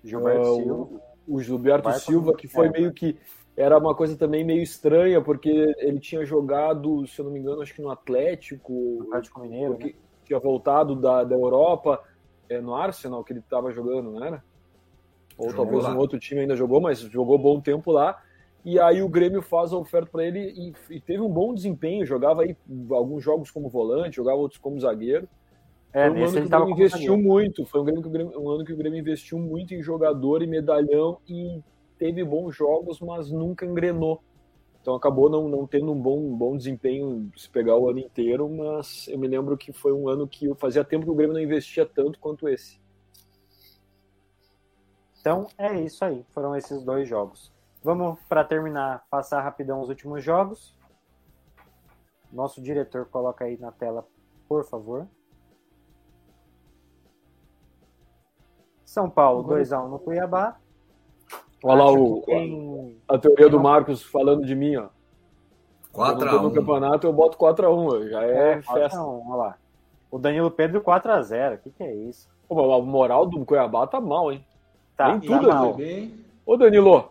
[0.05, 0.73] Gilberto uh, Silva.
[1.27, 3.17] O, o Gilberto Silva, que foi meio que
[3.57, 7.63] era uma coisa também meio estranha, porque ele tinha jogado, se eu não me engano,
[7.63, 9.95] acho que no Atlético, Atlético Mineiro, que né?
[10.25, 12.03] tinha voltado da, da Europa,
[12.49, 14.45] é, no Arsenal que ele estava jogando, não era?
[15.37, 15.95] Ou jogou talvez lá.
[15.95, 18.21] um outro time ainda jogou, mas jogou bom tempo lá.
[18.65, 22.05] E aí o Grêmio faz a oferta para ele e, e, teve um bom desempenho,
[22.05, 22.57] jogava aí
[22.91, 25.29] alguns jogos como volante, jogava outros como zagueiro.
[25.93, 28.73] É, foi um ano que o Grêmio investiu muito, foi um, Grêmio, um ano que
[28.73, 31.61] o Grêmio investiu muito em jogador e medalhão e
[31.97, 34.21] teve bons jogos, mas nunca engrenou.
[34.83, 38.49] Então acabou não, não tendo um bom, um bom desempenho se pegar o ano inteiro,
[38.49, 41.41] mas eu me lembro que foi um ano que fazia tempo que o Grêmio não
[41.41, 42.81] investia tanto quanto esse.
[45.27, 47.53] Então é isso aí, foram esses dois jogos.
[47.83, 50.73] Vamos, para terminar, passar rapidão os últimos jogos.
[52.33, 54.07] Nosso diretor coloca aí na tela,
[54.49, 55.09] por favor.
[58.85, 60.61] São Paulo 2x1 no Cuiabá.
[61.61, 63.03] Olha lá o, quem...
[63.09, 64.91] a teoria do Marcos falando de mim, ó.
[65.93, 66.41] 4x1.
[66.41, 69.03] No campeonato eu boto 4x1, já é, é festa.
[69.03, 69.59] 1, olha lá.
[70.09, 72.29] O Danilo Pedro 4x0, o que, que é isso?
[72.47, 74.47] Pô, a moral do Cuiabá tá mal, hein?
[74.97, 75.73] Tá, Nem tudo, tá.
[75.73, 76.25] Bem...
[76.45, 77.11] Ô Danilo,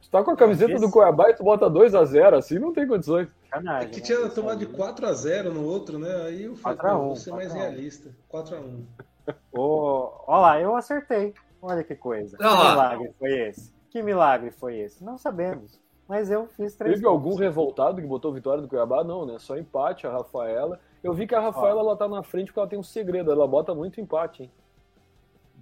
[0.00, 3.28] tu tá com a camiseta do Cuiabá e tu bota 2x0, assim não tem condições.
[3.52, 4.28] é que tinha né?
[4.30, 6.14] tomado de 4x0 no outro, né?
[6.26, 8.10] Aí eu falei, vou ser mais realista.
[8.32, 8.84] 4x1.
[9.52, 11.34] Ô, olha lá, eu acertei.
[11.60, 12.36] Olha que coisa.
[12.40, 13.72] Não, que milagre foi esse?
[13.90, 15.04] Que milagre foi esse?
[15.04, 15.80] Não sabemos.
[16.08, 16.94] Mas eu fiz três.
[16.94, 19.04] Teve algum revoltado que botou vitória do Cuiabá?
[19.04, 19.36] Não, né?
[19.38, 20.80] Só empate, a Rafaela.
[21.02, 23.30] Eu vi que a Rafaela ela tá na frente porque ela tem um segredo.
[23.30, 24.50] Ela bota muito empate, hein?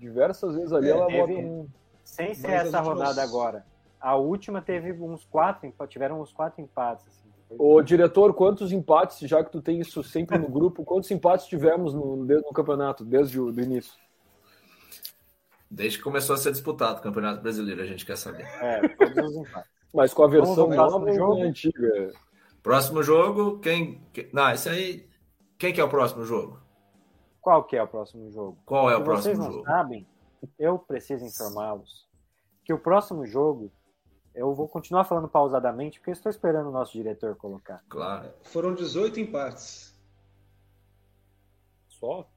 [0.01, 1.69] Diversas vezes ali É, ela teve- bota um.
[2.03, 3.65] Sem ser essa últimas- rodada agora.
[4.01, 5.93] A última teve uns quatro empates.
[5.93, 7.07] Tiveram uns quatro empates.
[7.07, 7.29] Assim.
[7.59, 11.93] Ô, diretor, quantos empates, já que tu tem isso sempre no grupo, quantos empates tivemos
[11.93, 13.93] no, no campeonato, desde o do início?
[15.71, 18.45] Desde que começou a ser disputado o Campeonato Brasileiro, a gente quer saber.
[18.61, 19.71] É, todos os empates.
[19.95, 21.43] Mas com a versão nova jogo?
[21.43, 22.13] antiga?
[22.63, 24.01] Próximo jogo, quem.
[24.13, 25.09] quem- Não, esse aí.
[25.59, 26.59] Quem que é o próximo jogo?
[27.41, 28.59] Qual que é o próximo jogo?
[28.65, 29.65] Qual é Se o vocês próximo não jogo?
[29.65, 30.07] sabem,
[30.59, 32.09] eu preciso informá-los
[32.65, 33.73] que o próximo jogo,
[34.35, 37.83] eu vou continuar falando pausadamente, porque eu estou esperando o nosso diretor colocar.
[37.89, 38.33] Claro.
[38.45, 39.93] Foram 18 empates.
[41.89, 42.29] Só?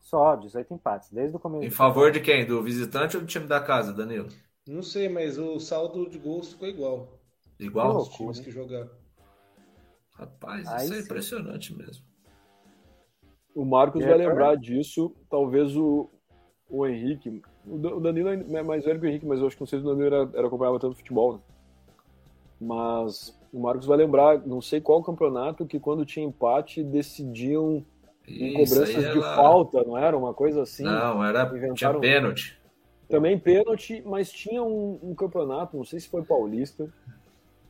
[0.00, 1.64] Só 18 empates, desde o começo.
[1.64, 2.46] Em favor de quem?
[2.46, 4.28] Do visitante ou do time da casa, Danilo?
[4.66, 7.18] Não sei, mas o saldo de gols ficou igual.
[7.58, 7.96] Igual?
[7.98, 8.90] Os times que jogaram.
[10.12, 11.04] Rapaz, Aí isso é sim.
[11.04, 12.04] impressionante mesmo.
[13.54, 14.30] O Marcos vai Diretor?
[14.30, 16.10] lembrar disso, talvez o,
[16.68, 17.40] o Henrique.
[17.66, 19.66] O Da- o Danilo é mais velho que o Henrique, mas eu acho que não
[19.66, 21.34] sei se o Danilo era, era acompanhava tanto futebol.
[21.34, 21.38] Né?
[22.60, 27.84] Mas o Marcos vai lembrar, não sei qual campeonato, que quando tinha empate decidiam
[28.26, 30.16] em Isso cobranças de ela- falta, não era?
[30.16, 30.84] Uma coisa assim.
[30.84, 31.44] Não, era.
[31.46, 32.58] Tinha inventaram- pênalti.
[33.08, 36.90] Também pênalti, mas tinha um, um campeonato, não sei se foi paulista,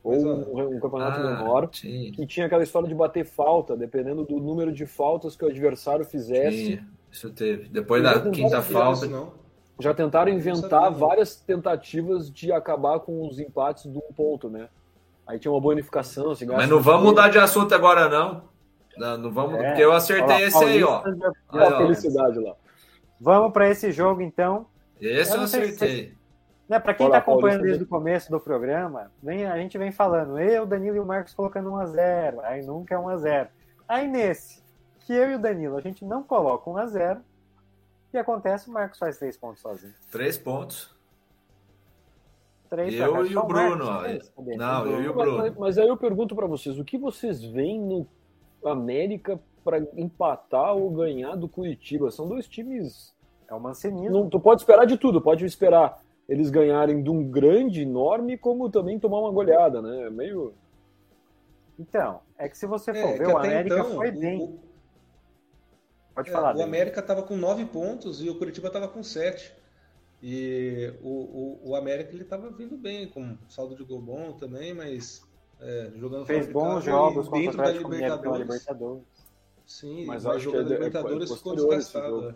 [0.05, 2.11] ou um, um campeonato Ah, menor, tinha.
[2.11, 6.05] que tinha aquela história de bater falta, dependendo do número de faltas que o adversário
[6.05, 6.65] fizesse.
[6.65, 6.87] Tinha.
[7.11, 7.67] Isso teve.
[7.69, 9.07] Depois da quinta falta.
[9.07, 9.33] não.
[9.79, 10.91] Já tentaram inventar sabia.
[10.97, 14.69] várias tentativas de acabar com os empates de um ponto, né?
[15.27, 18.43] Aí tinha uma bonificação, se Mas não vamos mudar de assunto agora, não.
[18.97, 19.67] Não, não vamos, É.
[19.69, 21.01] porque eu acertei lá, esse aí, ó.
[21.01, 21.77] De- Aí, Olha a ó.
[21.79, 22.53] felicidade lá.
[23.19, 24.67] Vamos para esse jogo, então.
[25.01, 26.13] Esse Eu eu acertei.
[26.67, 29.91] Né, para quem está acompanhando Paulista, desde o começo do programa, vem, a gente vem
[29.91, 33.47] falando, eu, Danilo e o Marcos colocando 1x0, aí nunca é 1x0.
[33.87, 34.63] Aí nesse,
[35.01, 37.21] que eu e o Danilo, a gente não coloca 1x0, o
[38.11, 38.67] que acontece?
[38.69, 39.93] O Marcos faz 3 pontos sozinho.
[40.11, 40.95] Três pontos.
[42.67, 44.55] Três Eu e o Bruno, Marcos, cadê?
[44.57, 45.37] Não, eu e o Bruno.
[45.37, 48.07] mas- mas aí eu pergunto pra vocês, o que vocês veem no
[48.65, 52.09] América pra empatar ou ganhar do Curitiba?
[52.09, 53.13] São dois times.
[53.47, 54.09] É o Mancinismo.
[54.09, 58.69] Não, tu pode esperar de tudo, pode esperar eles ganharem de um grande, enorme, como
[58.69, 60.07] também tomar uma goleada, né?
[60.07, 60.53] É Meio.
[61.77, 64.39] Então, é que se você for É, ver, o América então, foi bem.
[64.41, 64.59] o-
[66.15, 66.61] Pode É, falar, o.
[66.61, 69.53] América estava com nove pontos e o Curitiba estava com sete.
[70.23, 74.73] E o, o, o América ele estava vindo bem, com saldo de gol bom também,
[74.73, 75.21] mas
[75.59, 78.39] é, jogando Fez bons jogos e contra o dentro da Atlético Libertadores.
[78.41, 79.03] Libertadores.
[79.67, 82.35] Sim, Mas mas, acho que jogando é é- Libertadores é ficou desgastado.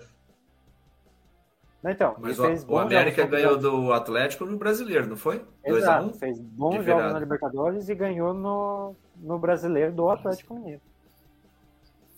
[1.81, 5.07] Não, Então, Mas ele o, fez o bons América jogos ganhou do Atlético no brasileiro,
[5.07, 5.39] não foi?
[5.65, 5.77] 2x1?
[5.77, 10.81] Exato, fez bons jogos na Libertadores e ganhou no, no brasileiro do Atlético Mineiro.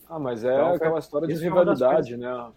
[0.09, 2.51] Ah, mas é Então, aquela história de das rivalidade, né?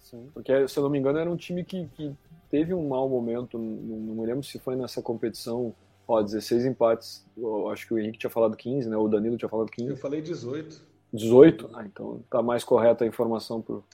[0.00, 0.28] Sim.
[0.34, 2.14] Porque, se eu não me engano, era um time que, que
[2.50, 3.58] teve um mau momento.
[3.58, 3.64] Não,
[3.96, 5.74] não me lembro se foi nessa competição.
[6.08, 7.26] Ó, 16 empates.
[7.36, 8.96] Eu acho que o Henrique tinha falado 15, né?
[8.96, 10.00] O Danilo tinha falado Eu 15.
[10.00, 10.80] falei 18.
[11.12, 11.70] 18?
[11.74, 13.84] Ah, então tá mais correta a informação pro Ou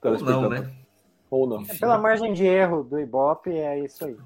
[0.00, 0.42] telespectador.
[0.42, 0.70] não, né?
[1.30, 1.60] Ou não.
[1.62, 1.78] Enfim.
[1.78, 4.16] Pela margem de erro do Ibope, é isso aí.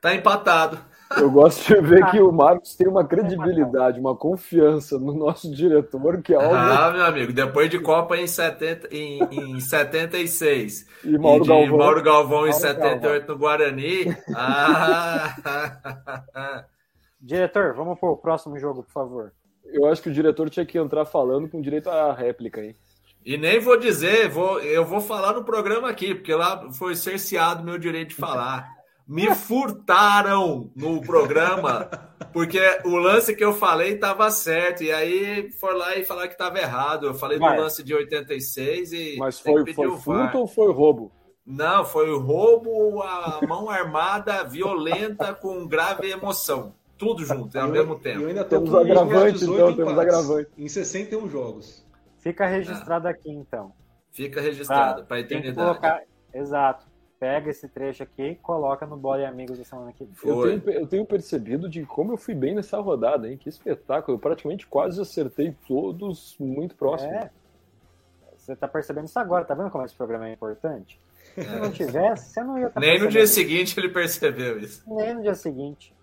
[0.00, 0.78] Tá empatado.
[1.16, 2.10] Eu gosto de ver Ah.
[2.12, 6.54] que o Marcos tem uma credibilidade, uma confiança no nosso diretor, que é algo.
[6.54, 11.48] Ah, meu amigo, depois de Copa em, 70, em, em 76 E Mauro e de
[11.48, 11.78] Galvão.
[11.78, 14.16] Mauro Galvão em Mauro 78 no Guarani.
[14.36, 15.34] Ah,
[17.20, 19.32] Diretor, vamos pro próximo jogo, por favor.
[19.64, 22.74] Eu acho que o diretor tinha que entrar falando com direito à réplica, hein?
[23.24, 27.62] E nem vou dizer, vou, eu vou falar no programa aqui, porque lá foi cerceado
[27.64, 28.68] meu direito de falar.
[29.06, 31.90] Me furtaram no programa,
[32.32, 36.34] porque o lance que eu falei estava certo, e aí foi lá e falar que
[36.34, 37.06] estava errado.
[37.06, 37.56] Eu falei Vai.
[37.56, 41.10] do lance de 86 e Mas foi, foi furto ou foi roubo?
[41.44, 46.72] Não, foi o roubo, a mão armada, violenta, com grave emoção.
[46.96, 48.26] Tudo junto, ao E eu- mesmo e Eu tempo.
[48.26, 50.50] ainda tô Temos agravante, 18 então, temos empates agravante.
[50.56, 51.84] Em 61 jogos.
[52.20, 53.72] Fica registrado aqui, então.
[54.10, 55.56] Fica registrado para a eternidade.
[55.56, 56.02] colocar.
[56.32, 56.86] Exato.
[57.18, 60.14] Pega esse trecho aqui e coloca no Bola e Amigos da semana que vem.
[60.24, 63.36] Eu tenho, eu tenho percebido de como eu fui bem nessa rodada, hein?
[63.36, 64.16] Que espetáculo.
[64.16, 67.14] Eu praticamente quase acertei todos muito próximos.
[67.14, 67.30] É.
[68.36, 70.98] Você tá percebendo isso agora, tá vendo como esse programa é importante?
[71.34, 74.82] Se não tivesse, você não ia estar Nem no dia seguinte ele percebeu isso.
[74.86, 75.94] Nem no dia seguinte.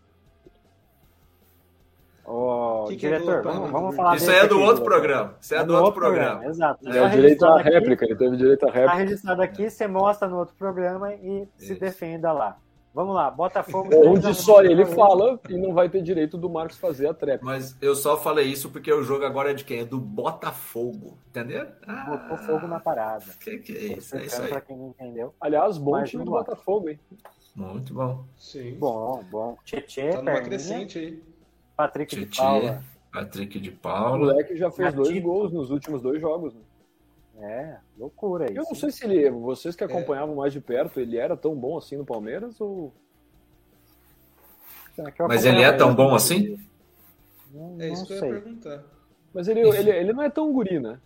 [2.29, 4.63] Ô, Que que é diretor, do- vamos, vamos falar Isso desse aí é do aqui,
[4.65, 4.99] outro diretor.
[4.99, 5.35] programa.
[5.39, 6.45] Isso aí é do outro programa.
[6.45, 6.89] Exato.
[6.89, 8.97] É Só o direito à aqui, réplica, ele teve direito à Tá réplica.
[8.97, 11.79] registrado aqui, você mostra no outro programa e se Isso.
[11.79, 12.57] defenda lá.
[12.93, 13.89] Vamos lá, Botafogo.
[14.07, 17.43] Onde só ele fala e não vai ter direito do Marcos fazer a trap.
[17.43, 19.81] Mas eu só falei isso porque o jogo agora é de quem?
[19.81, 21.17] É do Botafogo.
[21.29, 21.67] Entendeu?
[21.87, 23.23] Ah, Botou fogo na parada.
[23.39, 24.17] Que que é isso?
[24.17, 24.49] É isso aí.
[24.49, 25.33] pra quem não entendeu.
[25.39, 26.31] Aliás, bom Mas time do.
[26.31, 26.99] Botafogo, hein?
[27.55, 28.25] Muito bom.
[28.35, 28.75] Sim.
[28.79, 29.57] Bom, bom.
[29.63, 31.23] Tietê, tá numa perninha, crescente aí.
[31.77, 32.83] Patrick de Titi, Paula.
[33.13, 34.17] Patrick de O Paula.
[34.17, 36.53] moleque já fez dois gols nos últimos dois jogos.
[36.53, 36.61] Né?
[37.39, 38.55] É, loucura isso.
[38.59, 39.77] Eu não sei se ele, vocês É.
[39.77, 42.91] que acompanhavam mais de perto, ele era tão bom assim no Palmeiras ou
[45.27, 46.59] Mas ele é tão bom assim?
[47.53, 48.29] Não, É isso que eu ia sei.
[48.31, 48.83] perguntar.
[49.33, 50.99] Mas ele, ele, ele não é tão guri, né?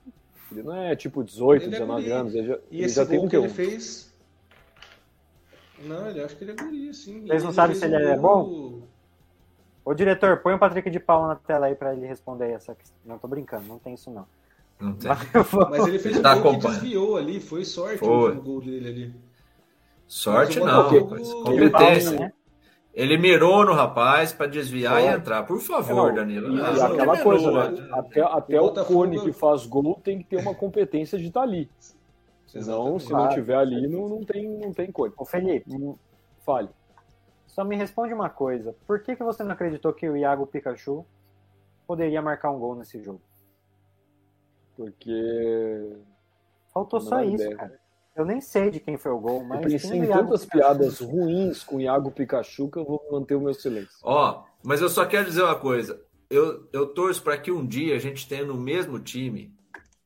[0.52, 2.14] Ele não é tipo 18, Ele é 19 guri.
[2.14, 2.36] anos.
[2.36, 3.50] Ele já, E ele esse já tem um que ele um.
[3.50, 4.14] fez.
[5.84, 7.22] Não, ele acho que ele é guri, sim.
[7.28, 8.81] Vocês não Ele sabem se ele é gol-
[9.84, 12.96] Ô, diretor, põe o Patrick de Paula na tela aí pra ele responder essa questão.
[13.06, 14.26] Não, tô brincando, não tem isso não.
[14.80, 15.10] Não tem.
[15.10, 18.32] Mas vou- Mas ele fez um Tá gol que desviou ali, foi sorte Foi.
[18.38, 19.16] o gol dele ali.
[20.08, 20.90] Sorte não,
[21.44, 22.20] Competência.
[22.20, 22.34] né?
[22.94, 25.44] Ele mirou no rapaz para desviar e entrar.
[25.44, 26.54] Por favor, Não, Danilo.
[26.58, 27.70] E, Ah, e não aquela mirou, coisa, né?
[27.82, 27.90] né?
[27.94, 31.70] Até, até O Cone que faz gol tem que ter uma competência de estar ali.
[32.46, 35.14] Senão, se não tiver ali, não, não, tem, não tem Cone.
[35.18, 35.66] Ô, Felipe,
[36.46, 36.70] Fale.
[37.52, 38.76] Só me responde uma coisa.
[38.88, 41.06] Por que, que você não acreditou que o Iago Pikachu
[41.86, 43.22] poderia marcar um gol nesse jogo?
[44.76, 45.98] Porque
[46.74, 47.56] Faltou Não só isso, ideia.
[47.58, 47.80] cara.
[48.16, 50.50] Eu nem sei de quem foi o gol, mas eu pensei tem em tantas Pikachu.
[50.50, 53.98] piadas ruins com o Iago Pikachu que eu vou manter o meu silêncio.
[54.04, 56.02] Ó, mas eu só quero dizer uma coisa.
[56.30, 59.54] Eu, eu torço para que um dia a gente tenha no mesmo time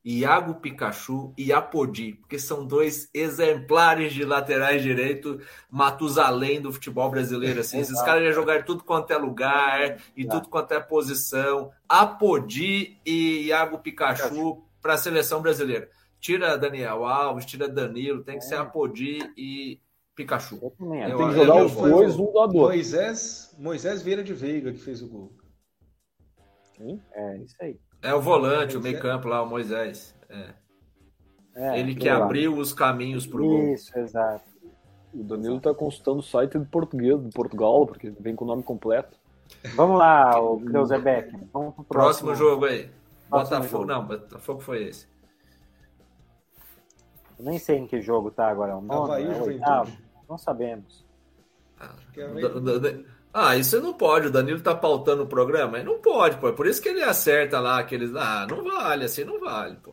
[0.08, 7.58] Iago Pikachu e Apodi, porque são dois exemplares de laterais direito, Matusalém do futebol brasileiro.
[7.58, 7.80] Assim.
[7.80, 11.72] Esses caras já jogaram tudo quanto é lugar e tudo quanto é posição.
[11.88, 15.90] Apodi e Iago Pikachu para a seleção brasileira.
[16.20, 18.58] Tira Daniel Alves, tira Danilo, tem que ser É.
[18.58, 19.80] Apodi e
[20.14, 20.60] Pikachu.
[20.60, 22.52] Tem que jogar eu os dois, um do.
[22.52, 25.32] Moisés, Moisés Vieira de Veiga que fez o gol.
[27.12, 27.76] É, isso aí.
[28.02, 30.14] É o volante, o meio campo lá, o Moisés.
[30.28, 30.54] É.
[31.54, 32.24] É, Ele que lá.
[32.24, 33.72] abriu os caminhos pro gol.
[33.72, 34.44] Isso, exato.
[35.14, 38.62] O Danilo tá consultando o site de português, de Portugal, porque vem com o nome
[38.62, 39.18] completo.
[39.74, 41.30] Vamos lá, o Creuzebeck.
[41.52, 42.90] Vamos pro próximo, Próximo jogo aí.
[43.30, 43.82] Próximo Botafogo.
[43.82, 43.84] jogo.
[43.86, 45.08] Não, Botafogo foi esse.
[47.38, 48.76] Eu Nem sei em que jogo tá agora.
[48.76, 49.96] O nono, Havaí, é o oitavo?
[50.28, 51.06] Não sabemos.
[52.12, 52.60] Que é O
[53.38, 54.28] Ah, isso não pode.
[54.28, 55.76] O Danilo tá pautando o programa.
[55.76, 56.48] Aí não pode, pô.
[56.48, 58.14] É por isso que ele acerta lá aqueles.
[58.16, 59.92] Ah, não vale, assim não vale, pô.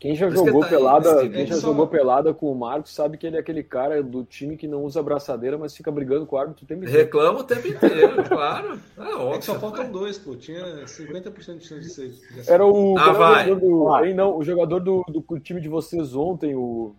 [0.00, 2.50] Quem já isso que jogou tá aí, pelada, esse- quem já só- jogou pelada com
[2.50, 5.76] o Marcos sabe que ele é aquele cara do time que não usa abraçadeira, mas
[5.76, 6.98] fica brigando com o árbitro o tempo inteiro.
[7.04, 8.80] Reclama o tempo inteiro, claro.
[8.98, 9.42] É É que óbvio.
[9.42, 10.34] só faltam dois, pô.
[10.34, 12.12] Tinha 50% de chance de ser.
[12.48, 13.44] Era o, Ah, qual era o vai.
[13.46, 14.08] jogador do, Vai.
[14.08, 16.96] hein, não, o jogador do, do time de vocês ontem, o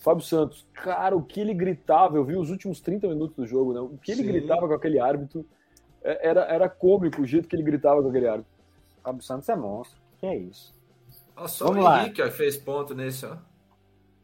[0.00, 0.66] Fábio Santos.
[0.72, 3.80] Cara, o que ele gritava, eu vi os últimos 30 minutos do jogo, né?
[3.80, 4.28] O que ele Sim.
[4.28, 5.44] gritava com aquele árbitro
[6.02, 8.52] é- era, era cômico o jeito que ele gritava com aquele árbitro.
[9.02, 9.98] Fábio Santos é monstro.
[10.18, 10.74] Que é isso?
[11.36, 12.02] Ó, só Vamos o lá.
[12.02, 13.36] Henrique ó, fez ponto nesse, ó.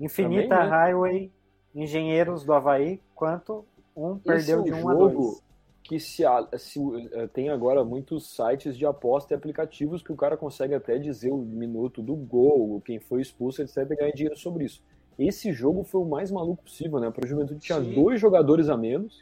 [0.01, 0.77] Infinita Também, né?
[0.77, 1.33] Highway,
[1.75, 3.65] Engenheiros do Havaí, quanto
[3.97, 5.43] um perdeu Esse de é um 1 a jogo 2.
[5.83, 6.81] que se, a- se,
[7.13, 11.31] eh, tem agora muitos sites de aposta e aplicativos que o cara consegue até dizer
[11.33, 14.83] o minuto do gol, quem foi expulso, etc, e ganhar dinheiro sobre isso.
[15.19, 17.11] Esse jogo foi o mais maluco possível, né?
[17.11, 17.95] Para a Juventude tinha Sim.
[17.95, 19.21] dois jogadores a menos,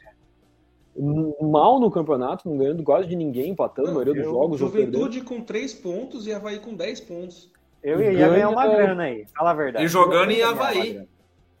[1.41, 4.59] mal no campeonato, não ganhando quase de ninguém, empatando a Não, maioria dos jogos.
[4.59, 7.51] Juventude com 3 pontos e Havaí com 10 pontos.
[7.81, 9.85] Eu ia ganha- ganhar uma grana aí, fala a verdade.
[9.85, 11.07] E jogando em ia Havaí.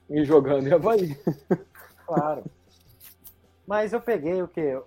[0.09, 1.17] E jogando em Havaí.
[2.05, 2.43] Claro.
[3.65, 4.77] Mas eu peguei o quê?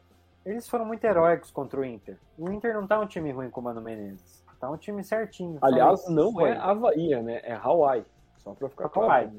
[0.45, 2.19] Eles foram muito heróicos contra o Inter.
[2.39, 4.45] O Inter não tá um time ruim com o Mano Menezes.
[4.61, 5.59] Tá um time certinho.
[5.63, 6.51] Aliás, não foi.
[6.51, 7.41] é Havaí, né?
[7.43, 8.05] É Hawaii.
[8.47, 9.33] Só para ficar claro.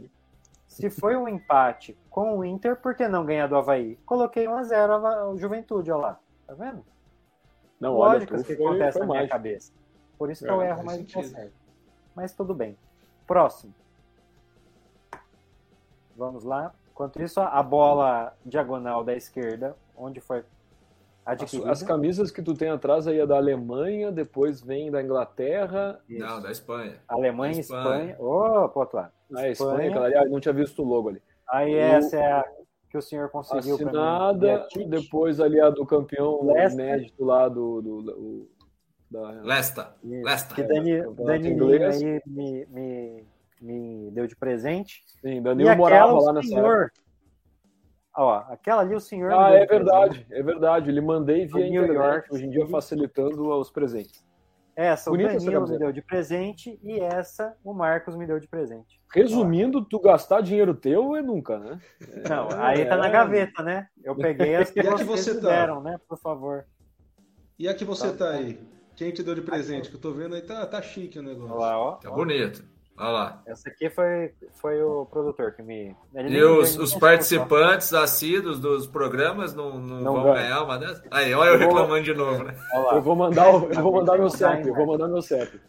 [0.67, 3.95] Se foi um empate com o Inter, por que não ganhar do Havaí?
[4.05, 6.19] Coloquei 1x0 o Juventude, olha lá.
[6.45, 6.85] Tá vendo?
[7.79, 9.71] Não, olha, Lógicas tu que foi, acontecem na minha cabeça.
[10.17, 11.37] Por isso que É, eu erro faz mais do que sentido.
[11.37, 11.53] acerto.
[12.13, 12.77] Mas tudo bem.
[13.25, 13.73] Próximo.
[16.17, 16.73] Vamos lá.
[16.91, 20.43] Enquanto isso, a bola diagonal da esquerda, onde foi
[21.33, 21.71] adquirida.
[21.71, 25.99] as camisas que tu tem atrás aí é da Alemanha, depois vem da Inglaterra.
[26.07, 26.19] Isso.
[26.25, 26.95] Não, da Espanha.
[27.07, 28.11] Alemanha e Espanha.
[28.11, 28.15] Espanha.
[28.19, 29.11] Ô, pô, lá.
[29.35, 29.89] Ah, é Espanha, Espanha.
[30.07, 31.21] aquela ali, não tinha visto o logo ali.
[31.49, 32.45] Aí O- essa é a
[32.89, 33.83] que o senhor conseguiu mim.
[33.85, 34.87] Assinada, Beatriz.
[34.89, 36.85] depois ali a do campeão Leicester.
[36.85, 37.81] inédito lá do.
[37.81, 38.49] do, do-
[39.09, 39.95] da, Lesta.
[40.03, 40.25] Isso.
[40.25, 40.55] Lesta.
[40.55, 42.01] Que Dani, Danilinho inglês.
[42.03, 43.23] aí me, me,
[43.61, 45.01] me deu de presente.
[45.21, 46.91] sim, Danilo morava lá nessa época.
[48.17, 49.31] Ó, aquela ali o senhor.
[49.31, 49.69] Ah, é presente.
[49.69, 50.89] verdade, é verdade.
[50.89, 54.25] Ele mandei via New internet, York hoje em dia facilitando os presentes.
[54.75, 58.47] Essa Bonita o Danilo me deu de presente e essa o Marcos me deu de
[58.47, 58.99] presente.
[59.13, 61.79] Resumindo, tu gastar dinheiro teu é nunca, né?
[62.29, 63.11] Não, aí tá na É.
[63.11, 63.87] gaveta, né?
[64.03, 65.47] Eu peguei as que E a que vocês você me tá?
[65.49, 65.99] deram, né?
[66.07, 66.65] Por favor.
[67.57, 68.25] E a que você Tá.
[68.25, 68.59] tá aí?
[68.95, 69.89] Quem te deu de presente?
[69.89, 71.53] Que eu tô vendo aí, tá, tá chique o negócio.
[71.55, 71.91] Olha lá, ó.
[71.93, 72.63] Tá bonito.
[72.99, 73.43] Olha lá.
[73.45, 75.95] Essa aqui foi, foi o produtor que me.
[76.15, 81.03] ele E os, os participantes assíduos dos programas não, não, Não vão ganhar uma dessas?
[81.11, 82.55] Aí, olha eu Eu vou- reclamando de novo, né?
[82.93, 85.61] Eu vou mandar, o- eu vou mandar meu CEP, eu vou mandar meu CEP.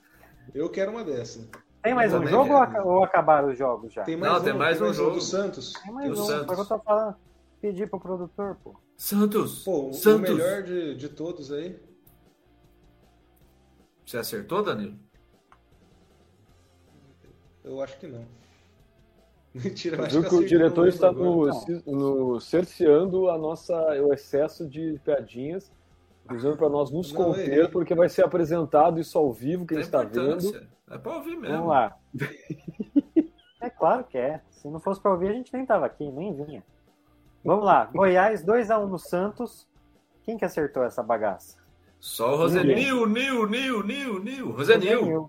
[0.55, 1.47] Eu quero uma dessa.
[1.83, 2.79] Tem mais um jogo ou, quero.
[2.79, 4.03] aca- ou acabaram os jogos já?
[4.05, 5.11] Tem mais Não, um, tem mais um jogo.
[5.17, 5.73] do Santos.
[5.75, 6.47] Tem mais do um, Santos.
[6.47, 7.17] foi o que eu tô falando.
[7.61, 8.75] Pedir pro produtor, pô.
[8.97, 9.65] Santos!
[9.65, 10.31] Pô, o Santos!
[10.31, 11.79] melhor de, de todos aí.
[14.07, 14.95] Você acertou, Danilo?
[17.69, 18.25] Eu acho que não.
[19.55, 21.47] Mentira, eu acho Viu que o diretor está no,
[21.87, 25.73] no- cerceando a nossa, o excesso de piadinhas,
[26.31, 27.69] dizendo para nós nos Não, conter, errei.
[27.69, 30.67] porque vai ser apresentado isso ao vivo, quem Tem está vendo.
[30.91, 31.57] É pra ouvir mesmo.
[31.57, 31.97] Vamos lá.
[33.61, 34.41] É claro que é.
[34.53, 36.63] Se não fosse pra ouvir, a gente nem tava aqui, nem vinha.
[37.45, 37.87] Vamos lá.
[37.87, 39.67] Goiás 2x1 no Santos.
[40.23, 41.59] Quem que acertou essa bagaça?
[41.99, 44.51] Só o Rosenil, Nil, Nil, Nil, Nil.
[44.53, 45.29] Rosenil.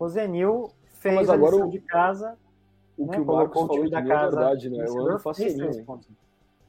[0.00, 0.68] Rosenil
[1.04, 2.36] fez Mas a agora lição o- de casa.
[2.96, 3.14] O né?
[3.16, 4.36] que o Marcos o falou de da mim é casa.
[4.36, 4.84] verdade, né?
[4.86, 5.20] Eu ando
[5.84, 6.08] pontos.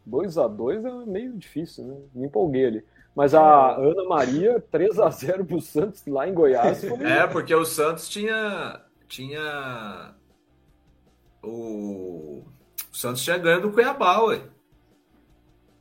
[0.08, 1.98] 2x2 é meio difícil, né?
[2.14, 2.86] Me empolguei ali.
[3.16, 3.92] Mas a É.
[3.92, 6.84] Ana Maria, 3x0 pro Santos lá em Goiás.
[6.84, 7.04] Foi...
[7.04, 8.82] É, porque o Santos tinha.
[9.08, 10.14] Tinha.
[11.44, 12.44] O.
[12.92, 14.42] O Santos tinha ganho do Cuiabá, ué.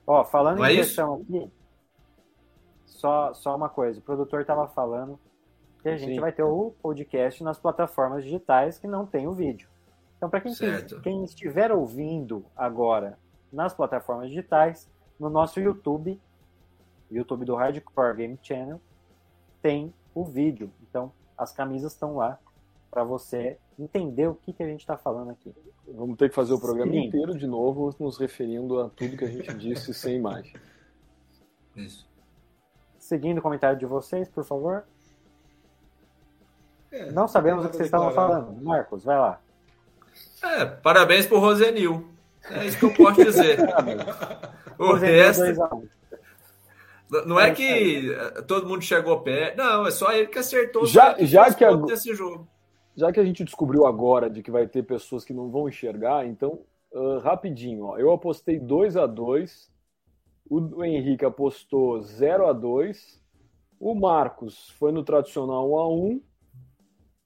[0.07, 0.89] Ó, falando Não é em isso?
[0.91, 1.51] questão aqui,
[2.85, 3.99] só, só uma coisa.
[3.99, 5.19] O produtor tava falando
[5.85, 6.21] que a gente Sim.
[6.21, 9.69] vai ter o podcast nas plataformas digitais que não tem o vídeo.
[10.17, 10.55] Então, para quem,
[11.03, 13.19] quem estiver ouvindo agora
[13.53, 14.91] nas plataformas digitais,
[15.21, 16.19] no nosso YouTube,
[17.11, 18.81] YouTube do Hardcore Game Channel,
[19.61, 20.73] tem o vídeo.
[20.89, 22.39] Então, as camisas estão lá
[22.91, 25.55] para você entender o que, que a gente está falando aqui.
[25.87, 27.09] Vamos ter que fazer o programa Sim.
[27.09, 30.55] inteiro de novo, nos referindo a tudo que a gente disse sem imagem.
[31.77, 32.09] Isso.
[32.97, 34.87] Seguindo o comentário de vocês, por favor.
[36.95, 38.63] É, Não sabemos o que vocês estavam falando.
[38.63, 39.41] Marcos, vai lá.
[40.43, 42.09] É, parabéns pro Rosenil.
[42.51, 43.59] É isso que eu posso dizer.
[44.79, 45.45] o Rosenil, resto.
[45.45, 45.89] 2 a 1.
[47.27, 49.57] Não é que eh, todo mundo chegou perto.
[49.57, 50.87] Não, é só ele que acertou.
[50.87, 52.49] Já- ele já que a- desse jogo.
[52.97, 56.27] Já que a gente descobriu agora de que vai ter pessoas que não vão enxergar,
[56.27, 56.61] então,
[56.95, 59.69] ah, rapidinho, ó, eu apostei 2 a 2
[60.49, 63.21] o o Henrique apostou 0 a 2
[63.81, 66.21] o Marcos foi no tradicional 1 a 1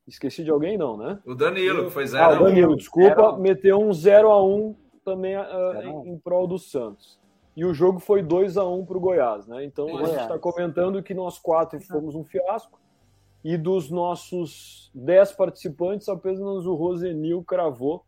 [0.08, 1.20] Esqueci de alguém, não, né?
[1.26, 3.38] O Danilo, que foi Ah, 0 a o 1 Danilo, desculpa, Zero a um.
[3.38, 4.74] meteu um 0 a 1
[5.04, 6.06] também ah, um.
[6.06, 7.18] em, em prol do Santos.
[7.54, 9.64] E o jogo foi 2 a 1 para o Goiás, né?
[9.64, 10.22] Então a gente Goiás.
[10.22, 12.80] está comentando que nós quatro fomos um fiasco.
[13.44, 18.04] E dos nossos 10 participantes, apenas o Rosenil cravou.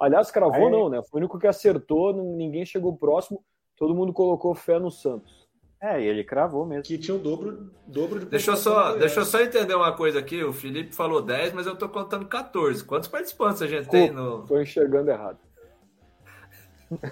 [0.00, 0.70] Aliás, cravou Aí.
[0.72, 1.00] não, né?
[1.02, 3.44] Foi o único que acertou, ninguém chegou próximo.
[3.76, 5.43] Todo mundo colocou fé no Santos.
[5.84, 6.82] É, e ele cravou mesmo.
[6.82, 10.18] Que tinha o dobro, dobro de Deixa eu, só, deixa eu só entender uma coisa
[10.18, 10.42] aqui.
[10.42, 12.82] O Felipe falou 10, mas eu tô contando 14.
[12.82, 14.40] Quantos participantes a gente tem no.
[14.40, 15.36] Estou enxergando errado.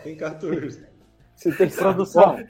[0.03, 0.87] Tem 14.
[1.37, 2.43] Se tem Produção,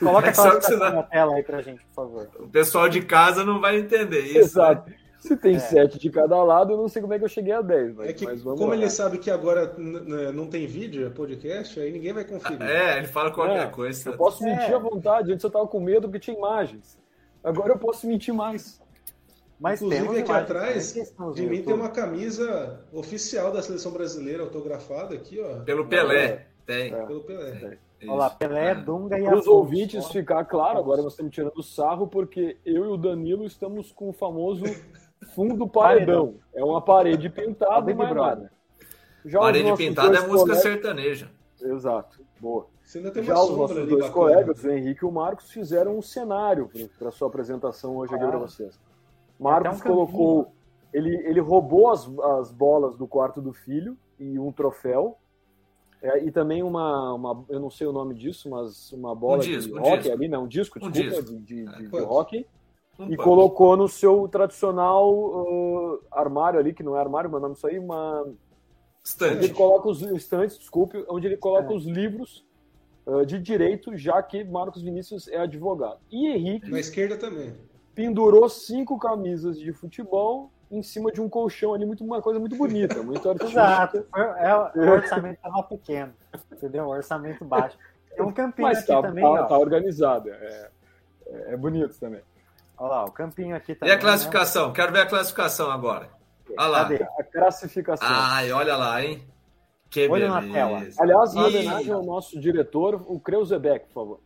[0.00, 2.28] coloca a senão- na tela aí pra gente, por favor.
[2.40, 4.38] O pessoal de casa não vai entender isso.
[4.38, 4.90] Exato.
[4.90, 4.96] né?
[5.18, 5.58] Se tem É.
[5.58, 7.94] 7 de cada lado, eu não sei como é que eu cheguei a 10.
[7.96, 8.76] Mas, É que, mas vamos como lá.
[8.76, 12.62] ele sabe que agora não tem vídeo, é podcast, aí ninguém vai conferir.
[12.62, 14.10] É, ele fala qualquer É, coisa.
[14.10, 14.54] Eu posso É.
[14.54, 15.32] mentir à vontade.
[15.32, 16.98] Antes eu tava com medo porque tinha imagens.
[17.42, 18.80] Agora eu posso mentir mais.
[19.58, 20.94] Mas Inclusive, aqui imagens atrás
[21.34, 25.60] De mim tem uma camisa oficial da seleção brasileira autografada aqui, ó.
[25.64, 26.46] Pelo Pelé.
[26.66, 26.92] Tem.
[26.92, 27.06] É.
[27.06, 27.78] Pelo Pelé.
[28.02, 28.74] Olha lá, Pelé, É.
[28.74, 32.88] Dunga e Para os ouvintes ficar claro, agora nós estamos tirando sarro porque eu e
[32.88, 34.64] o Danilo estamos com o famoso
[35.34, 36.34] fundo paredão.
[36.54, 38.10] É uma parede pintada e mais
[39.32, 41.30] Parede pintada é música colegas- sertaneja.
[41.60, 42.66] Exato, boa.
[42.84, 44.12] Você ainda tem Já os nossos ali dois bacana.
[44.12, 48.22] colegas, o Henrique e o Marcos, fizeram um cenário para a sua apresentação hoje aqui
[48.24, 48.28] Ah.
[48.28, 48.78] para vocês.
[49.40, 50.52] Marcos um colocou,
[50.92, 52.08] ele, ele roubou as,
[52.40, 55.18] as bolas do quarto do filho e um troféu.
[56.00, 59.72] É, e também uma, uma, eu não sei o nome disso, mas uma bola disco,
[59.72, 60.12] de um disco.
[60.12, 61.36] ali, não, um disco, Um desculpa, disco.
[61.38, 62.06] de, de, de, de quanto?
[62.98, 63.22] Um E pano.
[63.22, 67.66] colocou no seu tradicional uh, armário ali, que não é armário, meu nome é isso
[67.66, 68.36] aí, uma, onde
[69.04, 69.44] Estante.
[69.44, 71.76] ele coloca os estantes, desculpe, onde ele coloca É.
[71.76, 72.44] os livros
[73.06, 75.98] uh, de direito, já que Marcos Vinícius é advogado.
[76.10, 77.54] E Henrique Na esquerda também.
[77.94, 82.56] pendurou cinco camisas de futebol em cima de um colchão ali, muito, uma coisa muito
[82.56, 83.60] bonita, muito artística.
[83.60, 84.06] Exato.
[84.16, 86.12] É, o orçamento estava pequeno.
[86.50, 86.86] Entendeu?
[86.86, 87.78] O orçamento baixo.
[88.16, 89.44] Tem um campinho Mas aqui tá, também, tá, ó.
[89.44, 90.70] tá organizado, é,
[91.26, 92.20] é, é bonito também.
[92.78, 93.94] Olha lá, o campinho aqui E também.
[93.94, 94.72] a classificação?
[94.72, 96.10] Quero ver a classificação agora.
[96.58, 96.82] Olha lá.
[96.82, 97.02] Cadê?
[97.02, 98.06] A classificação.
[98.08, 99.26] Ai, olha lá, hein?
[99.88, 101.00] Que Olho na beleza.
[101.02, 104.20] Aliás, em homenagem ao nosso diretor, o Kreuzebeck, por favor.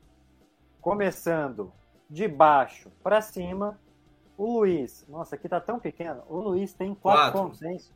[0.81, 1.72] Começando
[2.09, 3.78] de baixo para cima,
[4.36, 5.05] o Luiz.
[5.09, 6.22] Nossa, aqui tá tão pequeno.
[6.28, 7.40] O Luiz tem 4 Quatro.
[7.43, 7.93] pontos, é isso?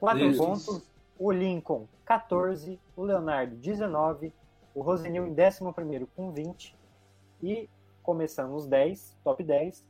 [0.00, 0.42] 4 Isso.
[0.42, 0.90] pontos.
[1.18, 2.80] O Lincoln, 14.
[2.96, 4.32] O Leonardo, 19.
[4.74, 6.74] O Rosenil em 11 com 20.
[7.42, 7.68] E
[8.02, 9.84] começando os 10, top 10.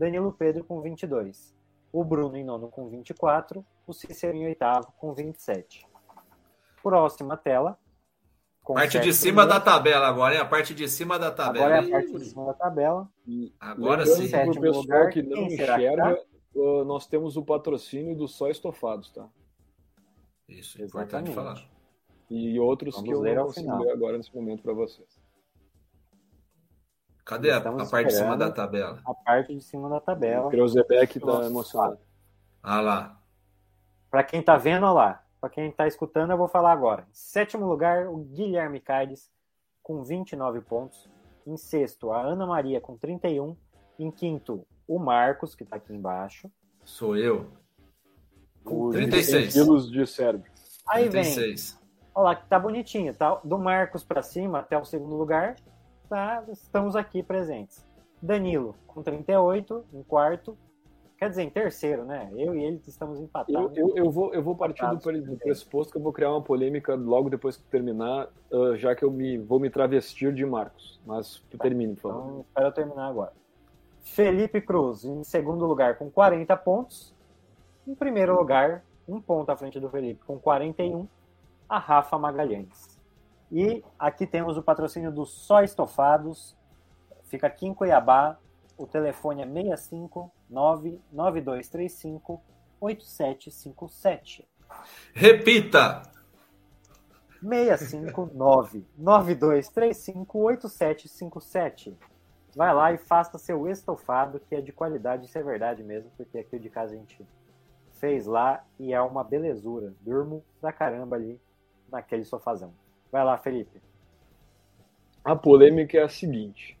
[0.00, 1.54] Danilo Pedro com 22.
[1.92, 3.62] O Bruno em nono com 24.
[3.86, 5.86] O Cícero em oitavo com 27.
[6.82, 7.78] Próxima tela.
[8.62, 10.40] com Parte de sete cima da tabela agora, hein?
[10.40, 11.66] A parte de cima da tabela.
[11.66, 13.10] Agora é a parte de cima da tabela.
[13.26, 14.14] E Agora sim.
[14.14, 16.22] Pro Sétimo pessoal lugar, que não será que enxerga,
[16.54, 19.28] uh, nós temos o patrocínio do Só Estofados, tá?
[20.48, 21.34] Isso, é importante Exatamente.
[21.34, 21.70] falar.
[22.30, 25.19] E outros Vamos que eu não consigo ler agora nesse momento para vocês.
[27.30, 29.00] Cadê a, a parte de cima da tabela?
[29.06, 30.50] A parte de cima da O tabela.
[30.50, 31.46] Kreuzebeck tá Nossa.
[31.46, 31.98] emocionado.
[32.60, 33.20] Ah lá.
[34.10, 35.24] Para quem tá vendo, olha lá.
[35.40, 37.06] Para quem tá escutando, eu vou falar agora.
[37.08, 39.30] Em sétimo lugar, o Guilherme Caires,
[39.80, 41.08] com 29 pontos.
[41.46, 43.56] Em sexto, a Ana Maria, com 31.
[43.96, 46.50] Em quinto, o Marcos, que tá aqui embaixo.
[46.84, 47.52] Sou eu.
[48.64, 49.52] O 36.
[49.52, 50.50] 100 quilos de cérebro.
[50.84, 51.78] Aí vem, 36.
[52.12, 53.40] olha lá, que tá bonitinho, tá?
[53.44, 55.54] Do Marcos para cima até o segundo lugar,
[56.10, 56.44] tá?
[56.50, 57.86] Estamos aqui presentes.
[58.20, 60.58] Danilo, com 38, em quarto.
[61.16, 62.30] Quer dizer, em terceiro, né?
[62.36, 63.76] Eu e ele estamos Eu, empatados.
[63.76, 66.94] eu, eu, vou, eu vou partir do, do pressuposto que eu vou criar uma polêmica
[66.94, 71.00] logo depois que terminar, uh, já que eu me, vou me travestir de Marcos.
[71.06, 72.24] Mas termine, por favor.
[72.24, 73.32] Então, espera eu terminar agora.
[74.02, 77.14] Felipe Cruz, em segundo lugar, com 40 pontos.
[77.86, 81.06] Em primeiro lugar, um ponto à frente do Felipe, com 41,
[81.68, 82.89] a Rafa Magalhães.
[83.50, 86.56] E aqui temos o patrocínio do Só Estofados.
[87.24, 88.38] Fica aqui em Cuiabá.
[88.76, 92.40] O telefone é 659 9235
[92.80, 94.48] 8757.
[95.12, 96.02] Repita!
[97.42, 101.96] 659 9235 8757.
[102.54, 106.38] Vai lá e faça seu estofado, que é de qualidade, isso é verdade mesmo, porque
[106.38, 107.24] aqui de casa a gente
[107.92, 109.94] fez lá e é uma belezura.
[110.00, 111.40] Durmo pra caramba ali
[111.90, 112.72] naquele sofazão.
[113.10, 113.80] Vai lá, Felipe.
[115.24, 116.78] A polêmica é a seguinte: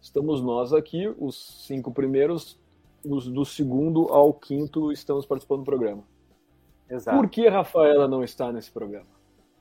[0.00, 2.58] estamos nós aqui, os cinco primeiros,
[3.04, 6.02] os do segundo ao quinto estamos participando do programa.
[6.90, 7.16] Exato.
[7.18, 9.06] Por que a Rafaela não está nesse programa?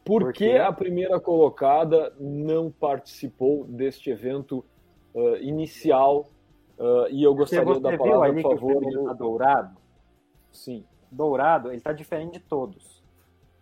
[0.04, 4.64] Por, Por que a primeira colocada não participou deste evento
[5.14, 6.30] uh, inicial?
[6.80, 8.74] Uh, e eu gostaria você da viu palavra, ali por que o favor.
[8.80, 9.78] feminino tá do- dourado?
[10.52, 10.86] Sim.
[11.12, 12.97] Dourado, ele tá diferente de todos.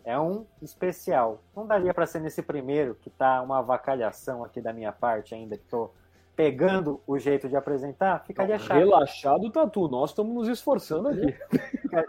[0.06, 1.42] É um especial.
[1.56, 5.58] Não daria para ser nesse primeiro, que tá uma avacalhação aqui da minha parte ainda,
[5.58, 5.90] que tô
[6.36, 8.78] pegando o jeito de apresentar, ficaria chato.
[8.78, 9.88] Relaxado, Tatu.
[9.88, 11.34] Nós estamos nos esforçando aqui.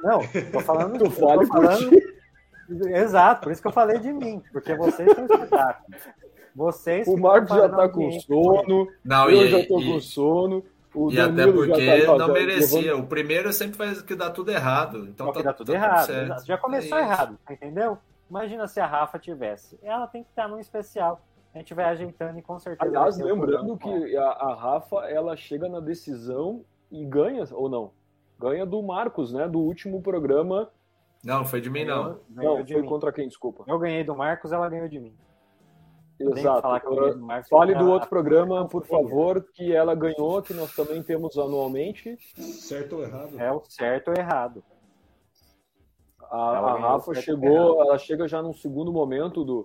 [0.03, 0.19] Não,
[0.53, 0.99] tô falando.
[0.99, 2.17] Tu por falando-.
[2.89, 6.03] Exato, por isso que eu falei de mim, porque vocês são espetáculos.
[6.55, 10.65] Vocês O Marcos já tá com sono, Não, eu e, já tô e- com sono.
[10.97, 12.81] O e até Danilo porque tá- não já- merecia.
[12.93, 15.07] levando- O primeiro sempre faz que dá tudo errado.
[15.09, 16.07] Então tá, que dá tudo tá errado.
[16.07, 16.25] certo.
[16.25, 16.47] exato.
[16.47, 17.99] Já começou É errado, entendeu?
[18.31, 19.79] Imagina se a Rafa tivesse.
[19.83, 21.21] Ela tem que estar num especial.
[21.55, 22.91] A gente vai ajeitando e com certeza.
[22.91, 27.93] Aliás, um lembrando que a, a Rafa ela chega na decisão e ganha, ou não?
[28.39, 29.47] Ganha do Marcos, né?
[29.49, 30.71] Do último programa.
[31.25, 32.19] Não, foi de mim, não.
[32.29, 32.89] Ganhou Não, de foi mim.
[32.89, 33.27] contra quem?
[33.27, 33.65] Desculpa.
[33.67, 35.15] Eu ganhei do Marcos, ela ganhou de mim.
[36.19, 36.63] Exato.
[37.49, 42.17] Fale do a- outro programa, por favor, que ela ganhou, que nós também temos anualmente.
[42.37, 43.41] Certo ou errado?
[43.41, 44.65] É o certo ou errado.
[46.31, 49.65] A, a Rafa chegou, ela chega já num segundo momento do,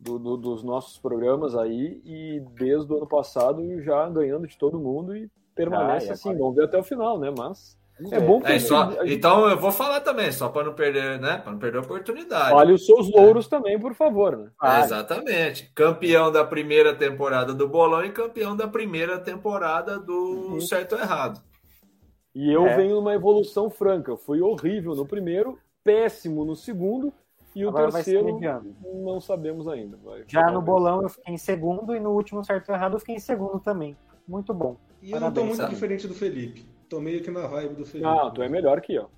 [0.00, 4.80] do- do- dos nossos programas aí e desde o ano passado já ganhando de todo
[4.80, 6.36] mundo e permanece Ah, assim.
[6.36, 7.32] Vamos ver até o final, né?
[7.36, 7.78] Mas
[8.10, 10.74] é bom que É, a só- gente- então eu vou falar também, só para não
[10.74, 11.38] perder, né?
[11.38, 12.50] Para não perder a oportunidade.
[12.50, 14.50] fale os seus louros também, por favor, né?
[14.62, 15.70] É, exatamente.
[15.74, 21.40] Campeão da primeira temporada do Bolão e campeão da primeira temporada do Certo ou Errado.
[22.34, 22.76] E eu É.
[22.76, 24.10] venho numa evolução franca.
[24.10, 27.12] Eu fui horrível no primeiro, péssimo no segundo
[27.54, 28.40] e o Agora terceiro
[29.04, 29.98] não sabemos ainda.
[30.02, 32.98] Vai- Já no bolão eu fiquei em segundo e no último certo ou errado eu
[33.00, 33.94] fiquei em segundo também.
[34.26, 34.76] Muito bom.
[35.02, 35.74] E eu não tô Parabéns, muito sabe?
[35.74, 36.64] diferente do Felipe.
[36.92, 38.06] Tô meio que na vibe do Felipe.
[38.06, 39.08] Não, tu é melhor que eu.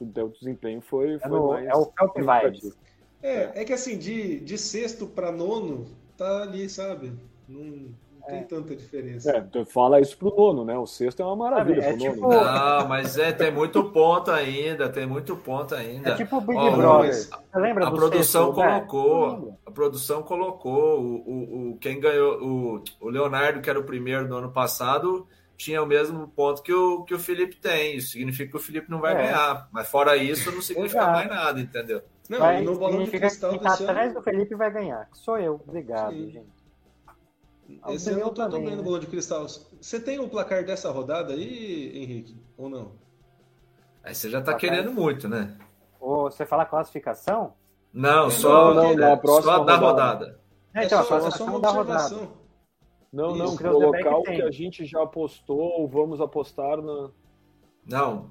[0.00, 1.66] O teu desempenho foi, É, foi no- mais.
[1.66, 2.30] é o Felp Vibes.
[2.60, 2.74] significativo.
[3.20, 5.84] É, é que assim, de, de sexto pra nono,
[6.16, 7.12] tá ali, sabe?
[7.48, 9.32] Não, não tem tanta diferença.
[9.32, 10.78] É, tu fala isso pro nono, né?
[10.78, 12.34] O sexto é uma maravilha é pro tipo- nono.
[12.44, 16.10] Não, mas é, tem muito ponto ainda, tem muito ponto ainda.
[16.10, 17.28] É tipo o Big Ó, Brother.
[17.56, 18.86] lembra A do produção sexto lugar?
[18.86, 19.54] colocou, Lembra?
[19.66, 24.28] a produção colocou, o, o, o- quem ganhou, o, o Leonardo, que era o primeiro
[24.28, 27.96] no ano passado, tinha o mesmo ponto que o, que o Felipe tem.
[27.96, 29.16] Isso significa que o Felipe não vai É.
[29.26, 29.68] ganhar.
[29.72, 31.12] Mas fora isso, não significa Exato.
[31.12, 32.02] mais nada, entendeu?
[32.28, 34.70] Não, Vai, e no bolão de cristal que tá desse atrás ano, do Felipe vai
[34.72, 35.06] ganhar.
[35.10, 35.60] que Sou eu.
[35.66, 36.30] Obrigado, Sim.
[36.30, 36.48] gente.
[37.88, 38.82] esse o ano eu tô também, também no né?
[38.82, 39.46] bolão de cristal.
[39.46, 42.36] Você tem o placar dessa rodada aí, Henrique?
[42.56, 42.92] Ou não?
[44.02, 45.56] Aí você já tá Tá querendo muito, né?
[46.00, 47.54] Ou você fala classificação?
[47.92, 49.86] Não, só, não, é, próxima só da rodada.
[50.24, 50.40] rodada.
[50.74, 52.28] É, então, é, só, a é só classificação uma da rodada.
[53.14, 57.10] Não, não, colocar o que a gente já postou ou vamos apostar na.
[57.86, 58.28] Não.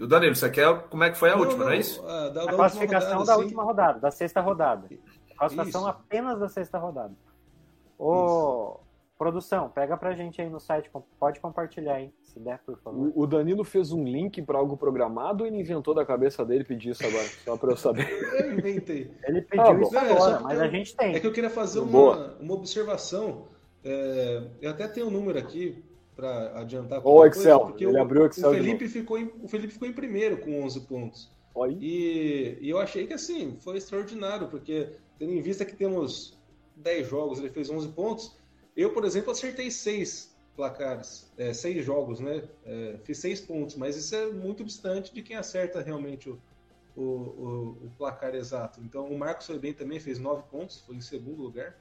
[0.00, 2.00] O Danilo, você quer como é que foi a última, não, é isso?
[2.06, 3.42] a, da, da A classificação rodada, da sim.
[3.42, 4.88] última rodada, da sexta rodada.
[5.32, 5.90] A classificação Isso.
[5.90, 7.12] apenas da sexta rodada.
[7.98, 8.78] Ô,
[9.18, 10.88] produção, pega pra gente aí no site,
[11.18, 13.10] pode compartilhar aí, se der, por favor.
[13.16, 16.62] O o Danilo fez um link para algo programado ou ele inventou da cabeça dele
[16.62, 17.24] pedir isso agora?
[17.44, 18.08] Só para eu saber.
[18.44, 19.10] Eu inventei.
[19.24, 21.14] Ele pediu Ah, isso Não, é agora, só mas porque a gente tem.
[21.16, 22.16] É que eu queria fazer Boa.
[22.16, 23.48] uma, uma observação.
[23.84, 25.82] É, eu até tenho um número aqui
[26.16, 27.06] para adiantar.
[27.06, 27.58] O Excel.
[27.58, 29.92] coisa, porque Ele o, abriu o Excel O Felipe, ficou em, o Felipe ficou em
[29.92, 31.30] primeiro com 11 pontos.
[31.54, 31.76] Olha.
[31.80, 34.88] E, e eu achei que assim, foi extraordinário, porque
[35.18, 36.38] tendo em vista que temos
[36.76, 38.36] 10 jogos, ele fez 11 pontos.
[38.76, 42.42] Eu, por exemplo, acertei 6 placares, 6 jogos, né?
[42.64, 46.38] É, fiz 6 pontos, mas isso é muito distante de quem acerta realmente o,
[46.96, 48.80] o, o- o placar exato.
[48.82, 51.76] Então, o Marcos foi bem também, fez 9 pontos, foi em segundo lugar.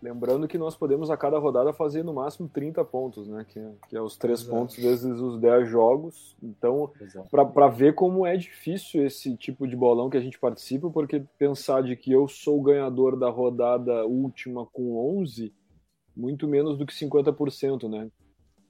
[0.00, 3.44] Lembrando que nós podemos a cada rodada fazer no máximo 30 pontos, né?
[3.48, 4.56] Que, é- que é os 3 Exato.
[4.56, 6.36] pontos vezes os 10 jogos.
[6.40, 6.92] Então,
[7.30, 11.82] para ver como é difícil esse tipo de bolão que a gente participa, porque pensar
[11.82, 15.52] de que eu sou o ganhador da rodada última com 11,
[16.16, 18.08] muito menos do que 50%, né?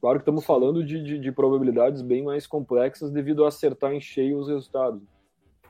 [0.00, 4.00] Claro que estamos falando de, de, de probabilidades bem mais complexas devido a acertar em
[4.00, 5.02] cheio os resultados.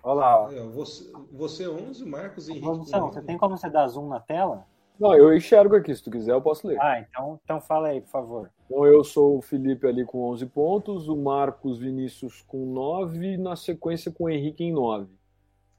[0.03, 0.49] Olha lá, ó.
[0.49, 2.67] Aí, ó, você, você 11, Marcos e Henrique.
[2.67, 3.27] Produção, você 9.
[3.27, 4.67] tem como você dar zoom na tela?
[4.99, 6.77] Não, eu enxergo aqui, se tu quiser eu posso ler.
[6.81, 8.51] Ah, então, então fala aí, por favor.
[8.67, 13.55] Então eu sou o Felipe ali com 11 pontos, o Marcos Vinícius com 9, na
[13.57, 15.07] sequência com o Henrique em 9.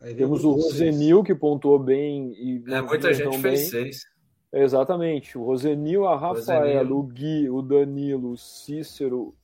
[0.01, 0.73] Aí Temos o grupo seis.
[0.95, 3.41] Rosenil, que pontuou bem e É, muita gente bem.
[3.41, 4.05] fez seis.
[4.51, 5.37] Exatamente.
[5.37, 6.97] O Rosenil, a Rafaela, Rosenil.
[6.97, 9.35] o Gui, o Danilo, o Cícero,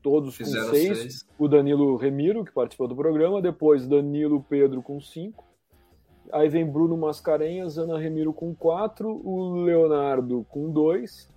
[0.00, 0.98] todos Fizeram com 6.
[0.98, 1.26] seis.
[1.38, 3.42] O Danilo Remiro, que participou do programa.
[3.42, 5.44] Depois Danilo Pedro com 5.
[6.32, 9.08] Aí vem Bruno Mascarenhas, Ana Remiro com 4.
[9.26, 11.28] O Leonardo com 2.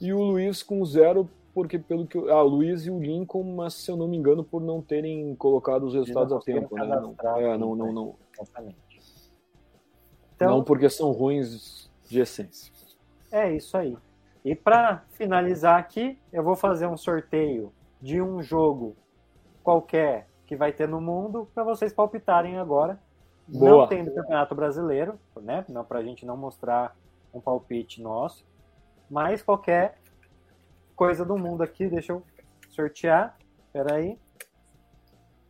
[0.00, 2.18] E o Luiz com 0, porque pelo que.
[2.18, 4.82] eu- Ah, o Luiz e o Lincoln, mas se eu não me engano, por não
[4.82, 6.74] terem colocado os resultados a tempo.
[6.76, 6.84] Né?
[6.86, 8.76] Não, é, não, não, não, Exatamente.
[8.98, 12.72] não Então, porque são ruins de essência.
[13.32, 13.96] é isso aí.
[14.44, 18.94] E para finalizar aqui, eu vou fazer um sorteio de um jogo
[19.64, 23.00] qualquer que vai ter no mundo para vocês palpitarem agora.
[23.48, 23.82] Boa.
[23.82, 25.64] Não tem do Campeonato Brasileiro, né?
[25.68, 26.96] Não para a gente não mostrar
[27.32, 28.44] um palpite nosso,
[29.08, 29.98] mas qualquer
[30.94, 31.86] coisa do mundo aqui.
[31.86, 32.22] Deixa eu
[32.70, 33.36] sortear.
[33.66, 34.18] Espera aí.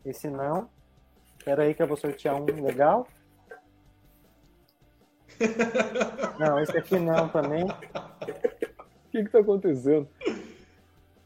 [0.05, 0.69] Esse não.
[1.39, 3.07] Espera aí que eu vou sortear um legal.
[6.39, 7.65] Não, esse aqui não também.
[7.65, 10.09] O que está acontecendo?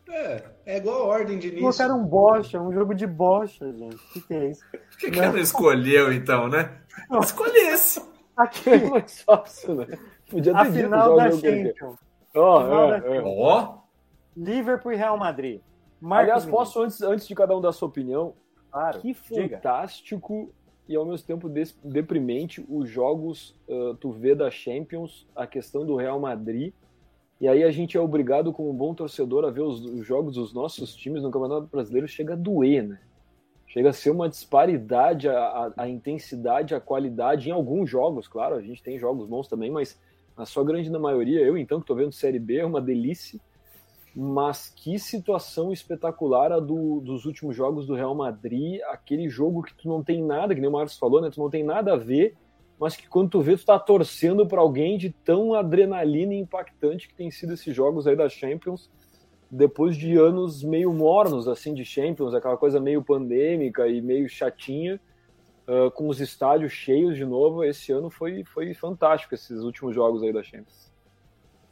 [0.08, 1.62] É, é igual a ordem de início.
[1.64, 3.96] Colocaram um bocha, um jogo de bocha, gente.
[3.96, 4.64] O que, que é isso?
[4.70, 6.78] Por que, que ela não escolheu, então, né?
[7.08, 7.20] Não.
[7.20, 8.02] Escolhesse.
[8.36, 9.86] Aqui, É mais fácil, né?
[10.30, 11.32] Podia a ter dito final da o.
[11.32, 11.96] Champions.
[12.34, 13.22] Ó, é, é.
[13.22, 13.78] Ó,
[14.36, 15.60] Liverpool e Real Madrid.
[16.00, 18.32] Marcos Aliás, posso, antes, antes de cada um dar sua opinião,
[18.70, 19.56] Claro, que diga.
[19.56, 20.50] fantástico
[20.88, 25.84] e ao mesmo tempo des- deprimente os jogos, ah, tu vê da Champions, a questão
[25.84, 26.72] do Real Madrid,
[27.40, 30.52] e aí a gente é obrigado, como bom torcedor, a ver os, os jogos dos
[30.52, 33.00] nossos times no Campeonato Brasileiro, chega a doer, né?
[33.66, 38.56] Chega a ser uma disparidade, a, a- a intensidade, a qualidade, em alguns jogos, claro,
[38.56, 39.98] a gente tem jogos bons também, mas
[40.36, 43.38] na sua grande maioria, eu então que tô vendo Série B, é uma delícia,
[44.14, 49.74] mas que situação espetacular a do- dos últimos jogos do Real Madrid, aquele jogo que
[49.74, 51.30] tu não tem nada, que nem o Marcos falou, né?
[51.30, 52.34] Tu não tem nada a ver,
[52.80, 57.06] mas que quando tu vê, tu tá torcendo para alguém de tão adrenalina e impactante
[57.06, 58.90] que tem sido esses jogos aí da Champions,
[59.50, 64.98] depois de anos meio mornos, assim, de Champions, aquela coisa meio pandêmica e meio chatinha,
[65.68, 70.22] ah, com os estádios cheios de novo, esse ano foi, foi fantástico esses últimos jogos
[70.22, 70.90] aí da Champions.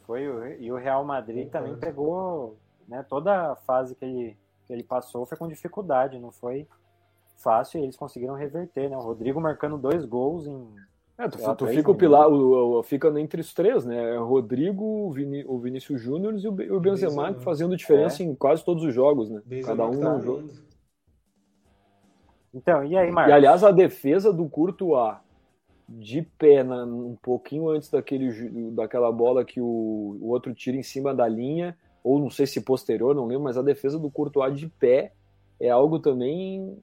[0.06, 4.36] Foi o, e o Real Madrid também pegou, né, toda a fase que ele,
[4.66, 6.68] que ele passou foi com dificuldade, não foi
[7.38, 8.96] fácil e eles conseguiram reverter, né?
[8.96, 10.87] O Rodrigo marcando dois gols em
[11.18, 14.14] É, tu, lá, tu três fica o pilar, o, o- fica entre os três, né?
[14.14, 17.40] É o Rodrigo, o, Vini, o Vinícius Júnior e o, o Benzema, Benzema.
[17.40, 19.42] fazendo diferença em quase todos os jogos, né?
[19.44, 20.48] Benzema Cada um tá num jogo.
[22.54, 23.32] Então, e aí, E Marcos?
[23.32, 25.16] aliás, a defesa do Courtois
[25.88, 29.64] de pé, na- um pouquinho antes daquele, daquela bola que o,
[30.20, 33.58] o outro tira em cima da linha, ou não sei se posterior, não lembro, mas
[33.58, 35.12] a defesa do Courtois de pé
[35.60, 36.78] é algo também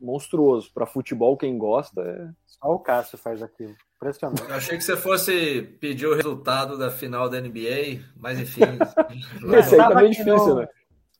[0.00, 0.70] monstruoso.
[0.72, 2.28] Para futebol, quem gosta, é...
[2.46, 3.74] Só o Cássio faz aquilo.
[3.96, 4.42] Impressionante.
[4.48, 8.62] eu achei que você fosse pedir o resultado da final da NBA, mas enfim.
[9.58, 10.68] esse aí tá bem difícil, no- né?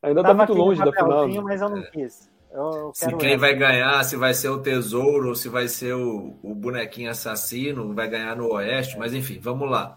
[0.03, 1.27] Ainda tá muito longe da final.
[1.29, 1.41] né?
[1.41, 2.31] Mas eu não quis.
[2.53, 3.39] Eu, Se quem essa.
[3.39, 7.93] vai ganhar, se vai ser o Tesouro ou se vai ser o, o bonequinho assassino,
[7.95, 9.97] vai ganhar no Oeste, mas enfim, vamos lá.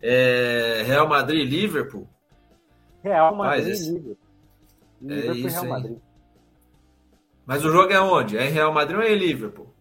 [0.00, 2.08] É, Real Madrid e Liverpool.
[3.04, 4.16] Real Madrid e Liverpool.
[5.00, 6.02] Liverpool e isso, Real hein?
[7.46, 8.36] Mas o jogo é onde?
[8.38, 9.72] É em Real Madrid ou é em Liverpool?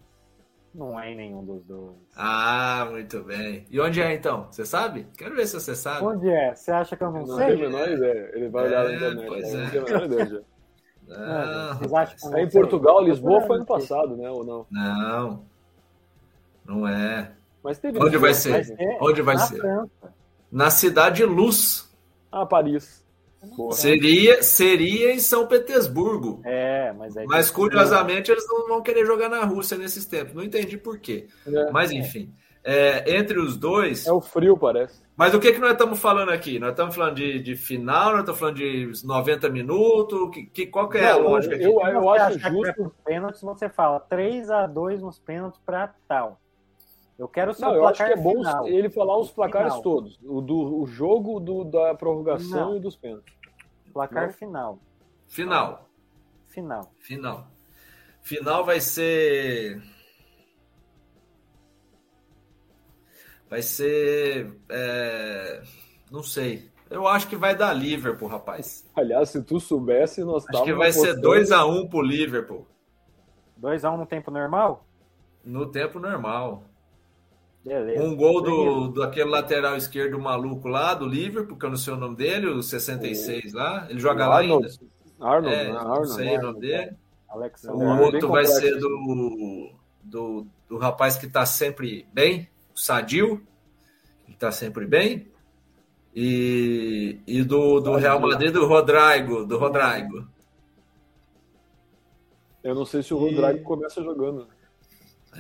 [0.73, 1.95] Não é em nenhum dos dois.
[2.15, 3.65] Ah, muito bem.
[3.69, 4.47] E onde é então?
[4.49, 5.05] Você sabe?
[5.17, 6.05] Quero ver se você sabe.
[6.05, 6.55] Onde é?
[6.55, 7.53] Você acha que eu não Não sei?
[7.53, 8.31] a menor ideia.
[8.33, 9.27] Ele vai olhar na É, internet.
[9.27, 9.57] pois é.
[9.57, 10.25] Não tem a menor ideia.
[10.27, 10.41] já.
[11.07, 12.49] Não, Vocês acham que eu não Aí em?
[12.49, 14.29] Portugal, Lisboa foi ano passado, né?
[14.29, 14.65] Ou não?
[14.71, 15.45] não.
[16.65, 17.33] Não é.
[17.63, 18.51] Mas teve Onde vai ser?
[18.51, 19.59] Vai ser Onde vai na ser?
[19.59, 20.13] França.
[20.51, 21.89] Na Cidade Luz.
[22.31, 23.00] Ah, Paris.
[23.71, 26.41] Seria, seria em São Petersburgo.
[26.45, 27.25] É, mas aí.
[27.25, 30.33] Mas curiosamente eles não vão querer jogar na Rússia nesses tempos.
[30.33, 31.27] Não entendi por quê.
[31.47, 31.71] É.
[31.71, 32.33] Mas enfim.
[32.63, 34.05] É, entre os dois.
[34.05, 35.01] É o frio, parece.
[35.17, 36.59] Mas o que, que nós estamos falando aqui?
[36.59, 40.29] Nós estamos falando de, de final, nós estamos falando de 90 minutos.
[40.31, 41.63] Que, que, qual que é a Não, lógica aqui?
[41.63, 42.73] eu, Se eu você acho vai justo.
[42.75, 46.39] pros pênaltis, você fala 3x2 nos pênaltis pra tal.
[47.21, 48.67] Eu quero o seu Não, eu acho que é bom final.
[48.67, 49.83] ele falar os placares Final.
[49.83, 50.19] todos.
[50.23, 52.77] O, do, o jogo do, da prorrogação Não.
[52.77, 53.31] e dos pênaltis.
[53.93, 54.33] Placar Não.
[54.33, 54.79] final.
[55.27, 55.87] Final.
[56.47, 56.91] Final.
[56.97, 57.47] Final.
[58.23, 59.83] Final vai ser.
[63.47, 64.51] Vai ser.
[64.69, 65.61] é,
[66.09, 66.71] Não sei.
[66.89, 68.89] Eu acho que vai dar Liverpool, rapaz.
[68.97, 72.65] Aliás, se tu soubesse, nós Acho que vai ser apostando- 2x1 pro Liverpool.
[73.61, 74.85] 2x1 no tempo normal?
[75.45, 76.63] No tempo normal.
[77.63, 78.01] Beleza.
[78.03, 81.97] Um gol do, daquele lateral esquerdo maluco lá, do Liverpool, que eu não sei o
[81.97, 83.85] nome dele, o 66 lá.
[83.89, 84.53] Ele joga lá ainda.
[84.55, 84.79] Arnold,
[85.19, 85.69] Arnold, É, né?
[85.73, 86.13] não Arnold.
[86.13, 86.91] sei o nome dele.
[87.29, 87.77] Alexander.
[87.77, 88.59] O É, outro vai complexo.
[88.59, 89.69] ser do,
[90.03, 93.45] do, do rapaz que tá sempre bem, o Sadio,
[94.25, 95.27] que tá sempre bem.
[96.15, 100.27] E, e do, do Real Madrid, do Rodrigo, do Rodrigo.
[102.63, 104.47] Eu não sei se o E- Rodrigo começa jogando.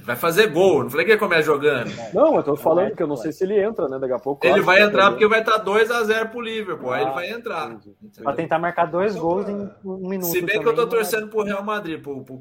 [0.03, 1.91] Vai fazer gol, não falei que ele começa jogando.
[2.13, 3.99] Não, eu tô falando é, que eu não sei se ele entra, né?
[3.99, 4.45] Daqui a pouco.
[4.45, 7.13] Ele claro, vai que entrar tá porque vai estar 2x0 pro Liverpool, aí ele Ah,
[7.13, 7.77] vai entrar.
[8.23, 10.27] Pra tentar marcar dois Só gols pra- em um minuto.
[10.31, 12.35] Se bem que eu tô também, torcendo pro Real Madrid, pro, pro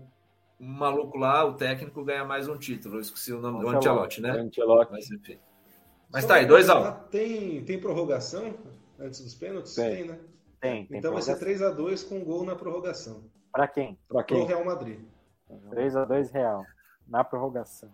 [0.60, 2.96] um maluco lá, o técnico ganha mais um título.
[2.96, 4.30] Eu esqueci o nome do Ancelotti, né?
[4.30, 4.92] Ancelotti.
[4.92, 5.38] Mas enfim.
[6.12, 6.66] Mas Só tá aí, pra 2x1.
[6.66, 8.54] falar, Tem, tem prorrogação
[8.98, 9.74] antes dos pênaltis?
[9.74, 10.04] Tem.
[10.06, 10.18] né?
[10.60, 11.74] Tem, tem Então vai ser prorrogação.
[11.76, 13.24] 3x2 com gol na prorrogação.
[13.52, 13.98] Pra quem?
[14.08, 14.46] Pra Pro quem?
[14.46, 15.00] Real Madrid.
[15.70, 16.62] 3x2 real.
[17.10, 17.90] Na prorrogação.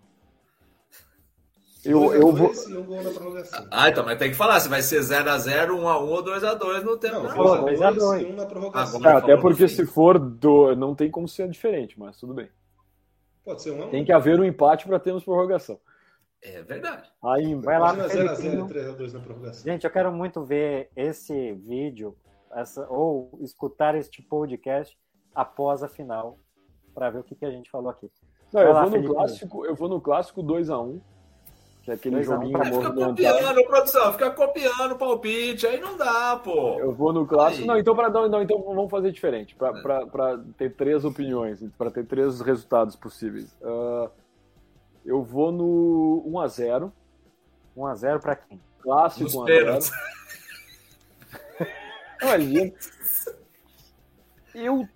[1.85, 2.51] Eu, eu vou.
[2.51, 3.69] 2x2 gol na prorrogação.
[3.71, 7.15] Ah, então, mas tem que falar se vai ser 0x0, 1x1 ou 2x2 no tempo.
[7.15, 7.47] Não, normal.
[7.47, 8.23] falou, 2x2 dois a dois.
[8.23, 9.01] e um na prorrogação.
[9.01, 10.75] Agora- É, até porque se for do.
[10.75, 12.49] Não tem como ser diferente, mas tudo bem.
[13.45, 13.91] Pode ser um a um.
[13.91, 15.79] Tem que haver um empate para termos prorrogação.
[16.43, 17.09] É verdade.
[17.25, 17.63] Ainda.
[17.65, 18.67] Vai lá, Imagina Felipinho.
[18.67, 19.65] 0x0 3x2 na prorrogação.
[19.65, 22.17] Gente, eu quero muito ver esse vídeo
[22.53, 24.99] essa, ou escutar este podcast
[25.35, 26.39] após a final
[26.93, 28.11] para ver o que, que a gente falou aqui.
[28.53, 31.01] Não, eu, lá, vou no clássico, eu vou no clássico 2x1,
[31.83, 35.67] que é aquele 2 a 1 joguinho pra- Fica copiando, produção, fica copiando o palpite,
[35.67, 36.79] aí não dá, pô.
[36.79, 37.63] Eu vou no clássico.
[37.63, 37.67] Aí.
[37.67, 42.41] Não, então, pra, não, então vamos fazer diferente, para ter três opiniões, para ter três
[42.41, 43.55] resultados possíveis.
[43.63, 44.11] Ah,
[45.05, 46.91] eu vou no 1x0,
[47.77, 48.61] 1x0 para quem?
[48.81, 49.45] clássico Nos 1x0.
[49.47, 49.91] pênaltis.
[52.23, 52.73] Imagina.
[54.55, 54.89] Eu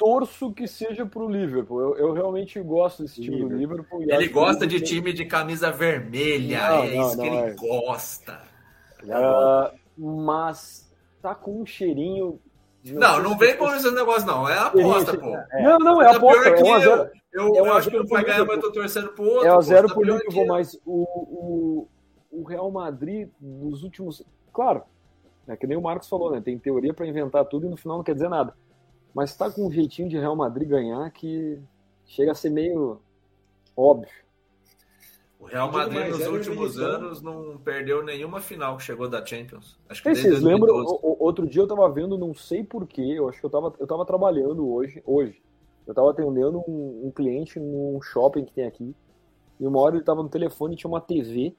[0.00, 1.78] torço que seja pro Liverpool.
[1.80, 4.02] Eu, eu realmente gosto desse time do Liverpool.
[4.02, 7.30] Ele que gosta o de Liverpool- time de camisa vermelha, Não, é não, isso que
[7.30, 7.54] não ele é.
[7.54, 8.40] gosta.
[9.10, 10.90] Ah, mas
[11.20, 12.40] tá com um cheirinho.
[12.84, 14.48] Não, não vem com esse negócio, não.
[14.48, 15.36] É aposta, pô.
[15.62, 16.42] Não, não, é Tá aposta.
[16.42, 16.82] pior É que 1x0.
[16.84, 18.54] Eu, eu, É um eu a acho que não vai ganhar, mas Liverpool.
[18.68, 19.46] eu tô torcendo pro outro.
[19.46, 21.88] É a zero Tá pro Liverpool, que- mas o, o,
[22.32, 24.24] o Real Madrid, nos últimos.
[24.52, 24.82] Claro,
[25.46, 26.40] é que nem o Marcos falou, né?
[26.40, 28.54] Tem teoria pra inventar tudo e no final não quer dizer nada.
[29.14, 31.58] Mas tá com um jeitinho de Real Madrid ganhar que
[32.06, 33.00] chega a ser meio
[33.76, 34.08] óbvio.
[35.38, 36.96] O Real Madrid nos Éder últimos Militão.
[36.96, 39.78] anos não perdeu nenhuma final que chegou da Champions.
[39.88, 40.74] Acho que vocês lembram?
[40.74, 41.00] 2012.
[41.02, 43.74] o- o- Outro dia eu tava vendo, não sei porquê, eu acho que eu tava,
[43.78, 45.40] eu tava trabalhando hoje, hoje.
[45.86, 48.94] Eu tava atendendo um, um cliente num shopping que tem aqui.
[49.58, 51.54] E uma hora ele tava no telefone e tinha uma TV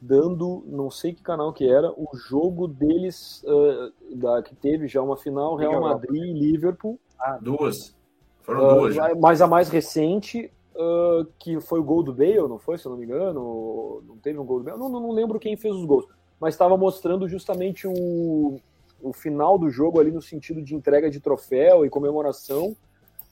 [0.00, 5.02] dando, não sei que canal que era, o jogo deles, ah, da, que teve já
[5.02, 6.98] uma final, Real Madrid e Liverpool.
[7.40, 7.94] Duas.
[8.42, 8.94] Foram Ah, duas.
[8.94, 9.14] já.
[9.16, 12.90] mas a mais recente, ah, que foi o gol do Bale, não foi, se eu
[12.90, 14.02] não me engano?
[14.06, 14.78] Não teve um gol do Bale?
[14.78, 16.06] Não, não, não lembro quem fez os gols.
[16.40, 18.60] Mas estava mostrando justamente o,
[19.02, 22.76] o final do jogo ali no sentido de entrega de troféu e comemoração.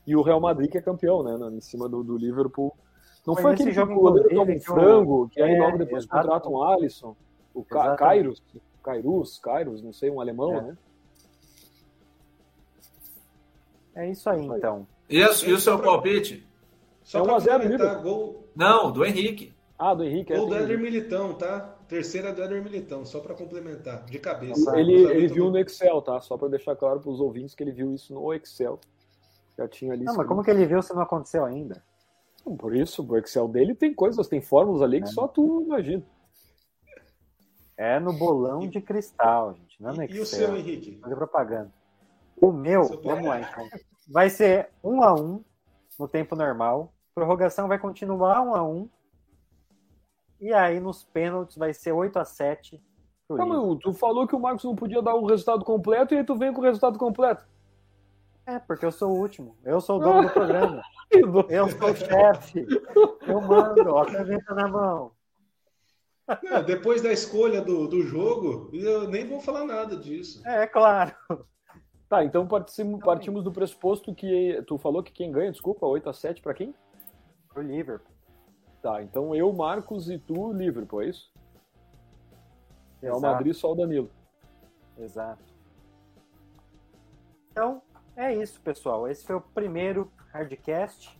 [0.04, 1.36] E o Real Madrid que é campeão, né?
[1.52, 2.72] Em cima do, do Liverpool.
[3.26, 5.78] Não Foi aquele jogo, que o goleiro inclusive, toma um frango, que aí É, logo
[5.78, 6.22] depois exato.
[6.22, 7.16] contrata um Alisson.
[7.52, 7.98] O Ca Exatamente.
[7.98, 8.42] Kairos,
[8.82, 10.60] Kairos, Kairos, não sei, um alemão, É.
[10.62, 10.76] né?
[13.94, 14.86] É isso aí, então.
[15.08, 16.46] E, a- e o seu palpite?
[17.02, 18.12] Só É pra 1 a 0 complementar, Liverpool.
[18.32, 19.54] gol, Não, do Henrique.
[19.78, 20.32] Ah, do Henrique.
[20.32, 21.74] é, gol do tem- Éder Militão, tá?
[21.88, 24.78] Terceira do Éder Militão, só pra complementar, de cabeça.
[24.78, 26.20] Ele, ele viu do- no Excel, tá?
[26.20, 28.78] Só para deixar claro para os ouvintes que ele viu isso no Excel.
[29.56, 30.00] Já tinha ali.
[30.00, 30.28] Não, mas escrito.
[30.28, 31.82] como que ele viu se não aconteceu ainda?
[32.58, 35.12] Por isso, o Excel dele tem coisas, tem fórmulas ali que É.
[35.12, 36.02] só tu imagina.
[37.76, 39.82] É no bolão de cristal, gente.
[39.82, 40.48] Não é no E, e o Excel.
[40.48, 40.98] seu, Henrique?
[41.00, 41.72] Fazer propaganda.
[42.40, 43.68] O meu, vamos lá então.
[44.08, 45.42] Vai ser um a um
[45.98, 46.92] no tempo normal.
[47.14, 48.88] Prorrogação vai continuar um a um.
[50.40, 52.80] E aí nos pênaltis vai ser 8 a 7
[53.26, 53.74] pro Tá, Liverpool.
[53.74, 56.36] mas tu falou que o Marcos não podia dar o resultado completo e aí tu
[56.36, 57.44] vem com o resultado completo.
[58.46, 59.56] É, porque eu sou o último.
[59.64, 60.82] Eu sou o dono do programa.
[61.48, 62.66] Eu sou o chefe.
[63.26, 65.12] Eu mando, ó, caneta na mão.
[66.42, 70.46] Não, depois da escolha do, do jogo, eu nem vou falar nada disso.
[70.46, 71.14] É, claro.
[72.08, 76.12] Tá, então partimos, partimos do pressuposto que tu falou que quem ganha, desculpa, 8 a
[76.12, 76.72] 7 para quem?
[77.48, 78.14] Pro Liverpool.
[78.80, 81.32] Tá, então eu, Marcos e tu, Liverpool, é isso?
[83.02, 83.34] Real Exato.
[83.34, 84.10] Madrid só o Danilo.
[84.96, 85.42] Exato.
[87.50, 87.82] Então,
[88.16, 89.06] é isso, pessoal.
[89.08, 91.18] Esse foi o primeiro Hardcast.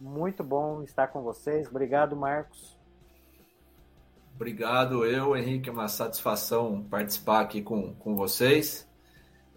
[0.00, 1.68] Muito bom estar com vocês.
[1.68, 2.76] Obrigado, Marcos.
[4.34, 5.68] Obrigado, eu, Henrique.
[5.68, 8.86] É uma satisfação participar aqui com, com vocês,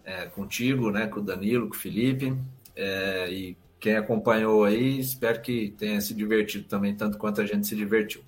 [0.04, 2.36] é, contigo, né, com o Danilo, com o Felipe.
[2.74, 7.66] É, e quem acompanhou aí, espero que tenha se divertido também, tanto quanto a gente
[7.66, 8.22] se divertiu.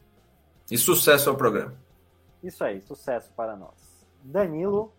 [0.70, 1.74] E sucesso ao programa.
[2.42, 4.06] Isso aí, sucesso para nós.
[4.22, 4.92] Danilo.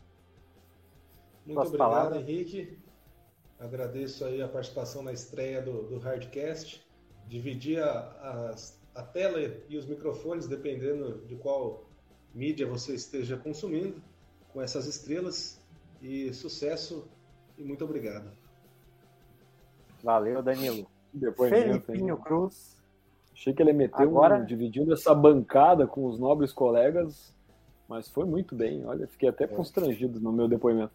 [1.46, 2.22] Muito obrigado, palavras.
[2.22, 2.83] Henrique.
[3.64, 6.85] Agradeço aí a participação na estreia do, do Hardcast.
[7.30, 8.56] Dividir a, a,
[8.95, 11.85] a tela e os microfones, dependendo de qual
[12.35, 14.02] mídia você esteja consumindo,
[14.52, 15.61] com essas estrelas.
[16.02, 17.07] E sucesso
[17.57, 18.30] e muito obrigado.
[20.03, 20.85] Valeu, Danilo.
[21.14, 22.18] Depoimento, Felipinho?
[22.18, 22.76] Cruz.
[23.31, 24.40] Achei que ele meteu Agora...
[24.40, 27.34] um, dividindo essa bancada com os nobres colegas,
[27.88, 28.85] mas foi muito bem.
[28.85, 29.48] Olha, fiquei até é.
[29.48, 30.91] constrangido no meu depoimento.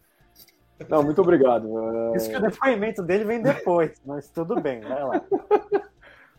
[0.87, 1.67] Não, muito obrigado.
[2.15, 5.21] Isso que o depoimento dele vem depois, mas tudo bem, vai lá.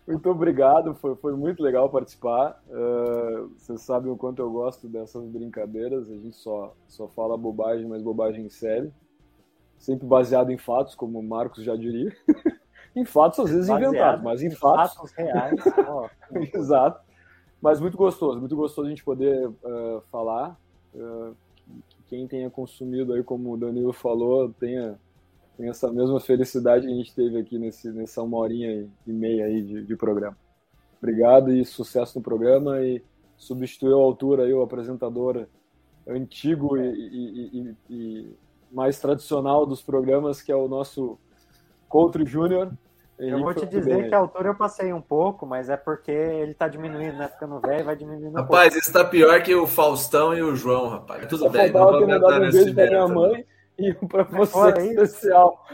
[0.06, 2.60] Muito obrigado, foi, foi muito legal participar.
[2.68, 6.10] Uh, vocês sabem o quanto eu gosto dessas brincadeiras.
[6.10, 8.90] A gente só, só fala bobagem, mas bobagem séria.
[9.78, 12.12] Sempre baseado em fatos, como o Marcos já diria.
[12.96, 14.94] em fatos, às vezes baseado inventados, mas em fatos.
[14.94, 15.60] Fatos reais.
[16.52, 17.00] Exato.
[17.62, 20.58] Mas muito gostoso, muito gostoso a gente poder uh, falar.
[20.92, 21.36] Uh,
[22.10, 24.98] quem tenha consumido aí, como o Danilo falou, tenha
[25.56, 29.44] tem essa mesma felicidade que a gente teve aqui nesse, nessa uma horinha e meia
[29.44, 30.36] aí de, de programa.
[30.98, 33.02] Obrigado e sucesso no programa e
[33.36, 35.46] substituiu a altura aí o apresentador
[36.08, 38.36] antigo e, e, e, e
[38.72, 41.18] mais tradicional dos programas, que é o nosso
[41.90, 42.72] Couto Júnior.
[43.20, 46.54] Eu vou te dizer que a altura eu passei um pouco, mas é porque ele
[46.54, 47.28] tá diminuindo, né?
[47.28, 48.78] Ficando velho, vai diminuindo um Rapaz, pouco.
[48.78, 51.26] isso tá pior que o Faustão e o João, rapaz.
[51.26, 53.46] Tudo Só bem, não vou aumentar nesse beijo pra minha mãe
[53.78, 55.66] e um pra você Olha especial.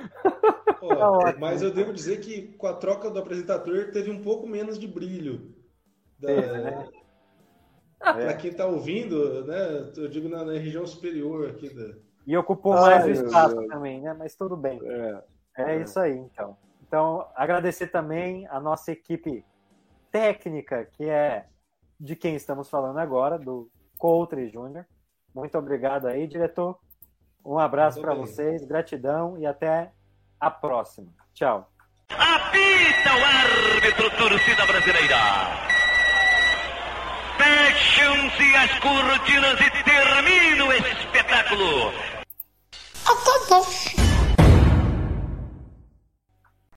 [0.81, 4.47] Pô, tá mas eu devo dizer que com a troca do apresentador teve um pouco
[4.47, 5.55] menos de brilho.
[6.19, 6.31] Da...
[6.31, 6.89] É, né?
[7.99, 9.93] Para quem tá ouvindo, né?
[9.97, 11.95] Eu digo na, na região superior aqui da.
[12.27, 14.15] E ocupou mais o espaço também, né?
[14.19, 14.81] Mas tudo bem.
[14.85, 15.23] É,
[15.59, 16.57] é, isso aí, então.
[16.87, 19.45] Então, agradecer também a nossa equipe
[20.11, 21.47] técnica, que é
[21.99, 24.87] de quem estamos falando agora, do Coutre Júnior.
[25.35, 26.79] Muito obrigado aí, diretor.
[27.45, 29.93] Um abraço para vocês, gratidão e até
[30.41, 31.13] a próxima.
[31.35, 31.71] Tchau.
[32.09, 35.17] Apita o árbitro torcida brasileira.
[37.37, 41.93] Fecham-se as cortinas e termina o espetáculo.
[43.05, 44.06] Acabou.